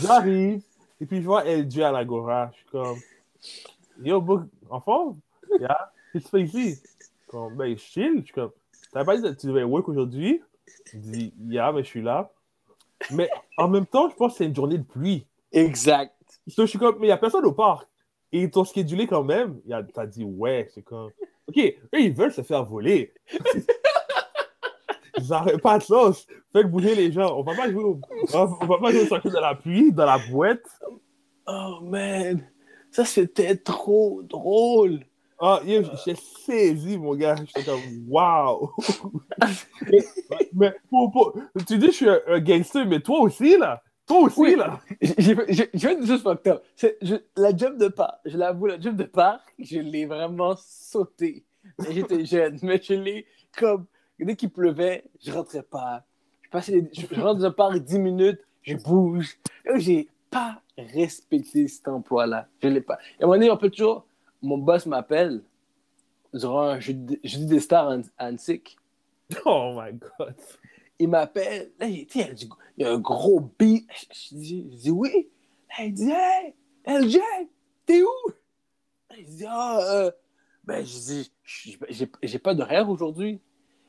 J'arrive, 0.00 0.62
et 1.02 1.06
puis 1.06 1.20
je 1.20 1.26
vois 1.26 1.42
LG 1.44 1.80
à 1.80 1.90
l'Agora. 1.90 2.50
Je 2.52 2.58
suis 2.58 2.66
comme, 2.66 2.96
yo, 4.04 4.20
book, 4.20 4.44
en 4.70 4.80
forme? 4.80 5.18
Yeah, 5.58 5.92
qu'est-ce 6.12 6.26
que 6.26 6.28
tu 6.28 6.48
fais 6.48 6.60
ici? 6.60 6.82
Comme, 7.26 7.56
ben, 7.56 7.76
je 7.76 7.82
chill. 7.82 8.18
Je 8.20 8.24
suis 8.26 8.32
comme, 8.32 8.52
t'avais 8.92 9.04
pas 9.04 9.16
dit 9.16 9.22
que 9.22 9.40
tu 9.40 9.48
devais 9.48 9.64
work 9.64 9.88
aujourd'hui? 9.88 10.40
Il 10.94 11.00
dit, 11.00 11.34
yeah, 11.48 11.72
mais 11.72 11.82
je 11.82 11.88
suis 11.88 12.02
là. 12.02 12.30
Mais 13.10 13.28
en 13.56 13.66
même 13.66 13.84
temps, 13.84 14.08
je 14.10 14.14
pense 14.14 14.32
que 14.32 14.38
c'est 14.38 14.44
une 14.44 14.54
journée 14.54 14.78
de 14.78 14.84
pluie. 14.84 15.26
Exact. 15.50 16.14
So, 16.46 16.62
je 16.62 16.66
suis 16.66 16.78
comme, 16.78 16.94
mais 17.00 17.06
il 17.06 17.08
n'y 17.08 17.12
a 17.12 17.16
personne 17.16 17.44
au 17.44 17.52
parc. 17.52 17.88
Et 18.30 18.42
ils 18.42 18.50
t'ont 18.50 18.64
schedulé 18.64 19.08
quand 19.08 19.24
même. 19.24 19.60
T'as 19.92 20.06
dit, 20.06 20.22
ouais, 20.22 20.68
c'est 20.72 20.82
comme. 20.82 21.10
Ok, 21.48 21.58
eux, 21.58 22.00
ils 22.00 22.14
veulent 22.14 22.32
se 22.32 22.42
faire 22.42 22.64
voler. 22.64 23.12
Pas 25.62 25.78
de 25.78 25.82
sauce. 25.84 26.26
Faites 26.52 26.70
bouger 26.70 26.94
les 26.94 27.12
gens. 27.12 27.36
On 27.38 27.42
va 27.42 27.54
pas 27.54 27.70
jouer 27.70 27.84
au, 27.84 28.00
on 28.34 28.44
va- 28.66 28.78
pas 28.78 28.90
jouer 28.92 29.08
au 29.10 29.30
dans 29.30 29.40
la 29.40 29.54
pluie, 29.54 29.92
dans 29.92 30.06
la 30.06 30.18
boîte. 30.30 30.64
Oh 31.46 31.78
man, 31.82 32.40
ça 32.90 33.04
c'était 33.04 33.56
trop 33.56 34.22
drôle. 34.22 35.00
Ah, 35.44 35.60
yo, 35.64 35.82
j'ai 36.04 36.14
saisi, 36.14 36.96
mon 36.96 37.16
gars. 37.16 37.34
J'étais 37.36 37.64
comme, 37.64 37.80
waouh. 38.08 38.70
mais 40.54 40.72
pour- 40.88 41.10
pour- 41.10 41.34
tu 41.66 41.78
dis 41.78 41.86
que 41.86 41.92
je 41.92 41.96
suis 41.96 42.08
un, 42.08 42.20
un 42.28 42.38
gangster, 42.40 42.86
mais 42.86 43.00
toi 43.00 43.20
aussi, 43.20 43.56
là. 43.58 43.82
Toi 44.06 44.18
aussi, 44.20 44.40
Oui. 44.40 44.54
là. 44.56 44.80
J'ai 45.00 45.34
fait 45.34 45.96
des 46.00 46.06
choses 46.06 46.22
fucked 46.22 46.46
up. 46.52 46.62
C'est- 46.76 46.96
je- 47.02 47.16
La 47.36 47.56
job 47.56 47.76
de 47.78 47.88
parc, 47.88 48.18
je 48.24 48.36
l'avoue, 48.36 48.66
la 48.66 48.78
job 48.80 48.96
de 48.96 49.04
parc, 49.04 49.40
je 49.58 49.78
l'ai 49.80 50.06
vraiment 50.06 50.54
sauté. 50.56 51.44
J'étais 51.90 52.24
jeune, 52.24 52.58
mais 52.62 52.80
je 52.82 52.94
l'ai 52.94 53.26
comme. 53.58 53.86
Dès 54.18 54.36
qu'il 54.36 54.50
pleuvait, 54.50 55.04
je 55.20 55.32
rentrais 55.32 55.62
pas. 55.62 56.04
Je, 56.42 56.50
passais 56.50 56.90
je, 56.92 57.06
je 57.10 57.20
rentre 57.20 57.40
dans 57.40 57.48
le 57.48 57.54
parc 57.54 57.78
10 57.78 57.98
minutes, 57.98 58.40
je 58.62 58.76
bouge. 58.76 59.38
Et 59.66 59.80
J'ai 59.80 60.08
pas 60.30 60.62
respecté 60.78 61.68
cet 61.68 61.88
emploi-là. 61.88 62.48
Je 62.62 62.68
l'ai 62.68 62.80
pas. 62.80 62.98
Et 63.18 63.22
à 63.22 63.24
un 63.24 63.26
moment 63.26 63.34
donné, 63.34 63.50
on 63.50 63.56
peut 63.56 63.70
toujours. 63.70 64.06
Mon 64.40 64.58
boss 64.58 64.86
m'appelle 64.86 65.42
durant 66.32 66.62
un 66.62 66.80
jeudi, 66.80 67.20
jeudi 67.22 67.46
des 67.46 67.60
stars 67.60 67.90
à 68.18 68.26
Annecy. 68.26 68.62
Oh 69.46 69.74
my 69.74 69.92
God. 69.92 70.34
il 70.98 71.08
m'appelle. 71.08 71.72
Là, 71.78 71.86
il, 71.86 72.06
il 72.14 72.54
y 72.78 72.84
a 72.84 72.92
un 72.92 72.98
gros 72.98 73.40
beat. 73.58 73.88
Je, 74.12 74.34
dis, 74.34 74.70
je 74.72 74.76
dis 74.76 74.90
oui. 74.90 75.30
Là, 75.70 75.84
il 75.84 75.94
dit 75.94 76.10
Hey, 76.10 76.54
LJ, 76.86 77.18
t'es 77.86 78.02
où? 78.02 78.30
Là, 79.10 79.16
il 79.18 79.24
dit 79.24 79.44
Ah, 79.48 79.78
euh, 79.90 80.10
ben, 80.64 80.84
je 80.84 80.98
dis 80.98 81.32
j'ai 82.22 82.38
pas 82.38 82.54
d'horaire 82.54 82.88
aujourd'hui. 82.88 83.40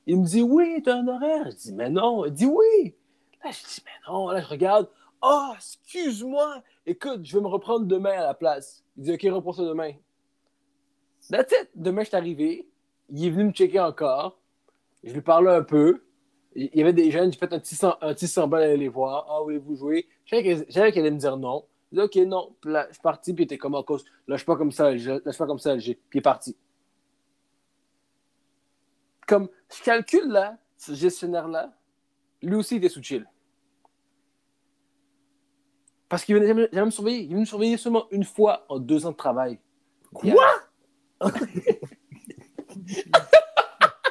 Il 0.06 0.20
me 0.20 0.26
dit 0.26 0.42
Oui, 0.42 0.82
t'as 0.84 0.98
un 0.98 1.08
horaire. 1.08 1.52
Je 1.52 1.56
dis 1.56 1.74
Mais 1.74 1.90
non. 1.90 2.26
Il 2.26 2.34
dit 2.34 2.46
Oui. 2.46 2.96
Là, 3.44 3.52
je 3.52 3.66
dis 3.66 3.82
Mais 3.86 4.12
non. 4.12 4.30
Là, 4.30 4.42
je 4.42 4.48
regarde. 4.48 4.90
Ah, 5.22 5.54
excuse-moi. 5.56 6.62
Écoute, 6.86 7.22
je 7.24 7.38
vais 7.38 7.44
me 7.44 7.48
reprendre 7.48 7.86
demain 7.86 8.12
à 8.12 8.24
la 8.24 8.34
place. 8.34 8.84
Il 8.98 9.04
dit 9.04 9.14
Ok, 9.14 9.22
reprends 9.34 9.54
ça 9.54 9.64
demain. 9.64 9.94
That's 11.30 11.52
it. 11.52 11.70
Demain, 11.76 12.04
je 12.04 12.08
suis 12.08 12.18
arrivé. 12.18 12.68
Il 13.10 13.26
est 13.26 13.30
venu 13.30 13.46
me 13.46 13.52
checker 13.52 13.80
encore. 13.80 14.40
Je 15.04 15.14
lui 15.14 15.22
parlais 15.22 15.52
un 15.52 15.64
peu. 15.64 16.04
Il 16.56 16.70
y 16.74 16.82
avait 16.82 16.94
des 16.94 17.10
jeunes, 17.10 17.32
j'ai 17.32 17.40
fait 17.40 17.52
un 17.52 17.60
petit, 17.60 17.78
un 17.84 18.14
petit 18.14 18.28
semblant 18.28 18.60
d'aller 18.60 18.78
les 18.78 18.88
voir. 18.88 19.26
Ah, 19.30 19.42
voulez-vous 19.42 19.76
jouer? 19.76 20.08
Je 20.26 20.64
savais 20.70 20.92
qu'elle 20.92 21.02
allait 21.02 21.12
me 21.12 21.18
dire 21.18 21.36
non. 21.38 21.66
Je 21.92 21.98
dis, 21.98 22.04
OK, 22.04 22.16
non. 22.28 22.56
Je 22.64 22.92
suis 22.92 23.02
parti, 23.02 23.34
puis 23.34 23.44
il 23.44 23.46
était 23.46 23.58
comme 23.58 23.76
en 23.76 23.84
cause. 23.84 24.04
Là, 24.28 24.36
je 24.36 24.38
suis 24.38 24.46
pas 24.46 24.56
comme 24.56 24.72
ça, 24.72 24.96
je 24.96 25.12
lâche 25.26 25.38
pas 25.38 25.48
comme 25.48 25.60
ça, 25.60 25.78
j'ai. 25.78 25.96
Puis 25.96 26.18
il 26.18 26.20
est 26.20 26.22
parti. 26.22 26.56
Comme, 29.28 29.50
je 29.78 29.84
calcule 29.84 30.28
là, 30.28 30.58
ce 30.78 30.94
gestionnaire-là, 30.94 31.72
lui 32.42 32.56
aussi, 32.56 32.76
il 32.76 32.78
était 32.80 32.90
sous 32.90 33.02
chill. 33.02 33.26
Parce 36.10 36.26
qu'il 36.26 36.36
venait 36.36 36.48
jamais, 36.48 36.70
jamais 36.72 36.86
me 36.86 36.92
surveiller. 36.92 37.22
Il 37.24 37.30
venait 37.30 37.40
me 37.40 37.46
surveiller 37.46 37.78
seulement 37.78 38.06
une 38.12 38.24
fois 38.24 38.66
en 38.70 38.78
deux 38.80 39.06
ans 39.06 39.12
de 39.12 39.16
travail. 39.16 39.58
Quoi? 40.14 40.46
ok, 41.22 41.30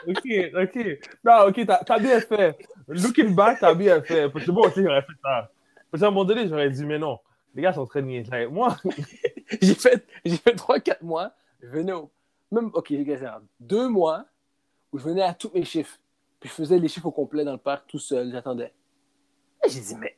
ok. 0.09 0.79
Non, 1.25 1.47
ok, 1.47 1.67
t'as 1.87 1.99
bien 1.99 2.21
fait. 2.21 2.59
Looking 2.89 3.35
back, 3.35 3.61
t'as 3.61 3.75
bien 3.75 4.03
fait. 4.03 4.29
Parce 4.31 4.45
que 4.45 4.51
moi 4.51 4.67
aussi, 4.67 4.83
j'aurais 4.83 5.03
fait 5.03 5.13
ça. 5.23 5.51
Parce 5.91 6.01
qu'à 6.01 6.09
un 6.09 6.11
moment 6.11 6.25
donné, 6.25 6.49
j'aurais 6.49 6.71
dit, 6.71 6.85
mais 6.85 6.99
non, 6.99 7.21
les 7.55 7.63
gars 7.63 7.73
sont 7.73 7.87
très 7.87 8.03
niais. 8.03 8.25
Like, 8.29 8.51
Moi, 8.51 8.77
j'ai 9.63 9.75
fait, 9.75 10.05
j'ai 10.25 10.39
fait 10.39 10.57
3-4 10.57 11.05
mois. 11.05 11.33
Je 11.61 11.69
venais 11.69 11.93
au. 11.93 12.11
Même, 12.51 12.71
ok, 12.75 12.87
j'ai 12.91 13.05
gagné 13.05 13.29
deux 13.61 13.89
mois 13.89 14.25
où 14.93 14.99
je 14.99 15.05
venais 15.05 15.23
à 15.23 15.35
tous 15.35 15.51
mes 15.55 15.65
chiffres. 15.65 15.99
Puis 16.41 16.49
je 16.49 16.55
faisais 16.55 16.79
les 16.79 16.89
chiffres 16.89 17.07
au 17.07 17.13
complet 17.13 17.45
dans 17.45 17.53
le 17.53 17.59
parc 17.59 17.87
tout 17.87 17.99
seul. 17.99 18.31
J'attendais. 18.33 18.73
J'ai 19.69 19.81
dit, 19.81 19.95
mais. 19.97 20.17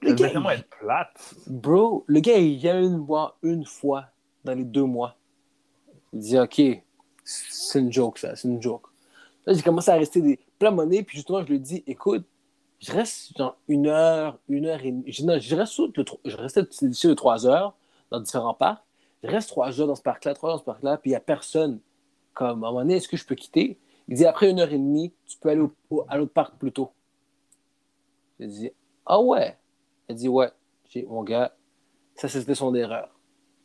Le 0.00 0.14
gars, 0.14 0.30
il- 0.32 0.58
être 0.58 0.68
plate. 0.80 1.34
Bro, 1.46 2.04
le 2.06 2.20
gars, 2.20 2.38
il 2.38 2.56
vient 2.56 2.80
me 2.80 2.98
voir 2.98 3.36
une 3.42 3.64
fois 3.64 4.06
dans 4.44 4.54
les 4.54 4.64
deux 4.64 4.84
mois. 4.84 5.16
Il 6.12 6.20
dit, 6.20 6.38
OK, 6.38 6.60
c'est 7.24 7.78
une 7.80 7.92
joke, 7.92 8.18
ça, 8.18 8.34
c'est 8.36 8.48
une 8.48 8.62
joke. 8.62 8.86
Là, 9.44 9.52
j'ai 9.52 9.62
commencé 9.62 9.90
à 9.90 9.94
rester 9.94 10.20
des 10.22 10.38
plein 10.58 10.70
monnaie, 10.70 11.02
puis 11.02 11.16
justement, 11.16 11.42
je 11.42 11.48
lui 11.48 11.56
ai 11.56 11.58
dit, 11.58 11.84
écoute, 11.86 12.24
je 12.80 12.92
reste 12.92 13.36
genre 13.36 13.56
une 13.66 13.86
heure, 13.86 14.38
une 14.48 14.66
heure 14.66 14.80
et 14.84 14.92
demie. 14.92 15.12
Je, 15.12 15.24
non, 15.24 15.38
je, 15.38 15.54
reste 15.54 15.78
le 15.78 16.04
je 16.24 16.36
restais 16.36 16.62
ici 16.82 17.08
de 17.08 17.14
trois 17.14 17.46
heures 17.46 17.74
dans 18.10 18.20
différents 18.20 18.54
parcs. 18.54 18.82
Je 19.22 19.28
reste 19.28 19.48
trois 19.48 19.80
heures 19.80 19.88
dans 19.88 19.96
ce 19.96 20.02
parc-là, 20.02 20.34
trois 20.34 20.50
heures 20.50 20.56
dans 20.56 20.60
ce 20.60 20.64
parc-là, 20.64 20.96
puis 20.96 21.10
il 21.10 21.12
n'y 21.12 21.16
a 21.16 21.20
personne. 21.20 21.80
Comme, 22.34 22.62
à 22.62 22.68
un 22.68 22.70
moment 22.70 22.80
donné, 22.80 22.96
est-ce 22.96 23.08
que 23.08 23.16
je 23.16 23.26
peux 23.26 23.34
quitter? 23.34 23.78
Il 24.08 24.16
dit, 24.16 24.24
après 24.26 24.50
une 24.50 24.58
heure 24.60 24.72
et 24.72 24.78
demie, 24.78 25.12
tu 25.26 25.36
peux 25.38 25.50
aller 25.50 25.60
au- 25.60 25.72
au- 25.90 26.04
à 26.08 26.16
l'autre 26.16 26.32
parc 26.32 26.56
plus 26.58 26.72
tôt. 26.72 26.90
J'ai 28.40 28.46
dit, 28.46 28.70
ah 29.06 29.20
ouais? 29.20 29.56
Il 30.08 30.14
dit, 30.16 30.28
ouais. 30.28 30.50
J'ai 30.88 31.02
dit, 31.02 31.06
mon 31.06 31.22
gars, 31.22 31.54
ça, 32.14 32.28
c'était 32.28 32.54
son 32.54 32.74
erreur. 32.74 33.10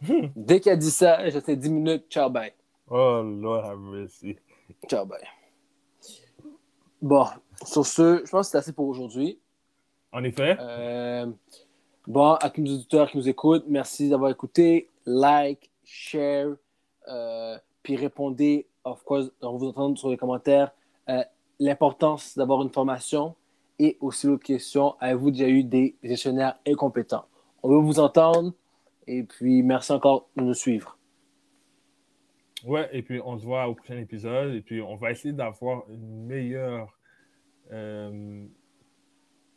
Hmm. 0.02 0.28
Dès 0.36 0.60
qu'il 0.60 0.72
a 0.72 0.76
dit 0.76 0.92
ça, 0.92 1.30
j'étais 1.30 1.56
10 1.56 1.70
minutes, 1.72 2.06
ciao, 2.10 2.30
bye. 2.30 2.52
Oh, 2.90 3.22
Lord 3.24 3.66
have 3.66 3.80
mercy. 3.80 4.36
Ciao, 4.90 5.06
bye. 5.06 5.22
Bon, 7.02 7.26
sur 7.66 7.86
ce, 7.86 8.22
je 8.26 8.30
pense 8.32 8.48
que 8.48 8.52
c'est 8.52 8.58
assez 8.58 8.74
pour 8.74 8.88
aujourd'hui. 8.88 9.40
En 10.12 10.24
effet, 10.24 10.58
Euh, 10.60 11.26
bon, 12.08 12.34
à 12.34 12.50
tous 12.50 12.62
nos 12.62 12.74
auditeurs 12.76 13.10
qui 13.10 13.18
nous 13.18 13.30
écoutent, 13.30 13.66
merci 13.68 14.10
d'avoir 14.10 14.30
écouté. 14.32 14.90
Like, 15.06 15.72
share, 15.84 16.56
euh, 17.08 17.58
puis 17.82 17.96
répondez, 17.96 18.68
of 18.84 19.04
course, 19.04 19.32
on 19.42 19.58
vous 19.58 19.68
entendre 19.68 19.98
sur 19.98 20.10
les 20.10 20.18
commentaires, 20.18 20.72
euh, 21.10 21.24
l'importance 21.60 22.38
d'avoir 22.38 22.62
une 22.62 22.70
formation 22.70 23.36
et 23.80 23.98
aussi 24.02 24.28
l'autre 24.28 24.44
question, 24.44 24.96
avez-vous 25.00 25.32
déjà 25.32 25.48
eu 25.50 25.64
des 25.64 25.96
gestionnaires 26.04 26.60
incompétents? 26.68 27.26
On 27.64 27.70
veut 27.70 27.78
vous 27.80 28.00
entendre 28.00 28.54
et 29.08 29.24
puis 29.24 29.64
merci 29.64 29.92
encore 29.92 30.30
de 30.36 30.44
nous 30.44 30.54
suivre. 30.54 30.98
Ouais, 32.66 32.88
et 32.94 33.02
puis 33.02 33.20
on 33.24 33.38
se 33.38 33.46
voit 33.46 33.68
au 33.68 33.76
prochain 33.76 33.98
épisode. 33.98 34.54
Et 34.54 34.62
puis 34.62 34.82
on 34.82 34.96
va 34.96 35.12
essayer 35.12 35.34
d'avoir 35.34 35.84
une 35.90 36.26
meilleure. 36.26 36.98
euh, 37.72 38.46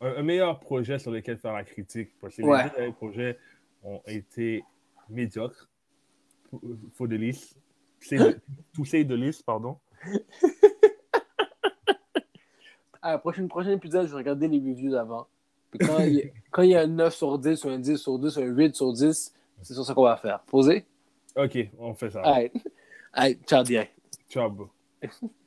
un, 0.01 0.15
un 0.17 0.23
meilleur 0.23 0.59
projet 0.59 0.99
sur 0.99 1.11
lequel 1.11 1.37
faire 1.37 1.53
la 1.53 1.63
critique. 1.63 2.11
Parce 2.19 2.35
que 2.35 2.41
Ouais. 2.43 2.63
les 2.77 2.91
projets 2.91 3.37
ont 3.83 4.01
été 4.07 4.63
médiocres. 5.09 5.69
Faut 6.93 7.07
de 7.07 7.15
lisse. 7.15 7.57
Tousser 8.73 9.03
de 9.03 9.15
lisse, 9.15 9.41
pardon. 9.41 9.77
À 13.01 13.11
la 13.11 13.17
prochaine, 13.19 13.47
prochain 13.47 13.71
épisode, 13.71 14.07
je 14.07 14.11
vais 14.11 14.17
regarder 14.17 14.47
les 14.47 14.59
reviews 14.59 14.91
d'avant. 14.91 15.27
Quand 15.79 15.99
il, 15.99 16.13
y 16.13 16.21
a, 16.21 16.25
quand 16.51 16.61
il 16.61 16.69
y 16.71 16.75
a 16.75 16.81
un 16.81 16.87
9 16.87 17.13
sur 17.13 17.37
10, 17.37 17.63
ou 17.65 17.69
un 17.69 17.79
10 17.79 17.97
sur 17.97 18.19
10, 18.19 18.37
ou 18.37 18.41
un 18.41 18.45
8 18.45 18.75
sur 18.75 18.93
10, 18.93 19.33
c'est 19.61 19.73
sur 19.73 19.85
ça 19.85 19.93
qu'on 19.93 20.03
va 20.03 20.17
faire. 20.17 20.39
Posé? 20.41 20.85
Ok, 21.35 21.57
on 21.79 21.93
fait 21.93 22.09
ça. 22.09 22.21
Alright. 22.21 22.53
Alright, 23.13 23.47
ciao, 23.47 23.63
direct. 23.63 23.93
Ciao. 24.29 24.69